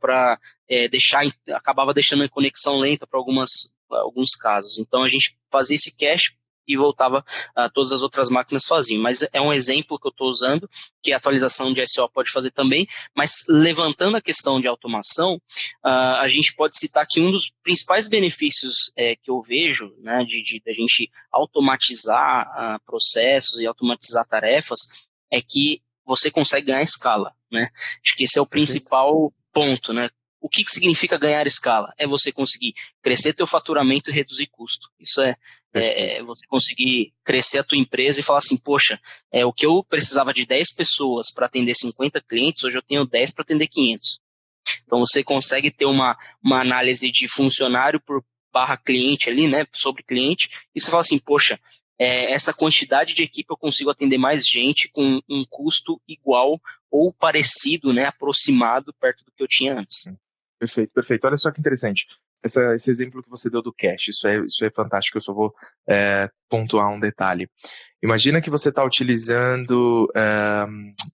para 0.00 0.38
é, 0.68 0.88
deixar, 0.88 1.22
acabava 1.52 1.94
deixando 1.94 2.24
a 2.24 2.28
conexão 2.28 2.78
lenta 2.78 3.06
para 3.06 3.18
alguns 3.18 4.34
casos. 4.34 4.78
Então 4.78 5.02
a 5.02 5.08
gente 5.08 5.36
fazia 5.50 5.76
esse 5.76 5.96
cache 5.96 6.34
e 6.66 6.76
voltava 6.76 7.24
uh, 7.56 7.70
todas 7.72 7.92
as 7.92 8.02
outras 8.02 8.28
máquinas 8.28 8.66
faziam. 8.66 9.00
Mas 9.00 9.26
é 9.32 9.40
um 9.40 9.52
exemplo 9.52 9.98
que 9.98 10.06
eu 10.06 10.10
estou 10.10 10.28
usando, 10.28 10.68
que 11.02 11.12
a 11.12 11.16
atualização 11.16 11.72
de 11.72 11.86
SEO 11.86 12.08
pode 12.08 12.30
fazer 12.30 12.50
também, 12.50 12.86
mas 13.14 13.44
levantando 13.48 14.16
a 14.16 14.20
questão 14.20 14.60
de 14.60 14.68
automação, 14.68 15.34
uh, 15.84 16.18
a 16.20 16.28
gente 16.28 16.54
pode 16.54 16.78
citar 16.78 17.06
que 17.06 17.20
um 17.20 17.30
dos 17.30 17.52
principais 17.62 18.08
benefícios 18.08 18.90
é, 18.96 19.16
que 19.16 19.30
eu 19.30 19.40
vejo 19.40 19.94
né, 19.98 20.24
de, 20.24 20.42
de, 20.42 20.60
de 20.60 20.70
a 20.70 20.74
gente 20.74 21.10
automatizar 21.30 22.46
uh, 22.48 22.84
processos 22.84 23.60
e 23.60 23.66
automatizar 23.66 24.26
tarefas 24.26 24.80
é 25.30 25.40
que 25.40 25.82
você 26.04 26.30
consegue 26.30 26.66
ganhar 26.68 26.82
escala. 26.82 27.34
Né? 27.50 27.68
Acho 28.04 28.16
que 28.16 28.24
esse 28.24 28.38
é 28.38 28.42
o 28.42 28.46
principal 28.46 29.32
ponto, 29.52 29.92
né? 29.92 30.08
O 30.40 30.48
que, 30.48 30.62
que 30.62 30.70
significa 30.70 31.18
ganhar 31.18 31.46
escala? 31.46 31.92
É 31.98 32.06
você 32.06 32.30
conseguir 32.30 32.74
crescer 33.02 33.32
teu 33.32 33.46
faturamento 33.46 34.10
e 34.10 34.12
reduzir 34.12 34.46
custo. 34.46 34.88
Isso 35.00 35.20
é, 35.20 35.34
é, 35.78 36.16
é, 36.16 36.22
você 36.22 36.46
conseguir 36.46 37.12
crescer 37.24 37.58
a 37.58 37.64
tua 37.64 37.78
empresa 37.78 38.20
e 38.20 38.22
falar 38.22 38.38
assim, 38.38 38.56
poxa, 38.56 39.00
é, 39.32 39.44
o 39.44 39.52
que 39.52 39.66
eu 39.66 39.84
precisava 39.84 40.32
de 40.32 40.46
10 40.46 40.72
pessoas 40.72 41.30
para 41.30 41.46
atender 41.46 41.74
50 41.74 42.20
clientes, 42.22 42.64
hoje 42.64 42.78
eu 42.78 42.82
tenho 42.82 43.06
10 43.06 43.32
para 43.32 43.42
atender 43.42 43.68
500. 43.68 44.20
Então 44.84 44.98
você 44.98 45.22
consegue 45.22 45.70
ter 45.70 45.84
uma, 45.84 46.16
uma 46.42 46.60
análise 46.60 47.10
de 47.10 47.28
funcionário 47.28 48.00
por 48.00 48.24
barra 48.52 48.76
cliente 48.76 49.28
ali, 49.28 49.46
né, 49.46 49.66
sobre 49.72 50.02
cliente, 50.02 50.48
e 50.74 50.80
você 50.80 50.90
fala 50.90 51.02
assim, 51.02 51.18
poxa, 51.18 51.60
é, 51.98 52.32
essa 52.32 52.54
quantidade 52.54 53.14
de 53.14 53.22
equipe 53.22 53.50
eu 53.50 53.56
consigo 53.56 53.90
atender 53.90 54.18
mais 54.18 54.46
gente 54.46 54.88
com 54.88 55.20
um 55.28 55.44
custo 55.48 56.00
igual 56.08 56.60
ou 56.90 57.12
parecido, 57.12 57.92
né, 57.92 58.06
aproximado 58.06 58.94
perto 58.94 59.24
do 59.24 59.32
que 59.32 59.42
eu 59.42 59.48
tinha 59.48 59.78
antes. 59.78 60.08
Perfeito, 60.58 60.90
perfeito. 60.92 61.26
Olha 61.26 61.36
só 61.36 61.50
que 61.50 61.60
interessante. 61.60 62.06
Essa, 62.42 62.74
esse 62.74 62.90
exemplo 62.90 63.22
que 63.22 63.30
você 63.30 63.50
deu 63.50 63.60
do 63.60 63.72
cache, 63.72 64.10
isso 64.10 64.28
é, 64.28 64.38
isso 64.46 64.64
é 64.64 64.70
fantástico. 64.70 65.18
Eu 65.18 65.22
só 65.22 65.32
vou 65.32 65.52
é, 65.88 66.30
pontuar 66.48 66.88
um 66.92 67.00
detalhe. 67.00 67.48
Imagina 68.02 68.40
que 68.40 68.50
você 68.50 68.68
está 68.68 68.84
utilizando 68.84 70.08
é, 70.14 70.64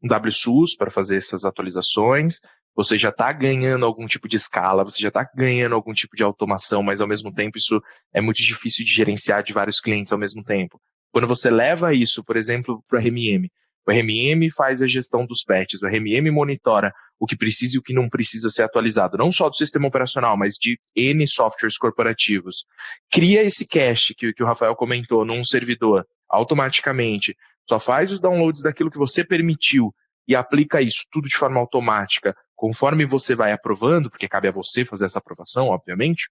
um 0.02 0.08
WSUS 0.26 0.76
para 0.76 0.90
fazer 0.90 1.16
essas 1.16 1.44
atualizações, 1.44 2.40
você 2.74 2.98
já 2.98 3.10
está 3.10 3.32
ganhando 3.32 3.84
algum 3.84 4.06
tipo 4.06 4.26
de 4.26 4.36
escala, 4.36 4.84
você 4.84 5.00
já 5.00 5.08
está 5.08 5.28
ganhando 5.34 5.74
algum 5.74 5.92
tipo 5.92 6.16
de 6.16 6.22
automação, 6.22 6.82
mas 6.82 7.00
ao 7.00 7.08
mesmo 7.08 7.32
tempo 7.32 7.58
isso 7.58 7.80
é 8.12 8.20
muito 8.20 8.38
difícil 8.38 8.84
de 8.84 8.92
gerenciar 8.92 9.42
de 9.42 9.52
vários 9.52 9.80
clientes 9.80 10.12
ao 10.12 10.18
mesmo 10.18 10.42
tempo. 10.42 10.80
Quando 11.12 11.26
você 11.26 11.50
leva 11.50 11.92
isso, 11.92 12.24
por 12.24 12.36
exemplo, 12.36 12.82
para 12.88 12.98
o 12.98 13.02
RMM, 13.02 13.50
o 13.86 13.90
RMM 13.90 14.50
faz 14.50 14.80
a 14.82 14.86
gestão 14.86 15.26
dos 15.26 15.42
patches, 15.44 15.82
o 15.82 15.86
RMM 15.86 16.30
monitora 16.30 16.94
o 17.18 17.26
que 17.26 17.36
precisa 17.36 17.76
e 17.76 17.78
o 17.78 17.82
que 17.82 17.92
não 17.92 18.08
precisa 18.08 18.50
ser 18.50 18.62
atualizado, 18.62 19.16
não 19.16 19.30
só 19.32 19.48
do 19.48 19.56
sistema 19.56 19.88
operacional, 19.88 20.36
mas 20.36 20.54
de 20.54 20.78
N 20.94 21.26
softwares 21.26 21.76
corporativos. 21.76 22.64
Cria 23.10 23.42
esse 23.42 23.66
cache 23.66 24.14
que, 24.14 24.32
que 24.32 24.42
o 24.42 24.46
Rafael 24.46 24.74
comentou 24.76 25.24
num 25.24 25.44
servidor 25.44 26.06
automaticamente, 26.28 27.36
só 27.68 27.78
faz 27.78 28.10
os 28.10 28.20
downloads 28.20 28.62
daquilo 28.62 28.90
que 28.90 28.98
você 28.98 29.24
permitiu 29.24 29.94
e 30.26 30.34
aplica 30.34 30.80
isso 30.80 31.04
tudo 31.10 31.28
de 31.28 31.36
forma 31.36 31.58
automática, 31.58 32.36
conforme 32.54 33.04
você 33.04 33.34
vai 33.34 33.52
aprovando, 33.52 34.08
porque 34.08 34.28
cabe 34.28 34.48
a 34.48 34.52
você 34.52 34.84
fazer 34.84 35.04
essa 35.04 35.18
aprovação, 35.18 35.68
obviamente, 35.68 36.28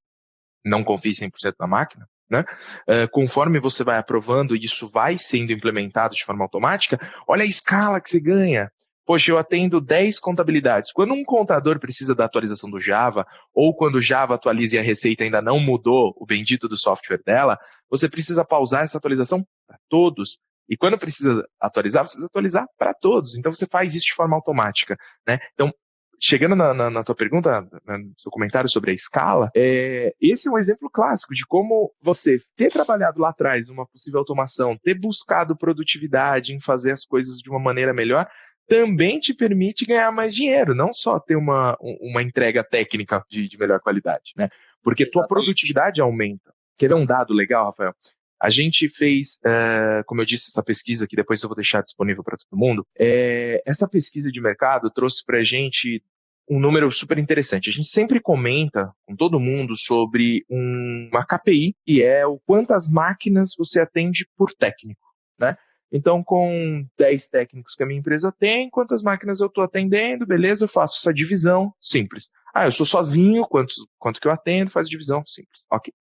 não 0.66 0.84
confie 0.84 1.12
100% 1.12 1.56
na 1.60 1.68
máquina, 1.68 2.08
né? 2.32 2.46
Uh, 2.88 3.10
conforme 3.12 3.60
você 3.60 3.84
vai 3.84 3.98
aprovando 3.98 4.56
e 4.56 4.64
isso 4.64 4.90
vai 4.90 5.18
sendo 5.18 5.52
implementado 5.52 6.16
de 6.16 6.24
forma 6.24 6.46
automática, 6.46 6.98
olha 7.28 7.44
a 7.44 7.46
escala 7.46 8.00
que 8.00 8.10
você 8.10 8.22
ganha. 8.22 8.72
Poxa, 9.06 9.32
eu 9.32 9.38
atendo 9.38 9.82
10 9.82 10.20
contabilidades. 10.20 10.94
Quando 10.94 11.14
um 11.14 11.24
contador 11.26 11.80
precisa 11.80 12.16
da 12.16 12.24
atualização 12.24 12.70
do 12.70 12.80
Java, 12.80 13.26
ou 13.54 13.76
quando 13.76 13.96
o 13.96 14.02
Java 14.02 14.36
atualiza 14.36 14.78
e 14.78 14.80
a 14.80 14.84
receita 14.84 15.24
ainda 15.24 15.42
não 15.42 15.60
mudou 15.60 16.14
o 16.18 16.26
bendito 16.26 16.70
do 16.70 16.78
software 16.78 17.22
dela, 17.26 17.58
você 17.90 18.08
precisa 18.08 18.46
pausar 18.46 18.84
essa 18.84 18.98
atualização 18.98 19.46
para 19.68 19.78
todos. 19.90 20.38
E 20.70 20.78
quando 20.78 20.98
precisa 20.98 21.44
atualizar, 21.60 22.04
você 22.04 22.14
precisa 22.14 22.28
atualizar 22.28 22.66
para 22.78 22.94
todos. 22.94 23.38
Então 23.38 23.52
você 23.52 23.66
faz 23.66 23.96
isso 23.96 24.06
de 24.06 24.14
forma 24.14 24.36
automática. 24.36 24.96
Né? 25.28 25.40
Então, 25.54 25.74
chegando 26.22 26.56
na, 26.56 26.74
na, 26.74 26.90
na 26.90 27.04
tua 27.04 27.16
pergunta, 27.16 27.62
no 27.62 28.14
seu 28.18 28.32
comentário 28.32 28.70
sobre 28.70 28.92
a 28.92 28.94
escala, 28.94 29.50
é, 29.56 30.14
esse 30.22 30.48
é 30.48 30.52
um 30.52 30.58
exemplo 30.58 30.90
clássico 30.90 31.34
de 31.34 31.46
como 31.46 31.92
você 32.02 32.40
ter 32.56 32.72
trabalhado 32.72 33.20
lá 33.20 33.30
atrás 33.30 33.68
numa 33.68 33.88
possível 33.88 34.20
automação, 34.20 34.78
ter 34.78 34.94
buscado 34.94 35.58
produtividade 35.58 36.54
em 36.54 36.60
fazer 36.60 36.92
as 36.92 37.04
coisas 37.04 37.38
de 37.38 37.50
uma 37.50 37.60
maneira 37.60 37.94
melhor, 37.94 38.30
também 38.68 39.20
te 39.20 39.34
permite 39.34 39.86
ganhar 39.86 40.12
mais 40.12 40.34
dinheiro, 40.34 40.76
não 40.76 40.94
só 40.94 41.20
ter 41.20 41.36
uma, 41.36 41.76
uma 41.82 42.22
entrega 42.22 42.64
técnica 42.64 43.26
de, 43.30 43.50
de 43.50 43.58
melhor 43.58 43.80
qualidade, 43.80 44.32
né? 44.38 44.48
Porque 44.84 45.04
Exatamente. 45.04 45.28
tua 45.28 45.28
produtividade 45.28 46.00
aumenta. 46.00 46.54
Quer 46.78 46.90
ver 46.90 46.96
um 46.96 47.06
dado 47.06 47.34
legal, 47.34 47.66
Rafael? 47.66 47.94
A 48.42 48.50
gente 48.50 48.90
fez, 48.90 49.40
uh, 49.46 50.04
como 50.06 50.22
eu 50.22 50.26
disse, 50.26 50.50
essa 50.50 50.64
pesquisa 50.64 51.06
que 51.06 51.16
depois 51.16 51.44
eu 51.44 51.50
vou 51.50 51.56
deixar 51.56 51.84
disponível 51.84 52.24
para 52.24 52.38
todo 52.38 52.58
mundo. 52.58 52.84
É, 52.98 53.62
essa 53.66 53.88
pesquisa 53.88 54.32
de 54.32 54.42
mercado 54.42 54.90
trouxe 54.90 55.24
para 55.24 55.38
a 55.38 55.44
gente 55.44 56.04
um 56.50 56.60
número 56.60 56.92
super 56.92 57.18
interessante. 57.18 57.70
A 57.70 57.74
gente 57.74 57.88
sempre 57.88 58.20
comenta 58.20 58.92
com 59.06 59.16
todo 59.16 59.40
mundo 59.40 59.76
sobre 59.76 60.46
um, 60.50 61.10
uma 61.12 61.26
KPI, 61.26 61.76
que 61.86 62.04
é 62.04 62.26
o 62.26 62.40
quantas 62.46 62.90
máquinas 62.90 63.56
você 63.58 63.82
atende 63.82 64.28
por 64.36 64.52
técnico, 64.54 65.08
né? 65.40 65.56
Então, 65.94 66.24
com 66.24 66.88
10 66.98 67.28
técnicos 67.28 67.76
que 67.76 67.84
a 67.84 67.86
minha 67.86 68.00
empresa 68.00 68.32
tem, 68.32 68.70
quantas 68.70 69.04
máquinas 69.04 69.42
eu 69.42 69.48
estou 69.48 69.62
atendendo, 69.64 70.26
beleza, 70.26 70.64
eu 70.64 70.70
faço 70.70 70.98
essa 70.98 71.14
divisão 71.14 71.74
simples. 71.82 72.30
Ah, 72.56 72.66
eu 72.66 72.72
sou 72.72 72.86
sozinho, 72.86 73.46
quanto, 73.46 73.74
quanto 74.00 74.22
que 74.22 74.28
eu 74.28 74.32
atendo, 74.32 74.72
faz 74.72 74.88
divisão 74.88 75.22
simples. 75.26 75.66
Ok. 75.70 75.94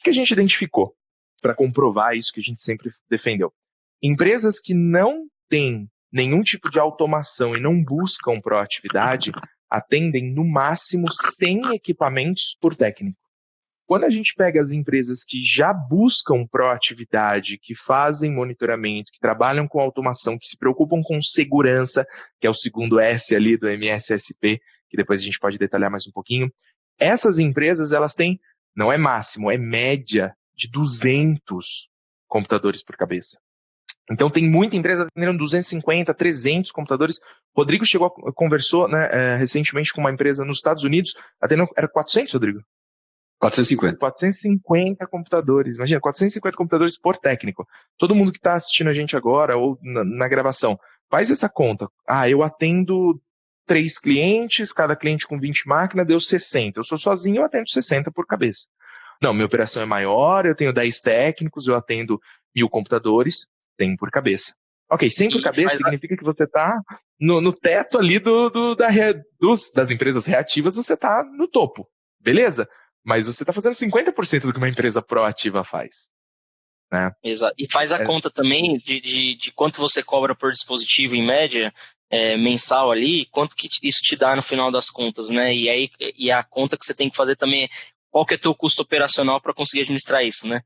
O 0.00 0.02
que 0.02 0.10
a 0.10 0.12
gente 0.12 0.32
identificou 0.32 0.92
para 1.40 1.54
comprovar 1.54 2.16
isso 2.16 2.32
que 2.32 2.40
a 2.40 2.42
gente 2.42 2.60
sempre 2.60 2.90
defendeu? 3.08 3.52
Empresas 4.02 4.58
que 4.58 4.74
não 4.74 5.28
têm 5.48 5.88
nenhum 6.12 6.42
tipo 6.42 6.68
de 6.68 6.80
automação 6.80 7.56
e 7.56 7.60
não 7.60 7.80
buscam 7.80 8.40
proatividade, 8.40 9.30
atendem 9.70 10.34
no 10.34 10.44
máximo 10.44 11.06
100 11.12 11.74
equipamentos 11.74 12.56
por 12.60 12.74
técnico. 12.74 13.18
Quando 13.86 14.04
a 14.04 14.10
gente 14.10 14.34
pega 14.34 14.60
as 14.60 14.70
empresas 14.70 15.24
que 15.24 15.42
já 15.42 15.72
buscam 15.72 16.46
proatividade, 16.46 17.58
que 17.58 17.74
fazem 17.74 18.30
monitoramento, 18.30 19.10
que 19.10 19.18
trabalham 19.18 19.66
com 19.66 19.80
automação, 19.80 20.38
que 20.38 20.46
se 20.46 20.58
preocupam 20.58 21.00
com 21.02 21.22
segurança, 21.22 22.06
que 22.38 22.46
é 22.46 22.50
o 22.50 22.54
segundo 22.54 23.00
S 23.00 23.34
ali 23.34 23.56
do 23.56 23.66
MSSP, 23.66 24.60
que 24.90 24.96
depois 24.96 25.22
a 25.22 25.24
gente 25.24 25.38
pode 25.38 25.56
detalhar 25.56 25.90
mais 25.90 26.06
um 26.06 26.12
pouquinho, 26.12 26.52
essas 26.98 27.38
empresas 27.38 27.92
elas 27.92 28.12
têm, 28.12 28.38
não 28.76 28.92
é 28.92 28.98
máximo, 28.98 29.50
é 29.50 29.56
média 29.56 30.36
de 30.54 30.68
200 30.70 31.88
computadores 32.26 32.82
por 32.82 32.94
cabeça. 32.94 33.40
Então 34.10 34.30
tem 34.30 34.48
muita 34.48 34.76
empresa 34.76 35.04
atendendo 35.04 35.38
250, 35.38 36.14
300 36.14 36.70
computadores. 36.70 37.20
Rodrigo 37.54 37.84
chegou, 37.84 38.10
conversou 38.10 38.88
né, 38.88 39.08
é, 39.12 39.36
recentemente 39.36 39.92
com 39.92 40.00
uma 40.00 40.10
empresa 40.10 40.44
nos 40.44 40.56
Estados 40.56 40.82
Unidos, 40.82 41.14
atendendo, 41.40 41.70
era 41.76 41.88
400, 41.88 42.32
Rodrigo? 42.32 42.60
450. 43.38 43.98
450 43.98 45.06
computadores. 45.06 45.76
Imagina, 45.76 46.00
450 46.00 46.56
computadores 46.56 46.98
por 46.98 47.16
técnico. 47.16 47.66
Todo 47.96 48.14
mundo 48.14 48.32
que 48.32 48.38
está 48.38 48.54
assistindo 48.54 48.88
a 48.88 48.92
gente 48.92 49.16
agora 49.16 49.56
ou 49.56 49.78
na, 49.82 50.04
na, 50.04 50.28
gravação, 50.28 50.78
faz 51.10 51.30
essa 51.30 51.48
conta. 51.48 51.88
Ah, 52.08 52.28
eu 52.28 52.42
atendo 52.42 53.20
três 53.66 53.98
clientes, 53.98 54.72
cada 54.72 54.96
cliente 54.96 55.26
com 55.26 55.38
20 55.38 55.68
máquinas, 55.68 56.06
deu 56.06 56.20
60. 56.20 56.80
Eu 56.80 56.84
sou 56.84 56.98
sozinho, 56.98 57.36
eu 57.36 57.44
atendo 57.44 57.70
60 57.70 58.10
por 58.10 58.26
cabeça. 58.26 58.66
Não, 59.22 59.32
minha 59.34 59.46
operação 59.46 59.82
é 59.82 59.86
maior, 59.86 60.46
eu 60.46 60.54
tenho 60.54 60.72
10 60.72 61.00
técnicos, 61.00 61.66
eu 61.66 61.74
atendo 61.74 62.20
mil 62.54 62.68
computadores, 62.68 63.48
tem 63.78 63.96
por 63.96 64.10
cabeça. 64.10 64.52
Ok, 64.90 65.08
100 65.10 65.30
por 65.30 65.42
cabeça 65.42 65.76
significa 65.76 66.16
que 66.16 66.24
você 66.24 66.44
está 66.44 66.80
no, 67.20 67.40
no, 67.40 67.52
teto 67.52 67.98
ali 67.98 68.18
do, 68.18 68.48
do 68.48 68.74
da, 68.74 68.88
dos, 69.38 69.70
das 69.70 69.90
empresas 69.90 70.24
reativas, 70.26 70.76
você 70.76 70.94
está 70.94 71.22
no 71.24 71.46
topo. 71.46 71.86
Beleza? 72.18 72.68
Mas 73.04 73.26
você 73.26 73.42
está 73.42 73.52
fazendo 73.52 73.74
50% 73.74 74.42
do 74.42 74.52
que 74.52 74.58
uma 74.58 74.68
empresa 74.68 75.02
proativa 75.02 75.62
faz. 75.62 76.10
Né? 76.90 77.12
Exato. 77.22 77.54
E 77.58 77.70
faz 77.70 77.92
a 77.92 77.98
é. 77.98 78.04
conta 78.04 78.30
também 78.30 78.78
de, 78.78 78.98
de, 79.00 79.34
de, 79.34 79.52
quanto 79.52 79.78
você 79.78 80.02
cobra 80.02 80.34
por 80.34 80.50
dispositivo 80.50 81.14
em 81.14 81.22
média 81.22 81.72
é, 82.10 82.38
mensal 82.38 82.90
ali, 82.90 83.26
quanto 83.26 83.54
que 83.54 83.68
isso 83.82 84.00
te 84.02 84.16
dá 84.16 84.34
no 84.34 84.42
final 84.42 84.70
das 84.70 84.88
contas, 84.88 85.28
né? 85.28 85.54
E 85.54 85.68
aí 85.68 85.90
e 86.16 86.30
a 86.30 86.42
conta 86.42 86.78
que 86.78 86.84
você 86.84 86.94
tem 86.94 87.10
que 87.10 87.16
fazer 87.16 87.36
também 87.36 87.64
é 87.64 87.68
qual 88.10 88.24
que 88.24 88.32
é 88.32 88.36
o 88.38 88.40
teu 88.40 88.54
custo 88.54 88.80
operacional 88.80 89.38
para 89.38 89.52
conseguir 89.52 89.82
administrar 89.82 90.24
isso, 90.24 90.48
né? 90.48 90.62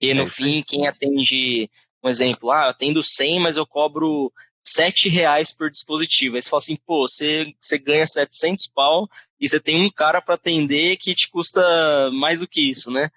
E 0.00 0.14
no 0.14 0.22
é. 0.22 0.26
fim, 0.26 0.62
quem 0.62 0.86
atende, 0.86 1.70
um 2.02 2.08
exemplo, 2.08 2.50
ah, 2.50 2.64
eu 2.64 2.70
atendo 2.70 3.02
100, 3.02 3.40
mas 3.40 3.56
eu 3.56 3.66
cobro 3.66 4.32
7 4.64 5.08
reais 5.08 5.52
por 5.52 5.70
dispositivo. 5.70 6.36
Aí 6.36 6.42
você 6.42 6.48
fala 6.48 6.60
assim, 6.60 6.76
pô, 6.86 7.06
você, 7.08 7.52
você 7.60 7.78
ganha 7.78 8.06
700 8.06 8.66
pau 8.68 9.08
e 9.38 9.48
você 9.48 9.60
tem 9.60 9.82
um 9.82 9.90
cara 9.90 10.20
para 10.20 10.34
atender 10.34 10.96
que 10.96 11.14
te 11.14 11.28
custa 11.30 12.10
mais 12.14 12.40
do 12.40 12.48
que 12.48 12.70
isso, 12.70 12.90
né? 12.90 13.08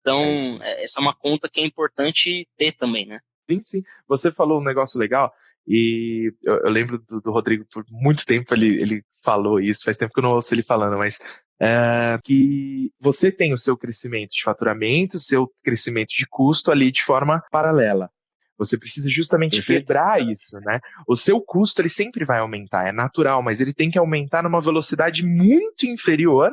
Então, 0.00 0.20
é. 0.62 0.84
essa 0.84 1.00
é 1.00 1.02
uma 1.02 1.14
conta 1.14 1.48
que 1.48 1.60
é 1.60 1.64
importante 1.64 2.46
ter 2.56 2.72
também, 2.72 3.06
né? 3.06 3.20
Sim, 3.50 3.62
sim. 3.66 3.82
Você 4.08 4.30
falou 4.30 4.60
um 4.60 4.64
negócio 4.64 4.98
legal 4.98 5.32
e 5.66 6.32
eu, 6.42 6.58
eu 6.58 6.70
lembro 6.70 6.98
do, 6.98 7.20
do, 7.20 7.32
Rodrigo 7.32 7.64
por 7.72 7.84
muito 7.90 8.26
tempo 8.26 8.52
ele, 8.52 8.80
ele 8.80 9.02
falou 9.22 9.58
isso, 9.58 9.84
faz 9.84 9.96
tempo 9.96 10.12
que 10.12 10.20
eu 10.20 10.22
não 10.22 10.32
ouço 10.32 10.54
ele 10.54 10.62
falando, 10.62 10.98
mas 10.98 11.18
é, 11.58 12.18
que 12.22 12.92
você 13.00 13.32
tem 13.32 13.54
o 13.54 13.58
seu 13.58 13.76
crescimento 13.76 14.32
de 14.32 14.42
faturamento, 14.42 15.16
o 15.16 15.20
seu 15.20 15.50
crescimento 15.62 16.10
de 16.10 16.26
custo 16.28 16.70
ali 16.70 16.92
de 16.92 17.02
forma 17.02 17.42
paralela. 17.50 18.10
Você 18.58 18.78
precisa 18.78 19.10
justamente 19.10 19.62
quebrar 19.62 20.22
isso, 20.22 20.58
né? 20.60 20.80
O 21.08 21.16
seu 21.16 21.40
custo 21.42 21.82
ele 21.82 21.88
sempre 21.88 22.24
vai 22.24 22.38
aumentar, 22.38 22.86
é 22.88 22.92
natural, 22.92 23.42
mas 23.42 23.60
ele 23.60 23.74
tem 23.74 23.90
que 23.90 23.98
aumentar 23.98 24.42
numa 24.42 24.60
velocidade 24.60 25.24
muito 25.24 25.86
inferior 25.86 26.52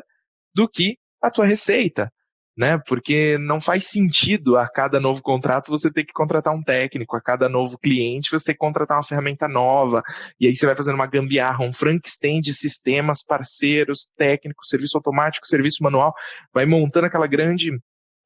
do 0.53 0.67
que 0.67 0.97
a 1.21 1.29
tua 1.29 1.45
receita, 1.45 2.11
né? 2.57 2.79
Porque 2.87 3.37
não 3.37 3.61
faz 3.61 3.85
sentido 3.85 4.57
a 4.57 4.67
cada 4.67 4.99
novo 4.99 5.21
contrato 5.21 5.69
você 5.69 5.91
ter 5.91 6.03
que 6.03 6.11
contratar 6.11 6.53
um 6.53 6.63
técnico, 6.63 7.15
a 7.15 7.21
cada 7.21 7.47
novo 7.47 7.77
cliente 7.77 8.31
você 8.31 8.47
ter 8.47 8.53
que 8.53 8.59
contratar 8.59 8.97
uma 8.97 9.03
ferramenta 9.03 9.47
nova, 9.47 10.01
e 10.39 10.47
aí 10.47 10.55
você 10.55 10.65
vai 10.65 10.75
fazendo 10.75 10.95
uma 10.95 11.07
gambiarra, 11.07 11.63
um 11.63 11.73
Frankenstein 11.73 12.41
de 12.41 12.53
sistemas, 12.53 13.23
parceiros, 13.23 14.09
técnicos, 14.17 14.69
serviço 14.69 14.97
automático, 14.97 15.45
serviço 15.45 15.83
manual, 15.83 16.13
vai 16.53 16.65
montando 16.65 17.05
aquela 17.05 17.27
grande 17.27 17.71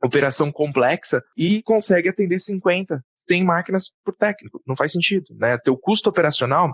operação 0.03 0.51
complexa 0.51 1.21
e 1.37 1.61
consegue 1.63 2.09
atender 2.09 2.39
50, 2.39 3.03
100 3.27 3.43
máquinas 3.43 3.93
por 4.03 4.15
técnico. 4.15 4.61
Não 4.65 4.75
faz 4.75 4.91
sentido, 4.91 5.35
né? 5.35 5.57
Teu 5.57 5.77
custo 5.77 6.09
operacional, 6.09 6.73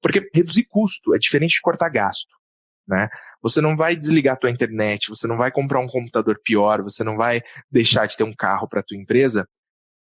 porque 0.00 0.28
reduzir 0.34 0.64
custo 0.64 1.14
é 1.14 1.18
diferente 1.18 1.52
de 1.52 1.60
cortar 1.60 1.88
gasto. 1.88 2.34
Né? 2.86 3.08
Você 3.40 3.60
não 3.60 3.76
vai 3.76 3.94
desligar 3.94 4.34
a 4.34 4.36
tua 4.36 4.50
internet, 4.50 5.08
você 5.08 5.28
não 5.28 5.36
vai 5.36 5.52
comprar 5.52 5.80
um 5.80 5.86
computador 5.86 6.40
pior, 6.42 6.82
você 6.82 7.04
não 7.04 7.16
vai 7.16 7.40
deixar 7.70 8.06
de 8.06 8.16
ter 8.16 8.24
um 8.24 8.34
carro 8.34 8.68
para 8.68 8.82
tua 8.82 8.96
empresa 8.96 9.48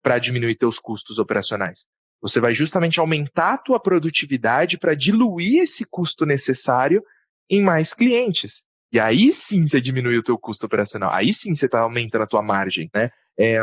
para 0.03 0.19
diminuir 0.19 0.55
teus 0.55 0.77
custos 0.77 1.17
operacionais. 1.17 1.87
Você 2.21 2.39
vai 2.39 2.53
justamente 2.53 2.99
aumentar 2.99 3.53
a 3.53 3.57
tua 3.57 3.79
produtividade 3.79 4.77
para 4.77 4.93
diluir 4.93 5.63
esse 5.63 5.85
custo 5.89 6.25
necessário 6.25 7.03
em 7.49 7.61
mais 7.61 7.93
clientes. 7.93 8.65
E 8.91 8.99
aí 8.99 9.31
sim 9.31 9.67
você 9.67 9.79
diminui 9.79 10.17
o 10.17 10.23
teu 10.23 10.37
custo 10.37 10.65
operacional. 10.65 11.11
Aí 11.11 11.33
sim 11.33 11.55
você 11.55 11.65
está 11.65 11.81
aumentando 11.81 12.23
a 12.23 12.27
tua 12.27 12.41
margem, 12.41 12.89
né? 12.93 13.09
É, 13.37 13.61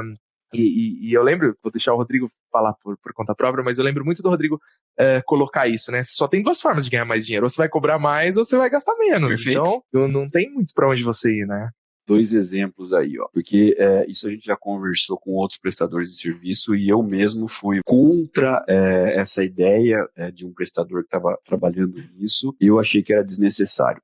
e, 0.52 0.60
e, 0.60 1.08
e, 1.08 1.12
eu 1.14 1.22
lembro, 1.22 1.56
vou 1.62 1.72
deixar 1.72 1.94
o 1.94 1.96
Rodrigo 1.96 2.28
falar 2.50 2.74
por, 2.74 2.96
por 2.98 3.12
conta 3.12 3.34
própria, 3.34 3.64
mas 3.64 3.78
eu 3.78 3.84
lembro 3.84 4.04
muito 4.04 4.22
do 4.22 4.28
Rodrigo 4.28 4.60
é, 4.98 5.22
colocar 5.22 5.66
isso, 5.66 5.90
né? 5.90 6.02
Só 6.04 6.28
tem 6.28 6.42
duas 6.42 6.60
formas 6.60 6.84
de 6.84 6.90
ganhar 6.90 7.04
mais 7.04 7.24
dinheiro. 7.24 7.46
Ou 7.46 7.50
você 7.50 7.56
vai 7.56 7.68
cobrar 7.68 7.98
mais 7.98 8.36
ou 8.36 8.44
você 8.44 8.56
vai 8.56 8.68
gastar 8.68 8.94
menos. 8.96 9.36
Perfeito. 9.36 9.82
Então, 9.90 10.08
não, 10.08 10.28
tem 10.28 10.50
muito 10.50 10.74
para 10.74 10.88
onde 10.88 11.02
você 11.02 11.40
ir, 11.40 11.46
né? 11.46 11.70
Dois 12.06 12.32
exemplos 12.32 12.92
aí, 12.92 13.18
ó. 13.18 13.28
Porque 13.32 13.76
é, 13.78 14.04
isso 14.10 14.26
a 14.26 14.30
gente 14.30 14.44
já 14.44 14.56
conversou 14.56 15.18
com 15.18 15.32
outros 15.32 15.58
prestadores 15.58 16.08
de 16.08 16.16
serviço 16.16 16.74
e 16.74 16.88
eu 16.88 17.02
mesmo 17.02 17.46
fui 17.46 17.80
contra 17.84 18.64
é, 18.68 19.14
essa 19.16 19.44
ideia 19.44 20.06
é, 20.16 20.30
de 20.30 20.44
um 20.44 20.52
prestador 20.52 21.02
que 21.02 21.06
estava 21.06 21.38
trabalhando 21.44 22.02
nisso 22.14 22.54
e 22.60 22.66
eu 22.66 22.78
achei 22.78 23.02
que 23.02 23.12
era 23.12 23.24
desnecessário. 23.24 24.02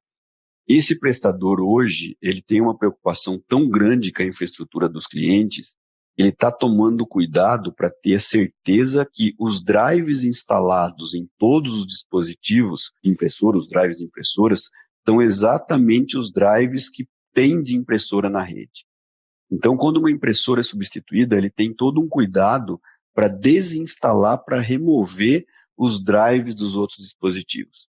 Esse 0.69 0.99
prestador 0.99 1.61
hoje, 1.61 2.17
ele 2.21 2.43
tem 2.43 2.61
uma 2.61 2.77
preocupação 2.77 3.43
tão 3.49 3.69
grande 3.69 4.13
com 4.13 4.23
a 4.23 4.27
infraestrutura 4.27 4.87
dos 4.87 5.07
clientes 5.07 5.75
ele 6.19 6.31
está 6.31 6.51
tomando 6.51 7.07
cuidado 7.07 7.73
para 7.73 7.89
ter 7.89 8.21
certeza 8.21 9.09
que 9.11 9.35
os 9.39 9.63
drives 9.63 10.25
instalados 10.25 11.15
em 11.15 11.31
todos 11.39 11.75
os 11.75 11.87
dispositivos 11.87 12.91
de 13.03 13.11
impressora, 13.11 13.57
os 13.57 13.69
drives 13.69 13.99
de 13.99 14.05
impressoras, 14.05 14.65
são 15.07 15.23
exatamente 15.23 16.19
os 16.19 16.33
drives 16.33 16.91
que 16.91 17.07
tem 17.33 17.63
de 17.63 17.77
impressora 17.77 18.29
na 18.29 18.43
rede. 18.43 18.85
Então, 19.49 19.77
quando 19.77 19.99
uma 19.99 20.11
impressora 20.11 20.61
é 20.61 20.65
substituída, 20.65 21.37
ele 21.37 21.49
tem 21.49 21.73
todo 21.73 22.01
um 22.01 22.09
cuidado 22.09 22.81
para 23.15 23.29
desinstalar, 23.29 24.45
para 24.45 24.61
remover 24.61 25.47
os 25.77 26.03
drives 26.03 26.55
dos 26.57 26.75
outros 26.75 26.99
dispositivos. 26.99 27.89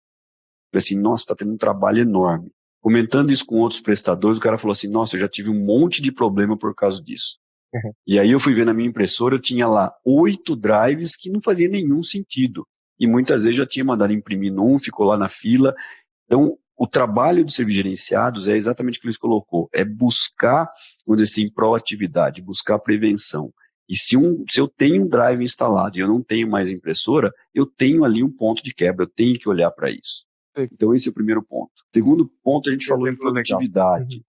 Assim, 0.73 0.97
nossa, 0.97 1.23
está 1.23 1.35
tendo 1.35 1.51
um 1.51 1.57
trabalho 1.57 1.99
enorme. 1.99 2.51
Comentando 2.81 3.31
isso 3.31 3.45
com 3.45 3.59
outros 3.59 3.81
prestadores, 3.81 4.37
o 4.37 4.41
cara 4.41 4.57
falou 4.57 4.71
assim, 4.71 4.87
nossa, 4.87 5.15
eu 5.15 5.19
já 5.19 5.27
tive 5.27 5.49
um 5.49 5.65
monte 5.65 6.01
de 6.01 6.11
problema 6.11 6.57
por 6.57 6.73
causa 6.73 7.03
disso. 7.03 7.37
Uhum. 7.73 7.91
E 8.05 8.19
aí 8.19 8.31
eu 8.31 8.39
fui 8.39 8.53
ver 8.53 8.65
na 8.65 8.73
minha 8.73 8.87
impressora, 8.87 9.35
eu 9.35 9.41
tinha 9.41 9.67
lá 9.67 9.93
oito 10.05 10.55
drives 10.55 11.15
que 11.15 11.29
não 11.29 11.41
fazia 11.41 11.67
nenhum 11.67 12.03
sentido. 12.03 12.67
E 12.99 13.07
muitas 13.07 13.43
vezes 13.43 13.57
já 13.57 13.65
tinha 13.65 13.83
mandado 13.83 14.13
imprimir 14.13 14.53
num, 14.53 14.77
ficou 14.77 15.05
lá 15.05 15.17
na 15.17 15.27
fila. 15.27 15.73
Então, 16.25 16.57
o 16.77 16.87
trabalho 16.87 17.43
de 17.43 17.53
serviços 17.53 17.77
gerenciados 17.77 18.47
é 18.47 18.55
exatamente 18.55 18.97
o 18.97 19.01
que 19.01 19.07
eles 19.07 19.17
colocou, 19.17 19.69
é 19.73 19.83
buscar, 19.83 20.69
vamos 21.05 21.21
dizer 21.21 21.41
assim, 21.41 21.53
proatividade, 21.53 22.41
buscar 22.41 22.79
prevenção. 22.79 23.51
E 23.89 23.97
se, 23.97 24.15
um, 24.15 24.43
se 24.49 24.59
eu 24.59 24.67
tenho 24.67 25.03
um 25.03 25.07
drive 25.07 25.43
instalado 25.43 25.97
e 25.97 26.01
eu 26.01 26.07
não 26.07 26.21
tenho 26.21 26.49
mais 26.49 26.69
impressora, 26.69 27.31
eu 27.53 27.65
tenho 27.65 28.03
ali 28.03 28.23
um 28.23 28.31
ponto 28.31 28.63
de 28.63 28.73
quebra, 28.73 29.05
eu 29.05 29.09
tenho 29.09 29.37
que 29.37 29.49
olhar 29.49 29.71
para 29.71 29.91
isso. 29.91 30.25
Então, 30.71 30.93
esse 30.93 31.07
é 31.07 31.11
o 31.11 31.13
primeiro 31.13 31.43
ponto. 31.43 31.71
Segundo 31.93 32.31
ponto, 32.43 32.69
a 32.69 32.71
gente 32.71 32.85
falou 32.85 33.09
de 33.09 33.17
produtividade. 33.17 34.17
Uhum. 34.17 34.23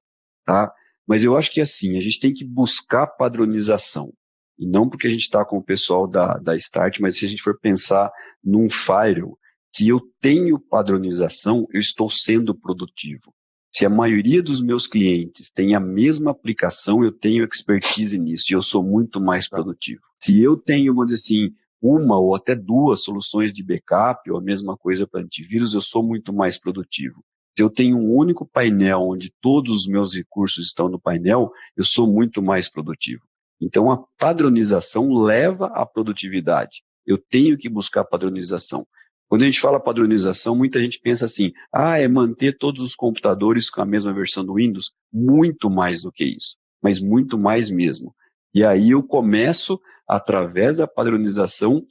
Tá? 0.44 0.72
Mas 1.06 1.22
eu 1.22 1.36
acho 1.36 1.52
que 1.52 1.60
assim, 1.60 1.96
a 1.96 2.00
gente 2.00 2.20
tem 2.20 2.32
que 2.32 2.44
buscar 2.44 3.06
padronização. 3.06 4.12
E 4.58 4.66
não 4.66 4.88
porque 4.88 5.06
a 5.06 5.10
gente 5.10 5.22
está 5.22 5.44
com 5.44 5.58
o 5.58 5.64
pessoal 5.64 6.06
da, 6.06 6.38
da 6.38 6.54
Start, 6.56 7.00
mas 7.00 7.18
se 7.18 7.24
a 7.24 7.28
gente 7.28 7.42
for 7.42 7.58
pensar 7.58 8.10
num 8.42 8.70
firewall, 8.70 9.38
se 9.74 9.88
eu 9.88 10.00
tenho 10.20 10.58
padronização, 10.58 11.66
eu 11.72 11.80
estou 11.80 12.08
sendo 12.08 12.54
produtivo. 12.54 13.34
Se 13.72 13.84
a 13.84 13.90
maioria 13.90 14.40
dos 14.40 14.62
meus 14.62 14.86
clientes 14.86 15.50
tem 15.50 15.74
a 15.74 15.80
mesma 15.80 16.30
aplicação, 16.30 17.02
eu 17.02 17.10
tenho 17.10 17.44
expertise 17.44 18.16
nisso 18.16 18.44
e 18.50 18.54
eu 18.54 18.62
sou 18.62 18.84
muito 18.84 19.20
mais 19.20 19.48
produtivo. 19.48 20.00
Se 20.22 20.40
eu 20.40 20.56
tenho, 20.56 20.94
vamos 20.94 21.10
dizer 21.10 21.20
assim, 21.20 21.54
uma 21.82 22.16
ou 22.16 22.36
até 22.36 22.54
duas 22.54 23.02
soluções 23.02 23.52
de 23.52 23.64
backup 23.64 24.30
ou 24.30 24.38
a 24.38 24.40
mesma 24.40 24.76
coisa 24.76 25.08
para 25.08 25.20
antivírus, 25.22 25.74
eu 25.74 25.80
sou 25.80 26.04
muito 26.04 26.32
mais 26.32 26.56
produtivo. 26.56 27.24
Se 27.56 27.62
eu 27.62 27.70
tenho 27.70 27.96
um 27.96 28.12
único 28.12 28.44
painel 28.46 29.02
onde 29.02 29.32
todos 29.40 29.72
os 29.72 29.86
meus 29.86 30.14
recursos 30.14 30.66
estão 30.66 30.88
no 30.88 31.00
painel, 31.00 31.52
eu 31.76 31.84
sou 31.84 32.06
muito 32.06 32.42
mais 32.42 32.68
produtivo. 32.68 33.22
Então, 33.60 33.90
a 33.90 34.04
padronização 34.18 35.12
leva 35.12 35.66
à 35.68 35.86
produtividade. 35.86 36.82
Eu 37.06 37.16
tenho 37.16 37.56
que 37.56 37.68
buscar 37.68 38.04
padronização. 38.04 38.86
Quando 39.28 39.42
a 39.42 39.44
gente 39.46 39.60
fala 39.60 39.80
padronização, 39.80 40.56
muita 40.56 40.80
gente 40.80 40.98
pensa 41.00 41.24
assim: 41.24 41.52
ah, 41.72 41.98
é 41.98 42.08
manter 42.08 42.58
todos 42.58 42.82
os 42.82 42.94
computadores 42.94 43.70
com 43.70 43.80
a 43.80 43.86
mesma 43.86 44.12
versão 44.12 44.44
do 44.44 44.54
Windows. 44.54 44.92
Muito 45.12 45.70
mais 45.70 46.02
do 46.02 46.10
que 46.10 46.24
isso, 46.24 46.56
mas 46.82 47.00
muito 47.00 47.38
mais 47.38 47.70
mesmo. 47.70 48.14
E 48.52 48.64
aí 48.64 48.90
eu 48.90 49.02
começo, 49.02 49.80
através 50.08 50.76
da 50.76 50.86
padronização, 50.86 51.84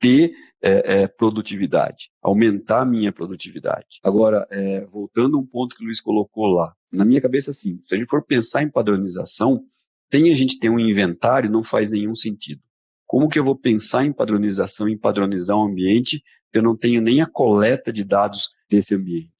ter 0.00 0.32
é, 0.62 1.02
é, 1.02 1.06
produtividade, 1.06 2.10
aumentar 2.22 2.80
a 2.80 2.86
minha 2.86 3.12
produtividade. 3.12 4.00
Agora, 4.02 4.46
é, 4.50 4.84
voltando 4.86 5.36
a 5.36 5.40
um 5.40 5.46
ponto 5.46 5.76
que 5.76 5.82
o 5.82 5.86
Luiz 5.86 6.00
colocou 6.00 6.46
lá, 6.46 6.74
na 6.90 7.04
minha 7.04 7.20
cabeça, 7.20 7.50
assim, 7.50 7.80
se 7.84 7.94
a 7.94 7.98
gente 7.98 8.08
for 8.08 8.24
pensar 8.24 8.62
em 8.62 8.70
padronização, 8.70 9.62
sem 10.10 10.32
a 10.32 10.34
gente 10.34 10.58
ter 10.58 10.70
um 10.70 10.78
inventário, 10.80 11.50
não 11.50 11.62
faz 11.62 11.90
nenhum 11.90 12.14
sentido. 12.14 12.60
Como 13.06 13.28
que 13.28 13.38
eu 13.38 13.44
vou 13.44 13.56
pensar 13.56 14.04
em 14.04 14.12
padronização, 14.12 14.88
em 14.88 14.98
padronizar 14.98 15.56
um 15.56 15.64
ambiente, 15.64 16.22
se 16.50 16.58
eu 16.58 16.62
não 16.62 16.76
tenho 16.76 17.00
nem 17.00 17.20
a 17.20 17.26
coleta 17.26 17.92
de 17.92 18.04
dados 18.04 18.50
desse 18.68 18.94
ambiente? 18.94 19.30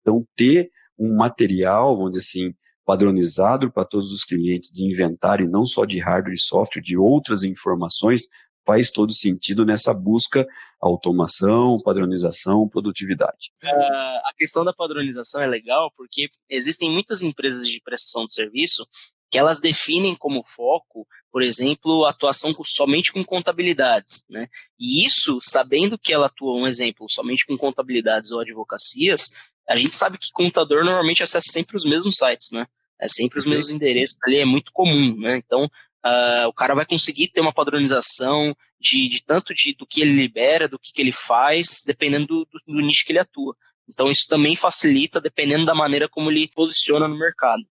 Então, 0.00 0.26
ter 0.36 0.70
um 0.98 1.16
material, 1.16 1.96
vamos 1.96 2.12
dizer 2.12 2.24
assim, 2.24 2.54
padronizado 2.84 3.70
para 3.72 3.84
todos 3.84 4.12
os 4.12 4.24
clientes 4.24 4.70
de 4.70 4.84
inventário, 4.84 5.48
não 5.48 5.64
só 5.64 5.84
de 5.84 5.98
hardware 5.98 6.34
e 6.34 6.38
software, 6.38 6.82
de 6.82 6.96
outras 6.96 7.42
informações, 7.44 8.26
faz 8.64 8.90
todo 8.90 9.12
sentido 9.12 9.64
nessa 9.64 9.92
busca 9.92 10.46
automação, 10.80 11.76
padronização, 11.84 12.68
produtividade. 12.68 13.52
Uh, 13.62 13.68
a 13.68 14.32
questão 14.36 14.64
da 14.64 14.72
padronização 14.72 15.40
é 15.40 15.46
legal 15.46 15.92
porque 15.96 16.28
existem 16.48 16.90
muitas 16.90 17.22
empresas 17.22 17.66
de 17.66 17.80
prestação 17.80 18.26
de 18.26 18.34
serviço 18.34 18.86
que 19.30 19.38
elas 19.38 19.60
definem 19.60 20.14
como 20.14 20.44
foco, 20.44 21.06
por 21.32 21.42
exemplo, 21.42 22.04
atuação 22.04 22.52
somente 22.66 23.10
com 23.10 23.24
contabilidades, 23.24 24.24
né? 24.28 24.46
E 24.78 25.06
isso, 25.06 25.38
sabendo 25.40 25.98
que 25.98 26.12
ela 26.12 26.26
atua, 26.26 26.58
um 26.58 26.66
exemplo, 26.66 27.06
somente 27.08 27.46
com 27.46 27.56
contabilidades 27.56 28.30
ou 28.30 28.40
advocacias, 28.40 29.30
a 29.66 29.76
gente 29.78 29.94
sabe 29.94 30.18
que 30.18 30.30
contador 30.32 30.84
normalmente 30.84 31.22
acessa 31.22 31.50
sempre 31.50 31.78
os 31.78 31.84
mesmos 31.84 32.16
sites, 32.16 32.50
né? 32.50 32.66
É 33.00 33.08
sempre 33.08 33.38
os 33.38 33.46
mesmos 33.46 33.70
endereços 33.70 34.18
ali, 34.22 34.36
é 34.36 34.44
muito 34.44 34.70
comum, 34.70 35.16
né? 35.18 35.38
Então, 35.38 35.66
uh, 36.04 36.48
o 36.48 36.52
cara 36.52 36.74
vai 36.74 36.86
conseguir 36.86 37.28
ter 37.28 37.40
uma 37.40 37.52
padronização 37.52 38.54
de, 38.80 39.08
de 39.08 39.22
tanto 39.24 39.54
de, 39.54 39.74
do 39.74 39.86
que 39.86 40.00
ele 40.00 40.12
libera, 40.12 40.68
do 40.68 40.78
que, 40.78 40.92
que 40.92 41.00
ele 41.00 41.12
faz, 41.12 41.82
dependendo 41.86 42.26
do, 42.26 42.44
do, 42.44 42.60
do 42.66 42.80
nicho 42.80 43.04
que 43.04 43.12
ele 43.12 43.18
atua. 43.18 43.56
Então, 43.88 44.10
isso 44.10 44.26
também 44.28 44.56
facilita, 44.56 45.20
dependendo 45.20 45.66
da 45.66 45.74
maneira 45.74 46.08
como 46.08 46.30
ele 46.30 46.48
posiciona 46.54 47.08
no 47.08 47.18
mercado. 47.18 47.62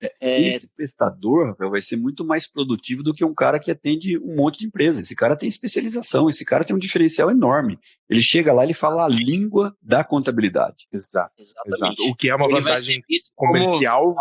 É, 0.00 0.14
é, 0.20 0.40
esse 0.48 0.68
prestador, 0.68 1.48
Rafael, 1.48 1.70
vai 1.70 1.80
ser 1.80 1.96
muito 1.96 2.24
mais 2.24 2.46
produtivo 2.46 3.02
do 3.02 3.12
que 3.12 3.24
um 3.24 3.34
cara 3.34 3.58
que 3.58 3.70
atende 3.70 4.16
um 4.18 4.36
monte 4.36 4.60
de 4.60 4.66
empresa. 4.66 5.02
Esse 5.02 5.16
cara 5.16 5.36
tem 5.36 5.48
especialização, 5.48 6.28
esse 6.28 6.44
cara 6.44 6.64
tem 6.64 6.76
um 6.76 6.78
diferencial 6.78 7.30
enorme. 7.30 7.78
Ele 8.08 8.22
chega 8.22 8.52
lá 8.52 8.64
e 8.64 8.72
fala 8.72 9.04
a 9.04 9.08
língua 9.08 9.76
da 9.82 10.04
contabilidade. 10.04 10.86
Exato. 10.92 11.32
Exatamente. 11.36 12.00
Exato. 12.00 12.12
O 12.12 12.14
que 12.14 12.30
é 12.30 12.36
uma 12.36 12.48
vantagem 12.48 13.02
comercial 13.34 14.14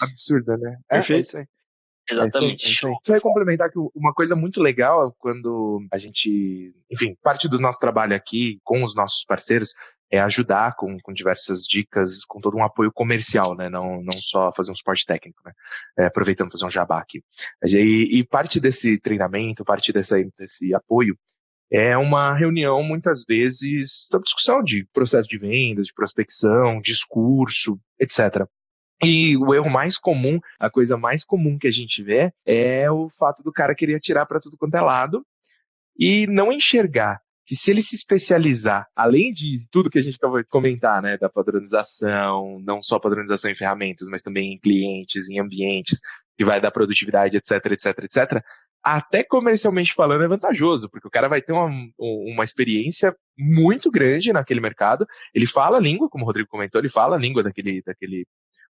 absurda, 0.00 0.56
né? 0.56 0.78
É, 0.90 1.12
é 1.12 1.18
isso 1.18 1.36
aí. 1.36 1.46
Exatamente. 2.10 2.66
É 2.66 2.68
isso, 2.68 2.86
é 2.86 2.90
isso. 2.90 3.00
Só 3.04 3.14
ia 3.14 3.20
complementar 3.20 3.70
que 3.70 3.78
uma 3.94 4.12
coisa 4.12 4.36
muito 4.36 4.62
legal 4.62 5.14
quando 5.18 5.84
a 5.92 5.98
gente, 5.98 6.74
enfim, 6.90 7.16
parte 7.22 7.48
do 7.48 7.58
nosso 7.58 7.78
trabalho 7.78 8.14
aqui 8.14 8.58
com 8.64 8.82
os 8.84 8.94
nossos 8.94 9.24
parceiros 9.24 9.74
é 10.10 10.20
ajudar 10.20 10.76
com, 10.76 10.96
com 11.02 11.12
diversas 11.12 11.64
dicas, 11.64 12.24
com 12.24 12.38
todo 12.38 12.56
um 12.56 12.64
apoio 12.64 12.92
comercial, 12.92 13.56
né? 13.56 13.68
Não, 13.68 14.02
não 14.02 14.18
só 14.18 14.52
fazer 14.52 14.70
um 14.70 14.74
suporte 14.74 15.04
técnico, 15.04 15.42
né? 15.44 15.52
É, 15.98 16.06
aproveitando 16.06 16.50
fazer 16.50 16.64
um 16.64 16.70
jabá 16.70 17.00
aqui. 17.00 17.22
E, 17.64 18.18
e 18.18 18.24
parte 18.24 18.60
desse 18.60 19.00
treinamento, 19.00 19.64
parte 19.64 19.92
dessa, 19.92 20.16
desse 20.38 20.72
apoio 20.74 21.18
é 21.70 21.96
uma 21.96 22.32
reunião, 22.32 22.82
muitas 22.82 23.24
vezes, 23.26 24.06
sobre 24.08 24.26
discussão 24.26 24.62
de 24.62 24.86
processo 24.92 25.28
de 25.28 25.38
vendas, 25.38 25.88
de 25.88 25.94
prospecção, 25.94 26.80
discurso, 26.80 27.80
etc. 27.98 28.46
E 29.02 29.36
o 29.36 29.54
erro 29.54 29.68
mais 29.68 29.98
comum, 29.98 30.38
a 30.58 30.70
coisa 30.70 30.96
mais 30.96 31.24
comum 31.24 31.58
que 31.58 31.68
a 31.68 31.72
gente 31.72 32.02
vê 32.02 32.32
é 32.46 32.90
o 32.90 33.10
fato 33.10 33.42
do 33.42 33.52
cara 33.52 33.74
querer 33.74 33.96
atirar 33.96 34.26
para 34.26 34.40
tudo 34.40 34.56
quanto 34.56 34.74
é 34.74 34.80
lado 34.80 35.24
e 35.98 36.26
não 36.26 36.50
enxergar 36.50 37.20
que 37.46 37.54
se 37.54 37.70
ele 37.70 37.82
se 37.82 37.94
especializar, 37.94 38.88
além 38.94 39.32
de 39.32 39.64
tudo 39.70 39.88
que 39.88 39.98
a 39.98 40.02
gente 40.02 40.16
acabou 40.16 40.42
de 40.42 40.48
comentar, 40.48 41.00
né, 41.00 41.16
da 41.16 41.28
padronização, 41.28 42.58
não 42.64 42.82
só 42.82 42.98
padronização 42.98 43.50
em 43.50 43.54
ferramentas, 43.54 44.08
mas 44.10 44.20
também 44.20 44.54
em 44.54 44.58
clientes, 44.58 45.30
em 45.30 45.38
ambientes, 45.38 46.00
que 46.36 46.44
vai 46.44 46.60
dar 46.60 46.72
produtividade, 46.72 47.36
etc, 47.36 47.64
etc, 47.66 47.98
etc, 48.02 48.44
até 48.82 49.22
comercialmente 49.22 49.94
falando 49.94 50.24
é 50.24 50.28
vantajoso, 50.28 50.90
porque 50.90 51.06
o 51.06 51.10
cara 51.10 51.28
vai 51.28 51.40
ter 51.40 51.52
uma, 51.52 51.70
uma 51.98 52.44
experiência 52.44 53.16
muito 53.38 53.92
grande 53.92 54.32
naquele 54.32 54.60
mercado, 54.60 55.06
ele 55.32 55.46
fala 55.46 55.76
a 55.76 55.80
língua, 55.80 56.08
como 56.08 56.24
o 56.24 56.26
Rodrigo 56.26 56.48
comentou, 56.48 56.80
ele 56.80 56.88
fala 56.88 57.14
a 57.14 57.18
língua 57.18 57.44
daquele, 57.44 57.80
daquele 57.82 58.26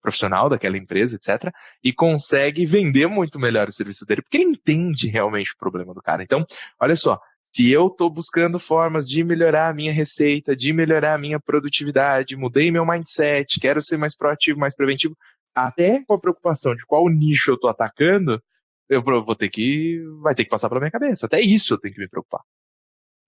profissional 0.03 0.49
daquela 0.49 0.77
empresa, 0.77 1.15
etc., 1.15 1.51
e 1.83 1.93
consegue 1.93 2.65
vender 2.65 3.07
muito 3.07 3.39
melhor 3.39 3.69
o 3.69 3.71
serviço 3.71 4.05
dele, 4.05 4.21
porque 4.21 4.37
ele 4.37 4.51
entende 4.51 5.07
realmente 5.07 5.53
o 5.53 5.57
problema 5.57 5.93
do 5.93 6.01
cara. 6.01 6.21
Então, 6.21 6.45
olha 6.79 6.95
só, 6.95 7.19
se 7.55 7.71
eu 7.71 7.87
estou 7.87 8.09
buscando 8.09 8.59
formas 8.59 9.07
de 9.07 9.23
melhorar 9.23 9.69
a 9.69 9.73
minha 9.73 9.93
receita, 9.93 10.55
de 10.55 10.73
melhorar 10.73 11.15
a 11.15 11.17
minha 11.17 11.39
produtividade, 11.39 12.35
mudei 12.35 12.69
meu 12.69 12.85
mindset, 12.85 13.59
quero 13.59 13.81
ser 13.81 13.97
mais 13.97 14.15
proativo, 14.15 14.59
mais 14.59 14.75
preventivo, 14.75 15.15
até 15.55 16.03
com 16.03 16.15
a 16.15 16.19
preocupação 16.19 16.75
de 16.75 16.85
qual 16.85 17.07
nicho 17.09 17.51
eu 17.51 17.55
estou 17.55 17.69
atacando, 17.69 18.41
eu 18.89 19.01
vou 19.01 19.35
ter 19.35 19.49
que, 19.49 20.03
vai 20.21 20.35
ter 20.35 20.43
que 20.43 20.49
passar 20.49 20.67
pela 20.67 20.81
minha 20.81 20.91
cabeça. 20.91 21.25
Até 21.25 21.39
isso 21.41 21.73
eu 21.73 21.79
tenho 21.79 21.93
que 21.93 22.01
me 22.01 22.09
preocupar. 22.09 22.41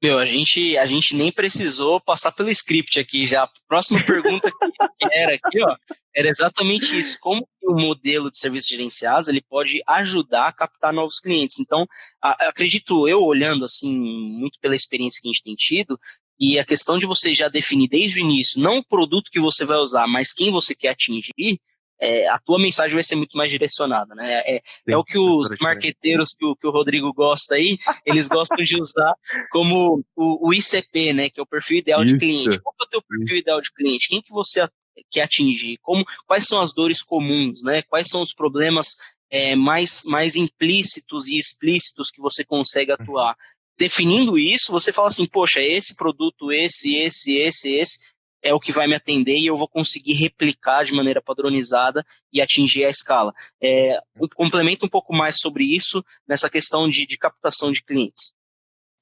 Meu, 0.05 0.19
a 0.19 0.25
gente, 0.25 0.77
a 0.77 0.85
gente 0.85 1.15
nem 1.15 1.31
precisou 1.31 1.99
passar 1.99 2.31
pelo 2.31 2.51
script 2.51 2.99
aqui 2.99 3.25
já. 3.25 3.45
A 3.45 3.49
próxima 3.67 4.05
pergunta 4.05 4.51
que 4.51 5.07
era 5.11 5.33
aqui, 5.33 5.63
ó, 5.63 5.75
era 6.15 6.29
exatamente 6.29 6.95
isso. 6.95 7.17
Como 7.19 7.47
o 7.63 7.73
modelo 7.73 8.29
de 8.29 8.37
serviços 8.37 8.69
gerenciados 8.69 9.27
ele 9.27 9.41
pode 9.41 9.81
ajudar 9.87 10.45
a 10.45 10.51
captar 10.51 10.93
novos 10.93 11.19
clientes? 11.19 11.59
Então, 11.59 11.87
a, 12.21 12.49
acredito 12.49 13.07
eu, 13.07 13.23
olhando 13.23 13.65
assim, 13.65 13.91
muito 13.97 14.59
pela 14.61 14.75
experiência 14.75 15.19
que 15.19 15.27
a 15.27 15.31
gente 15.31 15.43
tem 15.43 15.55
tido, 15.55 15.99
e 16.39 16.59
a 16.59 16.63
questão 16.63 16.99
de 16.99 17.07
você 17.07 17.33
já 17.33 17.47
definir 17.47 17.87
desde 17.87 18.19
o 18.19 18.23
início, 18.23 18.61
não 18.61 18.77
o 18.77 18.85
produto 18.85 19.31
que 19.31 19.39
você 19.39 19.65
vai 19.65 19.77
usar, 19.77 20.05
mas 20.05 20.31
quem 20.31 20.51
você 20.51 20.75
quer 20.75 20.89
atingir, 20.89 21.59
é, 21.99 22.27
a 22.27 22.39
tua 22.39 22.59
mensagem 22.59 22.93
vai 22.93 23.03
ser 23.03 23.15
muito 23.15 23.37
mais 23.37 23.49
direcionada, 23.49 24.13
né? 24.15 24.41
É, 24.45 24.61
é 24.87 24.97
o 24.97 25.03
que 25.03 25.17
os 25.17 25.49
marqueteiros 25.61 26.33
que 26.33 26.45
o, 26.45 26.55
que 26.55 26.67
o 26.67 26.71
Rodrigo 26.71 27.13
gosta 27.13 27.55
aí, 27.55 27.77
eles 28.05 28.27
gostam 28.27 28.57
de 28.57 28.79
usar 28.79 29.15
como 29.49 30.03
o, 30.15 30.49
o, 30.49 30.53
ICP, 30.53 31.13
né? 31.13 31.29
Que 31.29 31.39
é 31.39 31.43
o 31.43 31.47
perfil 31.47 31.77
ideal 31.77 32.03
Isso. 32.03 32.13
de 32.13 32.19
cliente. 32.19 32.59
Qual 32.59 32.75
é 32.79 32.83
o 32.83 32.87
teu 32.87 33.01
perfil 33.01 33.35
Isso. 33.35 33.41
ideal 33.41 33.61
de 33.61 33.71
cliente? 33.71 34.07
Quem 34.09 34.21
que 34.21 34.31
você 34.31 34.67
quer 35.09 35.23
atingir? 35.23 35.77
Como, 35.81 36.05
quais 36.25 36.45
são 36.45 36.59
as 36.61 36.73
dores 36.73 37.01
comuns, 37.01 37.63
né? 37.63 37.81
Quais 37.83 38.07
são 38.07 38.21
os 38.21 38.33
problemas 38.33 38.97
é, 39.29 39.55
mais, 39.55 40.03
mais 40.05 40.35
implícitos 40.35 41.27
e 41.27 41.37
explícitos 41.37 42.11
que 42.11 42.21
você 42.21 42.43
consegue 42.43 42.91
uhum. 42.91 42.97
atuar? 42.99 43.37
Definindo 43.77 44.37
isso, 44.37 44.71
você 44.71 44.91
fala 44.91 45.09
assim, 45.09 45.25
poxa, 45.25 45.61
esse 45.61 45.95
produto, 45.95 46.49
esse, 46.49 46.95
esse, 46.95 47.35
esse, 47.37 47.73
esse, 47.73 47.99
é 48.41 48.53
o 48.53 48.59
que 48.59 48.71
vai 48.71 48.87
me 48.87 48.95
atender 48.95 49.37
e 49.37 49.47
eu 49.47 49.57
vou 49.57 49.67
conseguir 49.67 50.13
replicar 50.13 50.83
de 50.83 50.93
maneira 50.93 51.21
padronizada 51.21 52.05
e 52.31 52.41
atingir 52.41 52.85
a 52.85 52.89
escala. 52.89 53.33
É, 53.61 53.99
um, 54.21 54.27
complementa 54.27 54.85
um 54.85 54.89
pouco 54.89 55.15
mais 55.15 55.37
sobre 55.39 55.63
isso 55.63 56.03
nessa 56.27 56.49
questão 56.49 56.89
de, 56.89 57.05
de 57.05 57.17
captação 57.17 57.71
de 57.71 57.83
clientes 57.83 58.35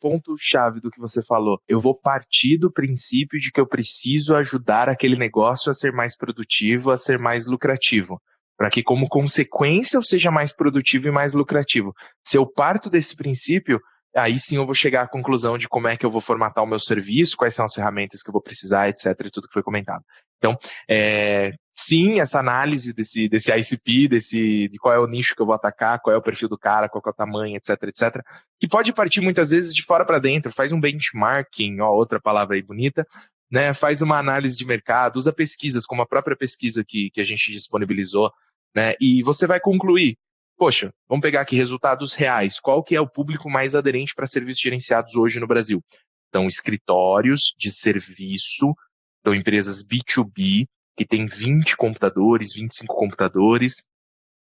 ponto-chave 0.04 0.82
do 0.82 0.92
que 0.92 1.00
você 1.00 1.24
falou. 1.24 1.62
Eu 1.66 1.80
vou 1.80 1.96
partir 1.96 2.58
do 2.58 2.70
princípio 2.70 3.40
de 3.40 3.50
que 3.50 3.62
eu 3.62 3.66
preciso 3.66 4.36
ajudar 4.36 4.90
aquele 4.90 5.16
negócio 5.16 5.70
a 5.72 5.74
ser 5.74 5.94
mais 5.94 6.18
produtivo, 6.18 6.92
a 6.92 6.98
ser 6.98 7.18
mais 7.18 7.48
lucrativo. 7.48 8.22
Para 8.58 8.70
que, 8.70 8.84
como 8.84 9.08
consequência, 9.08 9.96
eu 9.96 10.04
seja 10.04 10.30
mais 10.30 10.54
produtivo 10.54 11.08
e 11.08 11.12
mais 11.12 11.34
lucrativo. 11.34 11.94
Se 12.22 12.38
eu 12.38 12.46
parto 12.46 12.90
desse 12.90 13.16
princípio, 13.16 13.80
aí 14.16 14.38
sim 14.38 14.58
eu 14.58 14.66
vou 14.66 14.76
chegar 14.76 15.04
à 15.04 15.08
conclusão 15.08 15.58
de 15.58 15.68
como 15.68 15.88
é 15.88 15.98
que 15.98 16.06
eu 16.06 16.10
vou 16.10 16.22
formatar 16.22 16.64
o 16.64 16.68
meu 16.68 16.80
serviço, 16.80 17.38
quais 17.38 17.56
são 17.56 17.66
as 17.66 17.74
ferramentas 17.74 18.22
que 18.22 18.30
eu 18.30 18.34
vou 18.34 18.42
precisar, 18.42 18.90
etc, 18.90 19.08
e 19.26 19.32
tudo 19.32 19.48
que 19.48 19.54
foi 19.54 19.64
comentado. 19.64 20.04
Então, 20.38 20.58
é, 20.90 21.52
sim, 21.72 22.20
essa 22.20 22.40
análise 22.40 22.94
desse, 22.94 23.30
desse 23.30 23.52
ICP, 23.52 24.10
desse, 24.10 24.68
de 24.68 24.78
qual 24.78 24.94
é 24.94 25.00
o 25.00 25.08
nicho 25.08 25.36
que 25.36 25.42
eu 25.42 25.46
vou 25.46 25.56
atacar, 25.56 26.00
qual 26.02 26.14
é 26.14 26.18
o 26.18 26.22
perfil 26.22 26.50
do 26.50 26.58
cara, 26.58 26.90
qual 26.90 27.02
é 27.06 27.10
o 27.10 27.14
tamanho, 27.14 27.56
etc, 27.56 27.82
etc, 27.84 28.22
que 28.60 28.68
pode 28.68 28.92
partir 28.94 29.22
muitas 29.22 29.52
vezes 29.52 29.74
de 29.74 29.84
fora 29.84 30.06
para 30.06 30.20
dentro, 30.20 30.52
faz 30.52 30.72
um 30.72 30.82
benchmarking, 30.82 31.80
ó, 31.80 31.90
outra 31.92 32.20
palavra 32.20 32.56
aí 32.56 32.62
bonita, 32.62 33.08
né, 33.50 33.74
faz 33.74 34.02
uma 34.02 34.18
análise 34.18 34.58
de 34.58 34.66
mercado, 34.66 35.18
usa 35.18 35.32
pesquisas, 35.32 35.86
como 35.86 36.02
a 36.02 36.08
própria 36.08 36.36
pesquisa 36.36 36.84
que, 36.84 37.10
que 37.12 37.22
a 37.22 37.24
gente 37.24 37.52
disponibilizou, 37.52 38.32
né, 38.76 38.96
e 39.00 39.24
você 39.24 39.48
vai 39.48 39.60
concluir, 39.60 40.18
poxa, 40.58 40.94
vamos 41.08 41.22
pegar 41.22 41.42
aqui 41.42 41.56
resultados 41.56 42.14
reais. 42.14 42.60
Qual 42.60 42.84
que 42.84 42.96
é 42.96 43.02
o 43.02 43.10
público 43.10 43.50
mais 43.50 43.76
aderente 43.76 44.14
para 44.16 44.28
serviços 44.28 44.62
gerenciados 44.62 45.16
hoje 45.16 45.40
no 45.40 45.48
Brasil? 45.48 45.84
Então, 46.30 46.48
escritórios 46.48 47.54
de 47.58 47.72
serviço, 47.72 48.74
então 49.20 49.36
empresas 49.36 49.84
B2B, 49.84 50.66
que 50.98 51.06
tem 51.06 51.26
20 51.26 51.76
computadores, 51.78 52.54
25 52.54 52.96
computadores, 52.96 53.84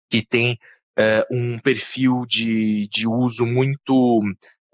que 0.09 0.25
tem 0.25 0.57
é, 0.97 1.25
um 1.31 1.59
perfil 1.59 2.25
de, 2.27 2.87
de 2.89 3.07
uso 3.07 3.45
muito 3.45 4.21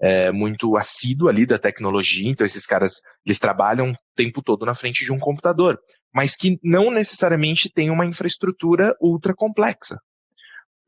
é, 0.00 0.30
muito 0.30 0.76
assíduo 0.76 1.28
ali 1.28 1.44
da 1.44 1.58
tecnologia, 1.58 2.30
então 2.30 2.46
esses 2.46 2.66
caras, 2.66 3.00
eles 3.26 3.40
trabalham 3.40 3.90
o 3.90 3.96
tempo 4.14 4.40
todo 4.40 4.64
na 4.64 4.74
frente 4.74 5.04
de 5.04 5.12
um 5.12 5.18
computador, 5.18 5.76
mas 6.14 6.36
que 6.36 6.56
não 6.62 6.90
necessariamente 6.90 7.68
tem 7.68 7.90
uma 7.90 8.06
infraestrutura 8.06 8.94
ultra 9.00 9.34
complexa 9.34 9.98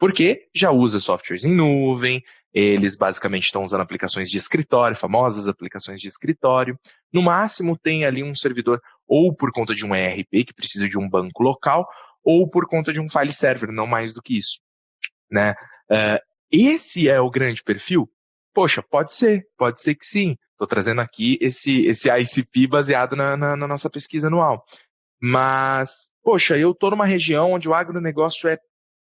porque 0.00 0.48
já 0.54 0.70
usa 0.70 0.98
softwares 0.98 1.44
em 1.44 1.54
nuvem, 1.54 2.24
eles 2.54 2.96
basicamente 2.96 3.44
estão 3.44 3.62
usando 3.62 3.82
aplicações 3.82 4.30
de 4.30 4.38
escritório, 4.38 4.96
famosas 4.96 5.46
aplicações 5.46 6.00
de 6.00 6.08
escritório. 6.08 6.76
No 7.12 7.20
máximo 7.20 7.76
tem 7.76 8.06
ali 8.06 8.24
um 8.24 8.34
servidor 8.34 8.80
ou 9.06 9.34
por 9.34 9.52
conta 9.52 9.74
de 9.74 9.84
um 9.84 9.94
ERP 9.94 10.46
que 10.46 10.54
precisa 10.54 10.88
de 10.88 10.98
um 10.98 11.06
banco 11.06 11.42
local, 11.42 11.86
ou 12.24 12.48
por 12.48 12.66
conta 12.66 12.94
de 12.94 12.98
um 12.98 13.10
file 13.10 13.32
server, 13.32 13.70
não 13.70 13.86
mais 13.86 14.14
do 14.14 14.22
que 14.22 14.38
isso. 14.38 14.58
Né? 15.30 15.52
Uh, 15.90 16.18
esse 16.50 17.06
é 17.06 17.20
o 17.20 17.30
grande 17.30 17.62
perfil? 17.62 18.10
Poxa, 18.54 18.82
pode 18.82 19.12
ser, 19.12 19.46
pode 19.56 19.82
ser 19.82 19.94
que 19.94 20.06
sim. 20.06 20.34
Estou 20.52 20.66
trazendo 20.66 21.02
aqui 21.02 21.36
esse, 21.42 21.84
esse 21.84 22.08
ICP 22.10 22.66
baseado 22.66 23.14
na, 23.14 23.36
na, 23.36 23.54
na 23.54 23.68
nossa 23.68 23.90
pesquisa 23.90 24.28
anual. 24.28 24.64
Mas, 25.22 26.10
poxa, 26.22 26.56
eu 26.56 26.70
estou 26.70 26.90
numa 26.90 27.04
região 27.04 27.52
onde 27.52 27.68
o 27.68 27.74
agronegócio 27.74 28.48
é 28.48 28.58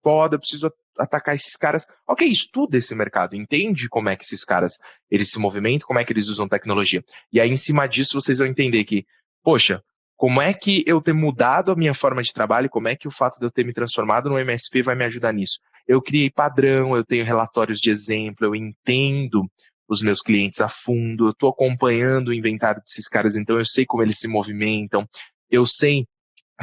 foda, 0.03 0.37
preciso 0.37 0.71
atacar 0.97 1.35
esses 1.35 1.55
caras. 1.55 1.87
Ok, 2.07 2.27
estuda 2.27 2.77
esse 2.77 2.93
mercado, 2.95 3.35
entende 3.35 3.89
como 3.89 4.09
é 4.09 4.15
que 4.15 4.23
esses 4.23 4.43
caras 4.43 4.77
eles 5.09 5.31
se 5.31 5.39
movimentam, 5.39 5.87
como 5.87 5.99
é 5.99 6.05
que 6.05 6.13
eles 6.13 6.27
usam 6.27 6.47
tecnologia. 6.47 7.03
E 7.31 7.39
aí, 7.39 7.49
em 7.49 7.55
cima 7.55 7.87
disso, 7.87 8.19
vocês 8.19 8.39
vão 8.39 8.47
entender 8.47 8.83
que, 8.83 9.05
poxa, 9.43 9.83
como 10.21 10.39
é 10.39 10.53
que 10.53 10.83
eu 10.85 11.01
ter 11.01 11.13
mudado 11.13 11.71
a 11.71 11.75
minha 11.75 11.95
forma 11.95 12.21
de 12.21 12.31
trabalho, 12.31 12.69
como 12.69 12.87
é 12.87 12.95
que 12.95 13.07
o 13.07 13.11
fato 13.11 13.39
de 13.39 13.45
eu 13.45 13.51
ter 13.51 13.65
me 13.65 13.73
transformado 13.73 14.29
no 14.29 14.37
MSP 14.37 14.83
vai 14.83 14.95
me 14.95 15.03
ajudar 15.05 15.33
nisso? 15.33 15.59
Eu 15.87 15.99
criei 15.99 16.29
padrão, 16.29 16.95
eu 16.95 17.03
tenho 17.03 17.25
relatórios 17.25 17.79
de 17.79 17.89
exemplo, 17.89 18.45
eu 18.45 18.55
entendo 18.55 19.49
os 19.89 20.01
meus 20.01 20.21
clientes 20.21 20.61
a 20.61 20.69
fundo, 20.69 21.25
eu 21.25 21.31
estou 21.31 21.49
acompanhando 21.49 22.27
o 22.27 22.33
inventário 22.33 22.81
desses 22.81 23.07
caras, 23.07 23.35
então 23.35 23.57
eu 23.57 23.65
sei 23.65 23.85
como 23.85 24.03
eles 24.03 24.19
se 24.19 24.27
movimentam, 24.27 25.07
eu 25.49 25.65
sei 25.65 26.05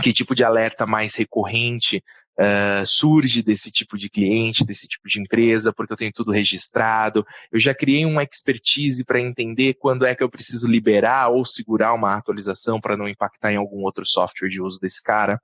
que 0.00 0.12
tipo 0.12 0.34
de 0.34 0.44
alerta 0.44 0.86
mais 0.86 1.16
recorrente 1.16 2.02
uh, 2.38 2.86
surge 2.86 3.42
desse 3.42 3.70
tipo 3.70 3.98
de 3.98 4.08
cliente, 4.08 4.64
desse 4.64 4.86
tipo 4.86 5.08
de 5.08 5.20
empresa, 5.20 5.72
porque 5.72 5.92
eu 5.92 5.96
tenho 5.96 6.12
tudo 6.12 6.30
registrado. 6.30 7.26
Eu 7.50 7.58
já 7.58 7.74
criei 7.74 8.04
uma 8.04 8.22
expertise 8.22 9.04
para 9.04 9.20
entender 9.20 9.74
quando 9.74 10.06
é 10.06 10.14
que 10.14 10.22
eu 10.22 10.30
preciso 10.30 10.66
liberar 10.66 11.28
ou 11.28 11.44
segurar 11.44 11.92
uma 11.94 12.16
atualização 12.16 12.80
para 12.80 12.96
não 12.96 13.08
impactar 13.08 13.52
em 13.52 13.56
algum 13.56 13.82
outro 13.82 14.06
software 14.06 14.48
de 14.48 14.62
uso 14.62 14.78
desse 14.80 15.02
cara. 15.02 15.40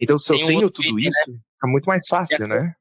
Então, 0.00 0.16
se 0.16 0.28
Tem 0.28 0.40
eu 0.40 0.46
tenho 0.46 0.70
tudo 0.70 0.98
isso, 0.98 1.10
né? 1.10 1.38
é 1.62 1.66
muito 1.66 1.86
mais 1.86 2.06
fácil, 2.08 2.42
é, 2.42 2.46
né? 2.46 2.74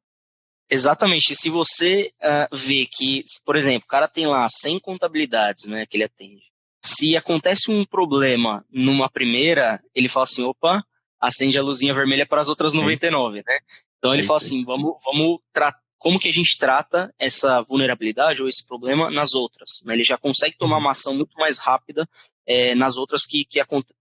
Exatamente. 0.70 1.36
Se 1.36 1.50
você 1.50 2.12
uh, 2.22 2.56
vê 2.56 2.86
que, 2.86 3.24
por 3.46 3.56
exemplo, 3.56 3.86
o 3.86 3.90
cara 3.90 4.08
tem 4.08 4.28
lá 4.28 4.48
100 4.48 4.80
contabilidades 4.80 5.66
né, 5.66 5.86
que 5.86 5.98
ele 5.98 6.04
atende. 6.04 6.44
Se 6.84 7.18
acontece 7.18 7.72
um 7.72 7.84
problema 7.84 8.64
numa 8.70 9.10
primeira, 9.10 9.82
ele 9.96 10.08
fala 10.08 10.26
assim, 10.26 10.44
opa, 10.44 10.84
acende 11.20 11.58
a 11.58 11.64
luzinha 11.64 11.94
vermelha 11.94 12.26
para 12.26 12.42
as 12.42 12.50
outras 12.50 12.74
99, 12.74 13.44
né? 13.46 13.60
Então 13.98 14.14
ele 14.14 14.24
fala 14.24 14.38
assim, 14.38 14.64
vamos, 14.64 14.96
vamos 15.04 15.40
tratar 15.52 15.80
como 15.98 16.20
que 16.20 16.30
a 16.30 16.34
gente 16.34 16.58
trata 16.58 17.14
essa 17.18 17.62
vulnerabilidade 17.64 18.42
ou 18.42 18.48
esse 18.48 18.66
problema 18.66 19.10
nas 19.10 19.34
outras. 19.34 19.82
Né? 19.84 19.94
Ele 19.94 20.04
já 20.04 20.18
consegue 20.18 20.56
tomar 20.58 20.76
uhum. 20.76 20.82
uma 20.84 20.92
ação 20.92 21.16
muito 21.16 21.38
mais 21.40 21.58
rápida 21.58 22.08
é, 22.46 22.76
nas 22.76 22.98
outras 22.98 23.26
que, 23.26 23.44
que, 23.46 23.60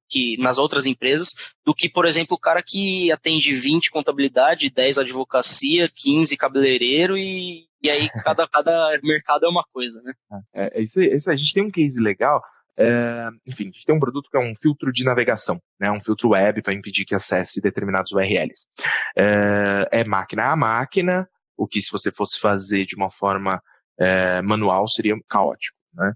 que, 0.09 0.37
nas 0.39 0.59
outras 0.59 0.87
empresas 0.87 1.35
do 1.65 1.75
que, 1.75 1.89
por 1.89 2.05
exemplo, 2.05 2.37
o 2.37 2.41
cara 2.41 2.63
que 2.63 3.11
atende 3.11 3.53
20 3.55 3.91
contabilidade, 3.91 4.71
10 4.71 4.99
advocacia, 4.99 5.91
15 5.93 6.37
cabeleireiro 6.37 7.17
e, 7.17 7.67
e 7.83 7.91
aí 7.91 8.09
cada, 8.25 8.47
cada 8.47 9.01
mercado 9.03 9.47
é 9.47 9.49
uma 9.49 9.65
coisa, 9.73 10.03
né? 10.03 10.13
É, 10.55 10.79
é 10.79 10.83
isso, 10.83 11.01
isso, 11.01 11.31
a 11.31 11.37
gente 11.37 11.53
tem 11.53 11.65
um 11.65 11.71
case 11.71 12.01
legal 12.01 12.43
é, 12.79 13.29
enfim, 13.47 13.65
a 13.65 13.67
gente 13.67 13.87
tem 13.87 13.95
um 13.95 14.01
produto 14.01 14.29
que 14.31 14.37
é 14.37 14.41
um 14.41 14.55
filtro 14.55 14.93
de 14.93 15.05
navegação, 15.05 15.61
né, 15.81 15.91
um 15.91 16.01
filtro 16.01 16.31
web 16.31 16.61
para 16.63 16.75
impedir 16.75 17.05
que 17.05 17.15
acesse 17.15 17.61
determinados 17.61 18.13
URLs. 18.13 18.69
É, 19.17 19.89
é, 19.91 20.05
máquina 20.05 20.53
a 20.53 20.57
máquina, 20.57 21.29
o 21.57 21.67
que 21.67 21.81
se 21.81 21.91
você 21.91 22.13
fosse 22.13 22.39
fazer 22.39 22.85
de 22.85 22.95
uma 22.95 23.11
forma 23.11 23.63
é, 23.99 24.43
manual 24.43 24.87
seria 24.87 25.15
caótico. 25.29 25.77
Né? 25.95 26.13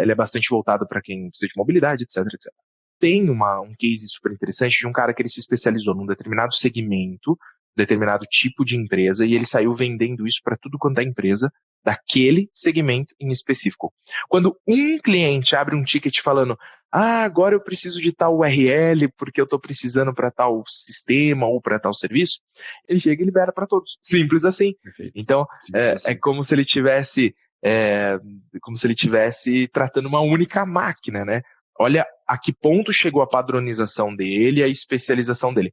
Ele 0.00 0.12
é 0.12 0.14
bastante 0.14 0.48
voltado 0.50 0.86
para 0.86 1.02
quem 1.02 1.28
precisa 1.28 1.48
de 1.48 1.58
mobilidade, 1.58 2.04
etc, 2.04 2.18
etc. 2.32 2.52
Tem 2.98 3.28
uma, 3.28 3.60
um 3.60 3.74
case 3.78 4.08
super 4.08 4.32
interessante 4.32 4.78
de 4.78 4.86
um 4.86 4.92
cara 4.92 5.12
que 5.12 5.20
ele 5.20 5.28
se 5.28 5.40
especializou 5.40 5.94
num 5.94 6.06
determinado 6.06 6.54
segmento, 6.54 7.38
determinado 7.76 8.24
tipo 8.28 8.64
de 8.64 8.76
empresa, 8.76 9.26
e 9.26 9.34
ele 9.34 9.46
saiu 9.46 9.72
vendendo 9.72 10.26
isso 10.26 10.40
para 10.42 10.56
tudo 10.56 10.78
quanto 10.78 10.98
é 10.98 11.02
empresa, 11.02 11.52
daquele 11.84 12.48
segmento 12.52 13.14
em 13.20 13.28
específico. 13.28 13.92
Quando 14.28 14.56
um 14.66 14.98
cliente 14.98 15.54
abre 15.54 15.76
um 15.76 15.84
ticket 15.84 16.20
falando, 16.20 16.58
ah, 16.90 17.22
agora 17.22 17.54
eu 17.54 17.60
preciso 17.60 18.00
de 18.00 18.10
tal 18.12 18.38
URL 18.38 19.08
porque 19.18 19.40
eu 19.40 19.44
estou 19.44 19.58
precisando 19.58 20.14
para 20.14 20.30
tal 20.30 20.62
sistema 20.66 21.46
ou 21.46 21.60
para 21.60 21.78
tal 21.78 21.92
serviço, 21.92 22.40
ele 22.88 23.00
chega 23.00 23.22
e 23.22 23.26
libera 23.26 23.52
para 23.52 23.66
todos. 23.66 23.98
Simples 24.00 24.44
assim. 24.44 24.74
Perfeito. 24.82 25.12
Então, 25.14 25.46
Simples 25.62 25.84
é, 25.84 25.92
assim. 25.92 26.10
é, 26.10 26.14
como 26.14 26.44
se 26.44 26.54
ele 26.54 26.64
tivesse 26.64 27.34
é, 27.62 28.18
como 28.60 28.76
se 28.76 28.86
ele 28.86 28.94
tivesse 28.94 29.66
tratando 29.68 30.06
uma 30.06 30.20
única 30.20 30.66
máquina, 30.66 31.24
né? 31.24 31.42
Olha 31.78 32.06
a 32.26 32.38
que 32.38 32.52
ponto 32.52 32.92
chegou 32.92 33.22
a 33.22 33.26
padronização 33.26 34.14
dele, 34.14 34.62
a 34.62 34.68
especialização 34.68 35.52
dele. 35.52 35.72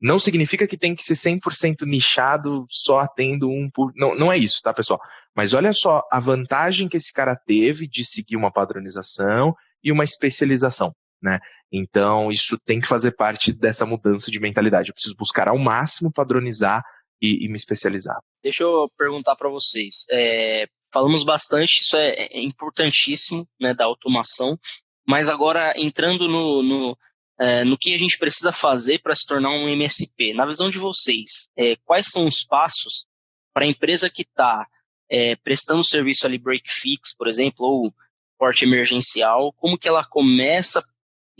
Não 0.00 0.18
significa 0.18 0.66
que 0.66 0.78
tem 0.78 0.94
que 0.94 1.02
ser 1.02 1.14
100% 1.14 1.84
nichado, 1.84 2.64
só 2.68 3.00
atendo 3.00 3.48
um. 3.48 3.68
Não, 3.94 4.14
não 4.14 4.32
é 4.32 4.38
isso, 4.38 4.62
tá, 4.62 4.72
pessoal? 4.72 5.00
Mas 5.36 5.52
olha 5.52 5.72
só 5.72 6.02
a 6.10 6.18
vantagem 6.18 6.88
que 6.88 6.96
esse 6.96 7.12
cara 7.12 7.36
teve 7.36 7.86
de 7.86 8.04
seguir 8.04 8.36
uma 8.36 8.50
padronização 8.50 9.54
e 9.84 9.92
uma 9.92 10.04
especialização. 10.04 10.94
Né? 11.22 11.38
Então, 11.70 12.32
isso 12.32 12.58
tem 12.64 12.80
que 12.80 12.88
fazer 12.88 13.12
parte 13.12 13.52
dessa 13.52 13.84
mudança 13.84 14.30
de 14.30 14.40
mentalidade. 14.40 14.88
Eu 14.88 14.94
preciso 14.94 15.14
buscar 15.16 15.48
ao 15.48 15.58
máximo 15.58 16.12
padronizar 16.12 16.82
e, 17.20 17.44
e 17.44 17.48
me 17.48 17.56
especializar. 17.56 18.18
Deixa 18.42 18.62
eu 18.62 18.90
perguntar 18.96 19.36
para 19.36 19.50
vocês. 19.50 20.06
É, 20.10 20.66
falamos 20.90 21.22
bastante, 21.22 21.82
isso 21.82 21.96
é, 21.96 22.14
é 22.14 22.40
importantíssimo, 22.40 23.46
né, 23.60 23.74
da 23.74 23.84
automação, 23.84 24.58
mas 25.06 25.28
agora 25.28 25.74
entrando 25.76 26.26
no, 26.26 26.62
no 26.62 26.98
é, 27.40 27.64
no 27.64 27.78
que 27.78 27.94
a 27.94 27.98
gente 27.98 28.18
precisa 28.18 28.52
fazer 28.52 28.98
para 28.98 29.14
se 29.14 29.26
tornar 29.26 29.48
um 29.48 29.66
MSP. 29.66 30.34
Na 30.34 30.44
visão 30.44 30.70
de 30.70 30.78
vocês, 30.78 31.48
é, 31.56 31.74
quais 31.86 32.06
são 32.06 32.26
os 32.26 32.44
passos 32.44 33.06
para 33.54 33.64
a 33.64 33.68
empresa 33.68 34.10
que 34.10 34.22
está 34.22 34.66
é, 35.10 35.34
prestando 35.36 35.82
serviço 35.82 36.26
ali 36.26 36.36
break 36.36 36.70
fix, 36.70 37.16
por 37.16 37.26
exemplo, 37.26 37.64
ou 37.64 37.94
porte 38.38 38.64
emergencial, 38.64 39.52
como 39.54 39.78
que 39.78 39.88
ela 39.88 40.04
começa 40.04 40.80
a 40.80 40.84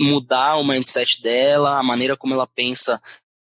mudar 0.02 0.56
o 0.56 0.64
mindset 0.64 1.20
dela, 1.22 1.78
a 1.78 1.82
maneira 1.82 2.16
como 2.16 2.32
ela 2.32 2.46
pensa 2.46 3.00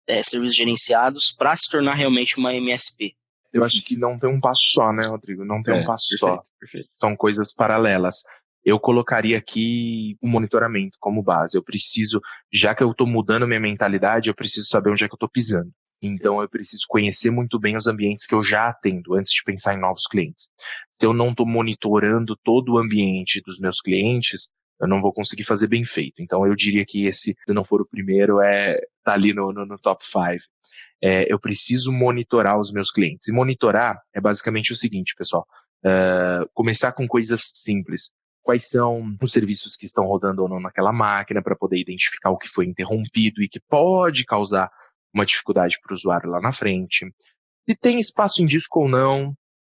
é, 0.06 0.22
serviços 0.22 0.56
gerenciados 0.56 1.34
para 1.36 1.54
se 1.56 1.70
tornar 1.70 1.92
realmente 1.92 2.38
uma 2.38 2.54
MSP? 2.54 3.14
Eu 3.52 3.64
acho 3.64 3.82
que 3.82 3.96
não 3.96 4.18
tem 4.18 4.30
um 4.30 4.40
passo 4.40 4.62
só, 4.70 4.92
né, 4.92 5.06
Rodrigo? 5.06 5.44
Não 5.44 5.62
tem 5.62 5.78
é, 5.78 5.82
um 5.82 5.86
passo 5.86 6.08
perfeito, 6.08 6.34
só. 6.34 6.42
Perfeito. 6.58 6.88
São 6.98 7.14
coisas 7.14 7.54
paralelas 7.54 8.22
eu 8.66 8.80
colocaria 8.80 9.38
aqui 9.38 10.18
o 10.20 10.28
monitoramento 10.28 10.98
como 10.98 11.22
base. 11.22 11.56
Eu 11.56 11.62
preciso, 11.62 12.20
já 12.52 12.74
que 12.74 12.82
eu 12.82 12.90
estou 12.90 13.06
mudando 13.06 13.46
minha 13.46 13.60
mentalidade, 13.60 14.28
eu 14.28 14.34
preciso 14.34 14.66
saber 14.66 14.90
onde 14.90 15.04
é 15.04 15.06
que 15.08 15.14
eu 15.14 15.16
estou 15.16 15.28
pisando. 15.28 15.70
Então 16.02 16.42
eu 16.42 16.48
preciso 16.48 16.82
conhecer 16.88 17.30
muito 17.30 17.60
bem 17.60 17.76
os 17.76 17.86
ambientes 17.86 18.26
que 18.26 18.34
eu 18.34 18.42
já 18.42 18.68
atendo 18.68 19.14
antes 19.14 19.32
de 19.32 19.44
pensar 19.44 19.74
em 19.74 19.80
novos 19.80 20.08
clientes. 20.08 20.48
Se 20.90 21.06
eu 21.06 21.12
não 21.12 21.28
estou 21.28 21.46
monitorando 21.46 22.36
todo 22.42 22.72
o 22.72 22.78
ambiente 22.78 23.40
dos 23.46 23.60
meus 23.60 23.80
clientes, 23.80 24.50
eu 24.80 24.88
não 24.88 25.00
vou 25.00 25.12
conseguir 25.12 25.44
fazer 25.44 25.68
bem 25.68 25.84
feito. 25.84 26.20
Então 26.20 26.44
eu 26.44 26.56
diria 26.56 26.84
que 26.84 27.06
esse, 27.06 27.36
se 27.46 27.54
não 27.54 27.64
for 27.64 27.80
o 27.80 27.86
primeiro, 27.86 28.40
é 28.40 28.80
tá 29.04 29.12
ali 29.12 29.32
no, 29.32 29.52
no, 29.52 29.64
no 29.64 29.78
top 29.78 30.04
5. 30.04 30.42
É, 31.00 31.32
eu 31.32 31.38
preciso 31.38 31.92
monitorar 31.92 32.58
os 32.58 32.72
meus 32.72 32.90
clientes. 32.90 33.28
E 33.28 33.32
monitorar 33.32 33.96
é 34.12 34.20
basicamente 34.20 34.72
o 34.72 34.76
seguinte, 34.76 35.14
pessoal. 35.16 35.46
Uh, 35.84 36.50
começar 36.52 36.90
com 36.90 37.06
coisas 37.06 37.52
simples 37.54 38.10
quais 38.46 38.68
são 38.68 39.16
os 39.20 39.32
serviços 39.32 39.74
que 39.74 39.86
estão 39.86 40.06
rodando 40.06 40.40
ou 40.40 40.48
não 40.48 40.60
naquela 40.60 40.92
máquina 40.92 41.42
para 41.42 41.56
poder 41.56 41.78
identificar 41.78 42.30
o 42.30 42.38
que 42.38 42.48
foi 42.48 42.64
interrompido 42.64 43.42
e 43.42 43.48
que 43.48 43.58
pode 43.58 44.24
causar 44.24 44.70
uma 45.12 45.26
dificuldade 45.26 45.80
para 45.82 45.92
o 45.92 45.96
usuário 45.96 46.30
lá 46.30 46.40
na 46.40 46.52
frente. 46.52 47.12
Se 47.68 47.76
tem 47.76 47.98
espaço 47.98 48.40
em 48.40 48.46
disco 48.46 48.82
ou 48.82 48.88
não, 48.88 49.34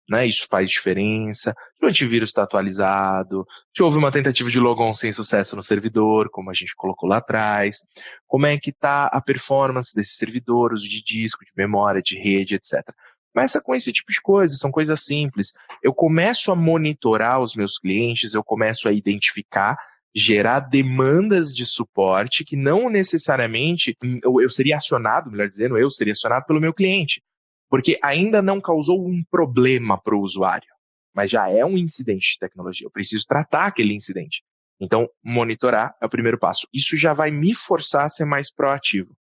né, 0.10 0.26
isso 0.26 0.48
faz 0.50 0.70
diferença. 0.70 1.54
Se 1.78 1.86
o 1.86 1.90
antivírus 1.90 2.30
está 2.30 2.44
atualizado, 2.44 3.46
se 3.76 3.84
houve 3.84 3.98
uma 3.98 4.10
tentativa 4.10 4.50
de 4.50 4.58
logon 4.58 4.94
sem 4.94 5.12
sucesso 5.12 5.54
no 5.58 5.62
servidor, 5.62 6.30
como 6.32 6.50
a 6.50 6.54
gente 6.54 6.74
colocou 6.74 7.10
lá 7.10 7.18
atrás, 7.18 7.80
como 8.26 8.46
é 8.46 8.58
que 8.58 8.70
está 8.70 9.08
a 9.08 9.22
performance 9.22 9.94
desse 9.94 10.16
servidor, 10.16 10.72
uso 10.72 10.88
de 10.88 11.04
disco, 11.04 11.44
de 11.44 11.52
memória, 11.58 12.02
de 12.02 12.18
rede, 12.18 12.56
etc. 12.56 12.90
Começa 13.34 13.62
com 13.62 13.74
esse 13.74 13.94
tipo 13.94 14.12
de 14.12 14.22
coisa, 14.22 14.56
são 14.56 14.72
coisas 14.72 15.04
simples. 15.04 15.54
Eu 15.82 15.94
começo 15.94 16.52
a 16.52 16.56
monitorar 16.56 17.42
os 17.42 17.56
meus 17.56 17.78
clientes, 17.78 18.34
eu 18.34 18.44
começo 18.44 18.88
a 18.90 18.92
identificar, 18.92 19.78
gerar 20.14 20.60
demandas 20.60 21.56
de 21.56 21.66
suporte 21.66 22.44
que 22.44 22.58
não 22.58 22.90
necessariamente 22.90 23.96
eu, 24.22 24.42
eu 24.42 24.50
seria 24.50 24.78
acionado, 24.78 25.32
melhor 25.32 25.48
dizendo, 25.48 25.78
eu 25.78 25.90
seria 25.90 26.12
acionado 26.12 26.46
pelo 26.46 26.60
meu 26.60 26.74
cliente, 26.74 27.24
porque 27.70 27.98
ainda 28.04 28.42
não 28.42 28.60
causou 28.60 29.00
um 29.08 29.24
problema 29.32 29.98
para 29.98 30.16
o 30.16 30.22
usuário, 30.22 30.68
mas 31.16 31.32
já 31.32 31.50
é 31.50 31.66
um 31.66 31.78
incidente 31.78 32.34
de 32.34 32.40
tecnologia. 32.40 32.86
Eu 32.86 32.92
preciso 32.92 33.26
tratar 33.26 33.68
aquele 33.68 33.94
incidente. 33.94 34.44
Então, 34.82 35.08
monitorar 35.24 35.96
é 36.02 36.06
o 36.06 36.10
primeiro 36.10 36.40
passo. 36.40 36.68
Isso 36.74 36.98
já 36.98 37.14
vai 37.14 37.32
me 37.32 37.54
forçar 37.54 38.06
a 38.06 38.10
ser 38.10 38.26
mais 38.26 38.52
proativo. 38.52 39.16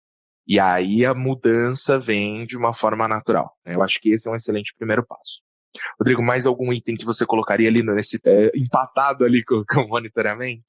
E 0.47 0.59
aí 0.59 1.05
a 1.05 1.13
mudança 1.13 1.99
vem 1.99 2.45
de 2.45 2.55
uma 2.55 2.71
forma 2.71 3.07
natural. 3.07 3.51
Né? 3.65 3.75
Eu 3.75 3.83
acho 3.83 3.99
que 3.99 4.09
esse 4.09 4.29
é 4.29 4.31
um 4.31 4.35
excelente 4.35 4.73
primeiro 4.77 5.05
passo. 5.05 5.41
Rodrigo, 5.99 6.23
mais 6.23 6.47
algum 6.47 6.71
item 6.71 6.95
que 6.95 7.05
você 7.05 7.25
colocaria 7.25 7.67
ali 7.67 7.83
nesse 7.83 8.19
é, 8.25 8.51
empatado 8.55 9.25
ali 9.25 9.43
com, 9.43 9.63
com 9.67 9.81
o 9.81 9.87
monitoramento? 9.89 10.63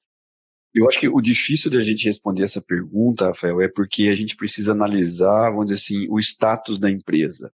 Eu 0.73 0.87
acho 0.87 0.99
que 0.99 1.07
o 1.07 1.19
difícil 1.19 1.71
da 1.71 1.79
gente 1.79 2.05
responder 2.05 2.43
essa 2.43 2.61
pergunta, 2.61 3.27
Rafael, 3.27 3.59
é 3.61 3.67
porque 3.67 4.07
a 4.07 4.13
gente 4.13 4.35
precisa 4.35 4.71
analisar, 4.71 5.49
vamos 5.49 5.65
dizer 5.65 5.75
assim, 5.75 6.07
o 6.09 6.19
status 6.19 6.77
da 6.77 6.91
empresa. 6.91 7.51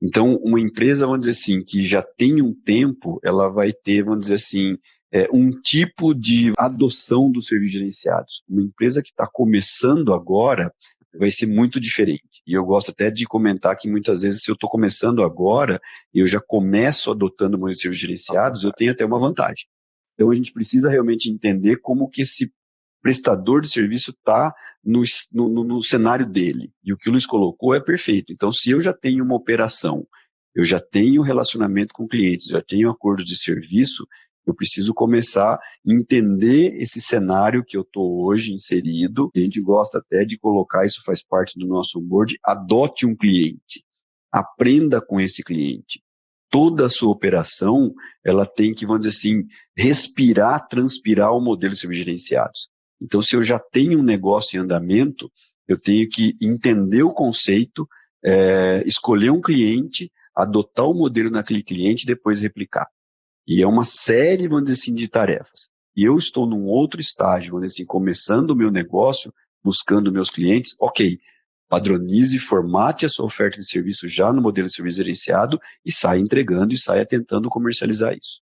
Então, 0.00 0.36
uma 0.36 0.60
empresa, 0.60 1.06
vamos 1.06 1.20
dizer 1.20 1.32
assim, 1.32 1.60
que 1.62 1.82
já 1.82 2.02
tem 2.02 2.40
um 2.40 2.54
tempo, 2.54 3.20
ela 3.22 3.50
vai 3.50 3.72
ter, 3.72 4.02
vamos 4.02 4.20
dizer 4.20 4.34
assim, 4.34 4.78
é, 5.12 5.28
um 5.32 5.50
tipo 5.50 6.14
de 6.14 6.52
adoção 6.56 7.30
dos 7.30 7.48
serviços 7.48 7.72
gerenciados. 7.72 8.42
Uma 8.48 8.62
empresa 8.62 9.02
que 9.02 9.10
está 9.10 9.26
começando 9.26 10.14
agora, 10.14 10.72
vai 11.14 11.30
ser 11.30 11.46
muito 11.46 11.80
diferente. 11.80 12.42
E 12.46 12.52
eu 12.52 12.64
gosto 12.64 12.90
até 12.90 13.10
de 13.10 13.24
comentar 13.24 13.76
que 13.76 13.88
muitas 13.88 14.22
vezes, 14.22 14.42
se 14.42 14.50
eu 14.50 14.54
estou 14.54 14.68
começando 14.68 15.22
agora, 15.22 15.80
eu 16.12 16.26
já 16.26 16.40
começo 16.40 17.10
adotando 17.10 17.58
modelos 17.58 17.80
gerenciados, 17.98 18.64
eu 18.64 18.72
tenho 18.72 18.92
até 18.92 19.04
uma 19.04 19.18
vantagem. 19.18 19.66
Então 20.14 20.30
a 20.30 20.34
gente 20.34 20.52
precisa 20.52 20.90
realmente 20.90 21.30
entender 21.30 21.76
como 21.76 22.08
que 22.08 22.22
esse 22.22 22.52
prestador 23.00 23.60
de 23.60 23.70
serviço 23.70 24.10
está 24.10 24.52
no, 24.84 25.02
no, 25.32 25.64
no, 25.64 25.82
cenário 25.82 26.26
dele. 26.26 26.72
E 26.82 26.92
o 26.92 26.96
que 26.96 27.08
o 27.08 27.12
Luiz 27.12 27.24
colocou 27.24 27.74
é 27.74 27.80
perfeito. 27.80 28.32
Então, 28.32 28.50
se 28.50 28.70
eu 28.70 28.80
já 28.80 28.92
tenho 28.92 29.24
uma 29.24 29.36
operação, 29.36 30.06
eu 30.54 30.64
já 30.64 30.80
tenho 30.80 31.22
relacionamento 31.22 31.94
com 31.94 32.08
clientes, 32.08 32.48
já 32.48 32.60
tenho 32.60 32.90
acordo 32.90 33.24
de 33.24 33.36
serviço, 33.38 34.04
eu 34.48 34.54
preciso 34.54 34.94
começar 34.94 35.54
a 35.54 35.60
entender 35.86 36.72
esse 36.80 37.02
cenário 37.02 37.62
que 37.62 37.76
eu 37.76 37.82
estou 37.82 38.24
hoje 38.24 38.54
inserido. 38.54 39.30
A 39.36 39.40
gente 39.40 39.60
gosta 39.60 39.98
até 39.98 40.24
de 40.24 40.38
colocar, 40.38 40.86
isso 40.86 41.02
faz 41.04 41.22
parte 41.22 41.58
do 41.58 41.66
nosso 41.66 42.00
board, 42.00 42.38
adote 42.42 43.04
um 43.04 43.14
cliente. 43.14 43.84
Aprenda 44.32 45.02
com 45.02 45.20
esse 45.20 45.42
cliente. 45.42 46.02
Toda 46.50 46.86
a 46.86 46.88
sua 46.88 47.10
operação, 47.10 47.92
ela 48.24 48.46
tem 48.46 48.72
que, 48.72 48.86
vamos 48.86 49.06
dizer 49.06 49.18
assim, 49.18 49.46
respirar, 49.76 50.66
transpirar 50.66 51.32
o 51.32 51.40
modelo 51.42 51.74
de 51.74 51.80
serviços 51.80 52.06
gerenciados. 52.06 52.68
Então, 53.00 53.20
se 53.20 53.36
eu 53.36 53.42
já 53.42 53.58
tenho 53.58 53.98
um 53.98 54.02
negócio 54.02 54.56
em 54.56 54.62
andamento, 54.62 55.30
eu 55.68 55.78
tenho 55.78 56.08
que 56.08 56.34
entender 56.40 57.02
o 57.02 57.12
conceito, 57.12 57.86
é, 58.24 58.82
escolher 58.86 59.30
um 59.30 59.42
cliente, 59.42 60.10
adotar 60.34 60.86
o 60.86 60.94
modelo 60.94 61.30
naquele 61.30 61.62
cliente 61.62 62.04
e 62.04 62.06
depois 62.06 62.40
replicar. 62.40 62.88
E 63.48 63.62
é 63.62 63.66
uma 63.66 63.82
série, 63.82 64.46
vamos 64.46 64.66
dizer 64.66 64.78
assim, 64.78 64.94
de 64.94 65.08
tarefas. 65.08 65.70
E 65.96 66.04
eu 66.04 66.16
estou 66.16 66.46
num 66.46 66.66
outro 66.66 67.00
estágio, 67.00 67.52
vamos 67.52 67.68
dizer 67.68 67.82
assim, 67.82 67.86
começando 67.86 68.50
o 68.50 68.56
meu 68.56 68.70
negócio, 68.70 69.32
buscando 69.64 70.12
meus 70.12 70.30
clientes, 70.30 70.76
ok, 70.78 71.18
padronize, 71.66 72.38
formate 72.38 73.06
a 73.06 73.08
sua 73.08 73.24
oferta 73.24 73.56
de 73.56 73.66
serviço 73.66 74.06
já 74.06 74.30
no 74.34 74.42
modelo 74.42 74.68
de 74.68 74.74
serviço 74.74 74.98
gerenciado 74.98 75.58
e 75.82 75.90
saia 75.90 76.20
entregando 76.20 76.74
e 76.74 76.78
saia 76.78 77.06
tentando 77.06 77.48
comercializar 77.48 78.12
isso. 78.12 78.42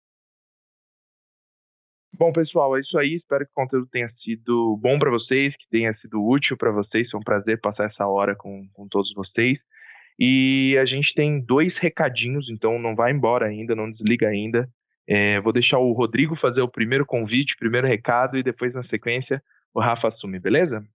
Bom, 2.14 2.32
pessoal, 2.32 2.78
é 2.78 2.82
isso 2.82 2.96
aí. 3.00 3.16
Espero 3.16 3.44
que 3.44 3.52
o 3.52 3.56
conteúdo 3.56 3.88
tenha 3.92 4.10
sido 4.24 4.78
bom 4.80 5.00
para 5.00 5.10
vocês, 5.10 5.56
que 5.58 5.68
tenha 5.72 5.96
sido 5.96 6.24
útil 6.24 6.56
para 6.56 6.72
vocês. 6.72 7.10
Foi 7.10 7.20
um 7.20 7.24
prazer 7.24 7.60
passar 7.60 7.86
essa 7.90 8.06
hora 8.06 8.36
com, 8.36 8.68
com 8.74 8.88
todos 8.88 9.12
vocês. 9.16 9.58
E 10.20 10.78
a 10.80 10.86
gente 10.86 11.12
tem 11.16 11.44
dois 11.44 11.76
recadinhos, 11.80 12.48
então 12.50 12.78
não 12.78 12.96
vai 12.96 13.12
embora 13.12 13.48
ainda, 13.48 13.76
não 13.76 13.92
desliga 13.92 14.28
ainda. 14.28 14.70
É, 15.08 15.42
vou 15.42 15.52
deixar 15.52 15.80
o 15.80 15.92
Rodrigo 15.94 16.36
fazer 16.36 16.62
o 16.62 16.70
primeiro 16.70 17.06
convite, 17.06 17.56
primeiro 17.58 17.88
recado, 17.88 18.38
e 18.38 18.44
depois, 18.44 18.74
na 18.74 18.84
sequência, 18.88 19.44
o 19.74 19.80
Rafa 19.80 20.10
assume, 20.10 20.40
beleza? 20.40 20.86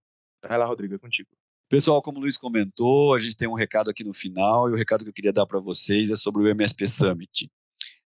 Vai 0.47 0.59
lá, 0.59 0.67
Rodrigo, 0.67 0.95
é 0.95 0.99
contigo. 0.99 1.29
Pessoal, 1.69 2.01
como 2.01 2.19
o 2.19 2.21
Luiz 2.21 2.37
comentou, 2.37 3.15
a 3.15 3.19
gente 3.19 3.37
tem 3.37 3.49
um 3.49 3.55
recado 3.55 3.91
aqui 3.91 4.05
no 4.05 4.15
final, 4.15 4.69
e 4.69 4.73
o 4.73 4.77
recado 4.77 5.03
que 5.03 5.11
eu 5.11 5.15
queria 5.15 5.33
dar 5.33 5.47
para 5.47 5.59
vocês 5.59 6.11
é 6.11 6.17
sobre 6.17 6.43
o 6.43 6.49
MSP 6.49 6.87
Summit. 6.87 7.51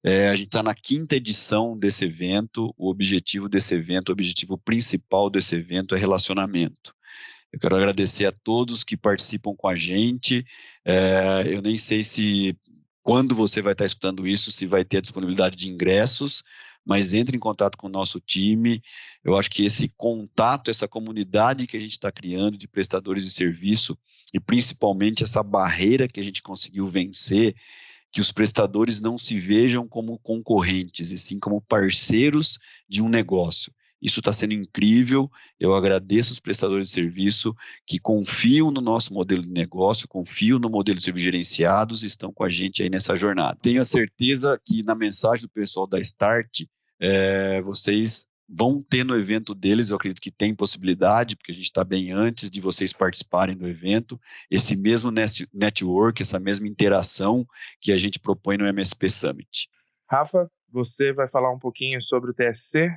É, 0.04 0.30
a 0.30 0.36
gente 0.36 0.48
está 0.48 0.62
na 0.62 0.76
quinta 0.76 1.16
edição 1.16 1.78
desse 1.78 2.06
evento. 2.06 2.74
O 2.78 2.90
objetivo 2.90 3.50
desse 3.50 3.74
evento, 3.74 4.10
o 4.10 4.12
objetivo 4.12 4.58
principal 4.58 5.30
desse 5.30 5.56
evento 5.56 5.96
é 5.96 5.98
relacionamento. 5.98 6.94
Eu 7.52 7.60
quero 7.60 7.76
agradecer 7.76 8.26
a 8.26 8.32
todos 8.32 8.84
que 8.84 8.96
participam 8.96 9.56
com 9.56 9.68
a 9.68 9.76
gente. 9.76 10.46
É, 10.86 11.44
eu 11.48 11.62
nem 11.62 11.78
sei 11.78 12.04
se 12.04 12.56
quando 13.08 13.34
você 13.34 13.62
vai 13.62 13.72
estar 13.72 13.86
escutando 13.86 14.28
isso, 14.28 14.52
se 14.52 14.66
vai 14.66 14.84
ter 14.84 14.98
a 14.98 15.02
disponibilidade 15.02 15.56
de 15.56 15.70
ingressos, 15.70 16.44
mas 16.86 17.14
entre 17.14 17.38
em 17.38 17.40
contato 17.40 17.78
com 17.78 17.88
o 17.88 17.90
nosso 17.90 18.20
time. 18.20 18.82
Eu 19.24 19.38
acho 19.38 19.50
que 19.50 19.64
esse 19.64 19.88
contato, 19.96 20.70
essa 20.70 20.90
comunidade 20.90 21.68
que 21.68 21.78
a 21.78 21.80
gente 21.80 21.92
está 21.92 22.12
criando 22.12 22.58
de 22.58 22.68
prestadores 22.68 23.24
de 23.24 23.32
serviço, 23.32 23.98
e 24.34 24.42
principalmente 24.42 25.24
essa 25.24 25.42
barreira 25.42 26.06
que 26.06 26.20
a 26.20 26.24
gente 26.24 26.42
conseguiu 26.42 26.90
vencer, 26.90 27.56
que 28.12 28.20
os 28.20 28.34
prestadores 28.34 29.00
não 29.00 29.18
se 29.18 29.40
vejam 29.40 29.88
como 29.88 30.20
concorrentes, 30.20 31.10
e 31.10 31.18
sim 31.18 31.40
como 31.40 31.62
parceiros 31.62 32.60
de 32.90 33.02
um 33.02 33.08
negócio. 33.08 33.72
Isso 34.02 34.20
está 34.20 34.32
sendo 34.32 34.54
incrível. 34.54 35.30
Eu 35.60 35.74
agradeço 35.74 36.34
os 36.34 36.40
prestadores 36.40 36.88
de 36.88 36.94
serviço 36.94 37.56
que 37.86 38.00
confiam 38.00 38.72
no 38.72 38.82
nosso 38.82 39.14
modelo 39.14 39.42
de 39.42 39.50
negócio, 39.50 40.08
confiam 40.08 40.60
no 40.60 40.70
modelo 40.70 40.98
de 40.98 41.04
serviços 41.04 41.26
gerenciados 41.26 42.04
e 42.04 42.08
estão 42.08 42.32
com 42.32 42.44
a 42.44 42.50
gente 42.50 42.84
aí 42.84 42.90
nessa 42.90 43.16
jornada. 43.16 43.58
Tenho 43.62 43.82
a 43.82 43.86
certeza 43.86 44.60
que 44.64 44.84
na 44.84 44.96
mensagem 44.96 45.44
do 45.44 45.50
pessoal 45.50 45.88
da 45.88 46.00
Start, 46.00 46.64
é, 47.00 47.62
vocês 47.62 48.28
vão 48.48 48.82
ter 48.82 49.04
no 49.04 49.18
evento 49.18 49.54
deles, 49.54 49.90
eu 49.90 49.98
acredito 49.98 50.22
que 50.22 50.32
tem 50.32 50.56
possibilidade, 50.56 51.36
porque 51.36 51.52
a 51.52 51.56
gente 51.56 51.66
está 51.66 51.84
bem 51.84 52.12
antes 52.12 52.50
de 52.50 52.62
vocês 52.62 52.94
participarem 52.94 53.58
do 53.58 53.68
evento, 53.68 54.20
esse 54.50 54.76
mesmo 54.76 55.12
network, 55.54 56.22
essa 56.22 56.40
mesma 56.40 56.68
interação 56.68 57.46
que 57.82 57.92
a 57.92 57.98
gente 57.98 58.20
propõe 58.20 58.58
no 58.58 58.66
MSP 58.66 59.10
Summit. 59.10 59.70
Rafa, 60.10 60.50
você 60.72 61.12
vai 61.12 61.28
falar 61.28 61.52
um 61.52 61.60
pouquinho 61.60 62.02
sobre 62.04 62.32
o 62.32 62.34
TSC? 62.34 62.90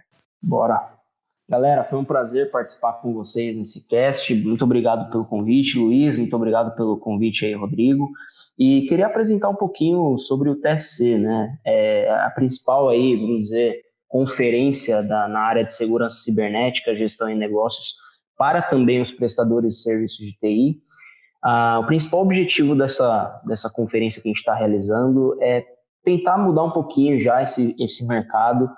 Bora. 0.42 1.00
Galera, 1.48 1.82
foi 1.82 1.98
um 1.98 2.04
prazer 2.04 2.48
participar 2.52 2.92
com 2.94 3.12
vocês 3.12 3.56
nesse 3.56 3.88
cast. 3.88 4.32
Muito 4.36 4.62
obrigado 4.64 5.10
pelo 5.10 5.24
convite, 5.24 5.78
Luiz. 5.80 6.16
Muito 6.16 6.34
obrigado 6.36 6.76
pelo 6.76 6.96
convite 6.96 7.44
aí, 7.44 7.54
Rodrigo. 7.54 8.08
E 8.56 8.82
queria 8.82 9.06
apresentar 9.06 9.48
um 9.48 9.56
pouquinho 9.56 10.16
sobre 10.16 10.48
o 10.48 10.54
TSC, 10.54 11.18
né? 11.18 11.58
É 11.66 12.08
a 12.24 12.30
principal 12.30 12.88
aí, 12.88 13.16
vamos 13.16 13.38
dizer, 13.38 13.80
conferência 14.06 15.02
da, 15.02 15.26
na 15.26 15.40
área 15.40 15.64
de 15.64 15.74
segurança 15.74 16.18
cibernética, 16.18 16.94
gestão 16.94 17.28
em 17.28 17.36
negócios, 17.36 17.96
para 18.38 18.62
também 18.62 19.00
os 19.00 19.10
prestadores 19.10 19.74
de 19.74 19.82
serviços 19.82 20.18
de 20.18 20.32
TI. 20.38 20.78
Ah, 21.42 21.80
o 21.82 21.86
principal 21.86 22.20
objetivo 22.20 22.76
dessa, 22.76 23.40
dessa 23.44 23.68
conferência 23.68 24.22
que 24.22 24.28
a 24.28 24.30
gente 24.30 24.38
está 24.38 24.54
realizando 24.54 25.36
é 25.42 25.64
tentar 26.04 26.38
mudar 26.38 26.62
um 26.62 26.70
pouquinho 26.70 27.18
já 27.18 27.42
esse, 27.42 27.74
esse 27.76 28.06
mercado 28.06 28.70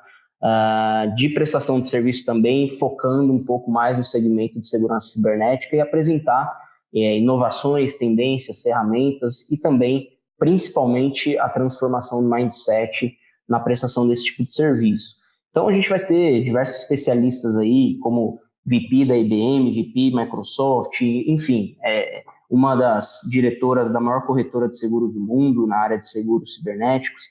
uh, 0.43 1.15
de 1.15 1.29
prestação 1.29 1.81
de 1.81 1.89
serviço 1.89 2.25
também, 2.25 2.69
focando 2.79 3.33
um 3.33 3.45
pouco 3.45 3.71
mais 3.71 3.97
no 3.97 4.05
segmento 4.05 4.59
de 4.59 4.67
segurança 4.67 5.09
cibernética 5.09 5.77
e 5.77 5.81
apresentar 5.81 6.61
é, 6.95 7.19
inovações, 7.19 7.95
tendências, 7.97 8.61
ferramentas 8.61 9.51
e 9.51 9.57
também, 9.57 10.09
principalmente, 10.39 11.39
a 11.39 11.49
transformação 11.49 12.23
do 12.23 12.29
mindset 12.29 13.17
na 13.49 13.59
prestação 13.59 14.07
desse 14.07 14.25
tipo 14.25 14.45
de 14.45 14.55
serviço. 14.55 15.17
Então, 15.51 15.69
a 15.69 15.73
gente 15.73 15.89
vai 15.89 16.05
ter 16.05 16.43
diversos 16.43 16.83
especialistas 16.83 17.57
aí, 17.57 17.99
como 17.99 18.41
VP 18.65 19.07
da 19.07 19.17
IBM, 19.17 19.71
VP 19.71 20.15
Microsoft, 20.15 21.01
enfim, 21.01 21.77
é, 21.85 22.23
uma 22.49 22.75
das 22.75 23.21
diretoras 23.31 23.91
da 23.91 24.01
maior 24.01 24.27
corretora 24.27 24.69
de 24.69 24.79
seguros 24.79 25.15
do 25.15 25.21
mundo 25.21 25.67
na 25.67 25.79
área 25.79 25.99
de 25.99 26.07
seguros 26.07 26.55
cibernéticos. 26.55 27.23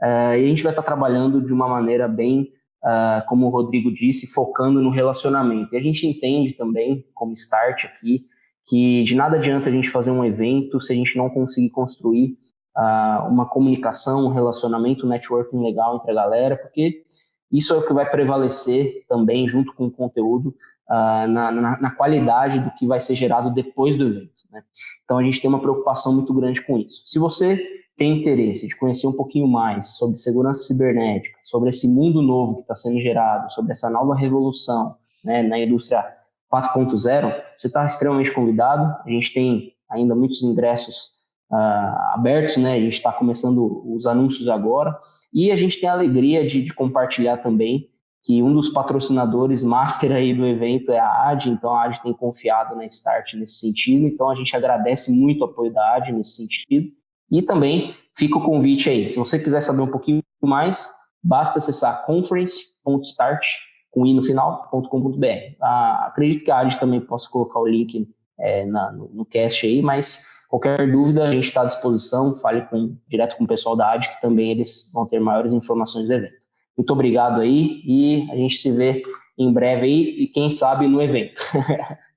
Uh, 0.00 0.38
e 0.38 0.44
a 0.44 0.48
gente 0.48 0.62
vai 0.62 0.72
estar 0.72 0.82
trabalhando 0.82 1.44
de 1.44 1.52
uma 1.52 1.68
maneira 1.68 2.06
bem, 2.06 2.52
uh, 2.84 3.26
como 3.26 3.46
o 3.46 3.50
Rodrigo 3.50 3.92
disse, 3.92 4.28
focando 4.28 4.80
no 4.80 4.90
relacionamento. 4.90 5.74
E 5.74 5.78
a 5.78 5.82
gente 5.82 6.06
entende 6.06 6.52
também, 6.52 7.04
como 7.14 7.32
start 7.32 7.84
aqui, 7.84 8.24
que 8.66 9.02
de 9.02 9.16
nada 9.16 9.36
adianta 9.36 9.68
a 9.68 9.72
gente 9.72 9.90
fazer 9.90 10.10
um 10.10 10.24
evento 10.24 10.80
se 10.80 10.92
a 10.92 10.96
gente 10.96 11.16
não 11.16 11.28
conseguir 11.28 11.70
construir 11.70 12.36
uh, 12.76 13.26
uma 13.28 13.46
comunicação, 13.46 14.26
um 14.26 14.32
relacionamento, 14.32 15.04
um 15.04 15.08
networking 15.08 15.60
legal 15.62 15.96
entre 15.96 16.12
a 16.12 16.14
galera, 16.14 16.56
porque 16.56 17.02
isso 17.50 17.74
é 17.74 17.78
o 17.78 17.86
que 17.86 17.92
vai 17.92 18.08
prevalecer 18.08 19.04
também, 19.08 19.48
junto 19.48 19.74
com 19.74 19.86
o 19.86 19.90
conteúdo, 19.90 20.54
na, 20.90 21.50
na, 21.50 21.80
na, 21.80 21.90
qualidade 21.90 22.60
do 22.60 22.70
que 22.70 22.86
vai 22.86 22.98
ser 22.98 23.14
gerado 23.14 23.52
depois 23.52 23.96
do 23.96 24.06
evento. 24.06 24.42
Né? 24.50 24.62
Então 25.04 25.18
a 25.18 25.22
gente 25.22 25.38
tem 25.38 25.48
uma 25.48 25.60
preocupação 25.60 26.14
muito 26.14 26.32
grande 26.34 26.62
com 26.62 26.78
isso. 26.78 27.02
Se 27.06 27.18
você 27.18 27.62
tem 27.98 28.20
interesse 28.20 28.68
de 28.68 28.76
conhecer 28.76 29.08
um 29.08 29.12
pouquinho 29.12 29.48
mais 29.48 29.96
sobre 29.96 30.16
segurança 30.18 30.62
cibernética, 30.62 31.36
sobre 31.42 31.70
esse 31.70 31.88
mundo 31.88 32.22
novo 32.22 32.54
que 32.54 32.60
está 32.62 32.76
sendo 32.76 33.00
gerado, 33.00 33.52
sobre 33.52 33.72
essa 33.72 33.90
nova 33.90 34.14
revolução 34.14 34.96
né, 35.24 35.42
na 35.42 35.58
indústria 35.58 36.06
4.0, 36.50 37.42
você 37.58 37.66
está 37.66 37.84
extremamente 37.84 38.32
convidado. 38.32 38.96
A 39.04 39.10
gente 39.10 39.34
tem 39.34 39.72
ainda 39.90 40.14
muitos 40.14 40.42
ingressos 40.44 41.08
uh, 41.50 42.14
abertos, 42.14 42.56
né? 42.56 42.74
A 42.74 42.80
gente 42.80 42.94
está 42.94 43.12
começando 43.12 43.82
os 43.84 44.06
anúncios 44.06 44.48
agora 44.48 44.96
e 45.34 45.50
a 45.50 45.56
gente 45.56 45.80
tem 45.80 45.88
a 45.88 45.92
alegria 45.92 46.46
de, 46.46 46.62
de, 46.62 46.72
compartilhar 46.72 47.38
também 47.38 47.88
que 48.22 48.42
um 48.42 48.52
dos 48.52 48.68
patrocinadores 48.68 49.64
master 49.64 50.12
aí 50.12 50.32
do 50.32 50.46
evento 50.46 50.92
é 50.92 50.98
a 50.98 51.30
AD, 51.30 51.50
então 51.50 51.74
a 51.74 51.84
AD 51.84 52.02
tem 52.02 52.12
confiado 52.12 52.76
na 52.76 52.86
Start 52.86 53.34
nesse 53.34 53.58
sentido, 53.58 54.06
então 54.06 54.30
a 54.30 54.34
gente 54.34 54.54
agradece 54.56 55.10
muito 55.10 55.40
o 55.40 55.44
apoio 55.44 55.72
da 55.72 55.96
AD 55.96 56.12
nesse 56.12 56.36
sentido 56.36 56.97
e 57.30 57.42
também 57.42 57.94
fica 58.16 58.38
o 58.38 58.42
convite 58.42 58.90
aí. 58.90 59.08
Se 59.08 59.18
você 59.18 59.38
quiser 59.38 59.60
saber 59.60 59.82
um 59.82 59.90
pouquinho 59.90 60.22
mais, 60.42 60.92
basta 61.22 61.58
acessar 61.58 62.04
conference.start 62.04 63.46
com 63.90 64.06
i 64.06 64.14
no 64.14 64.22
final.com.br. 64.22 65.26
Ah, 65.62 66.06
acredito 66.08 66.44
que 66.44 66.50
a 66.50 66.58
AD 66.58 66.78
também 66.78 67.00
possa 67.00 67.28
colocar 67.30 67.60
o 67.60 67.66
link 67.66 68.08
é, 68.38 68.66
na, 68.66 68.92
no, 68.92 69.08
no, 69.08 69.24
cast 69.24 69.66
aí, 69.66 69.82
mas 69.82 70.26
qualquer 70.48 70.90
dúvida 70.90 71.24
a 71.24 71.32
gente 71.32 71.44
está 71.44 71.62
à 71.62 71.66
disposição. 71.66 72.34
Fale 72.36 72.62
com, 72.62 72.96
direto 73.08 73.36
com 73.36 73.44
o 73.44 73.48
pessoal 73.48 73.76
da 73.76 73.92
AD, 73.92 74.08
que 74.08 74.20
também 74.20 74.50
eles 74.50 74.90
vão 74.92 75.06
ter 75.06 75.20
maiores 75.20 75.54
informações 75.54 76.06
do 76.06 76.12
evento. 76.12 76.38
Muito 76.76 76.92
obrigado 76.92 77.40
aí 77.40 77.82
e 77.84 78.28
a 78.30 78.36
gente 78.36 78.56
se 78.56 78.70
vê 78.70 79.02
em 79.38 79.52
breve 79.52 79.86
aí 79.86 80.22
e 80.22 80.26
quem 80.28 80.50
sabe 80.50 80.86
no 80.86 81.00
evento. 81.02 81.40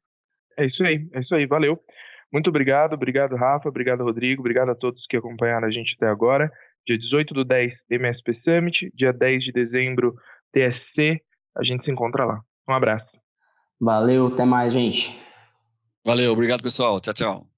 É 0.58 0.66
isso 0.66 0.84
aí, 0.84 1.08
é 1.14 1.22
isso 1.22 1.34
aí, 1.34 1.48
valeu. 1.48 1.80
Muito 2.32 2.50
obrigado, 2.50 2.94
obrigado 2.94 3.36
Rafa, 3.36 3.68
obrigado 3.68 4.04
Rodrigo, 4.04 4.42
obrigado 4.42 4.70
a 4.70 4.76
todos 4.76 5.06
que 5.08 5.18
acompanharam 5.18 5.68
a 5.68 5.72
gente 5.72 5.96
até 5.98 6.08
agora. 6.08 6.52
Dia 6.88 6.98
18 6.98 7.34
do 7.34 7.44
10, 7.44 7.74
MSP 7.90 8.40
Summit, 8.44 8.92
dia 8.96 9.12
10 9.12 9.44
de 9.44 9.52
dezembro, 9.52 10.16
TSC, 10.54 11.22
a 11.56 11.64
gente 11.64 11.86
se 11.86 11.92
encontra 11.92 12.26
lá. 12.26 12.42
Um 12.68 12.74
abraço. 12.74 13.10
Valeu, 13.80 14.28
até 14.28 14.46
mais, 14.46 14.74
gente. 14.74 15.20
Valeu, 16.06 16.32
obrigado 16.32 16.64
pessoal, 16.64 17.00
tchau, 17.00 17.14
tchau. 17.14 17.51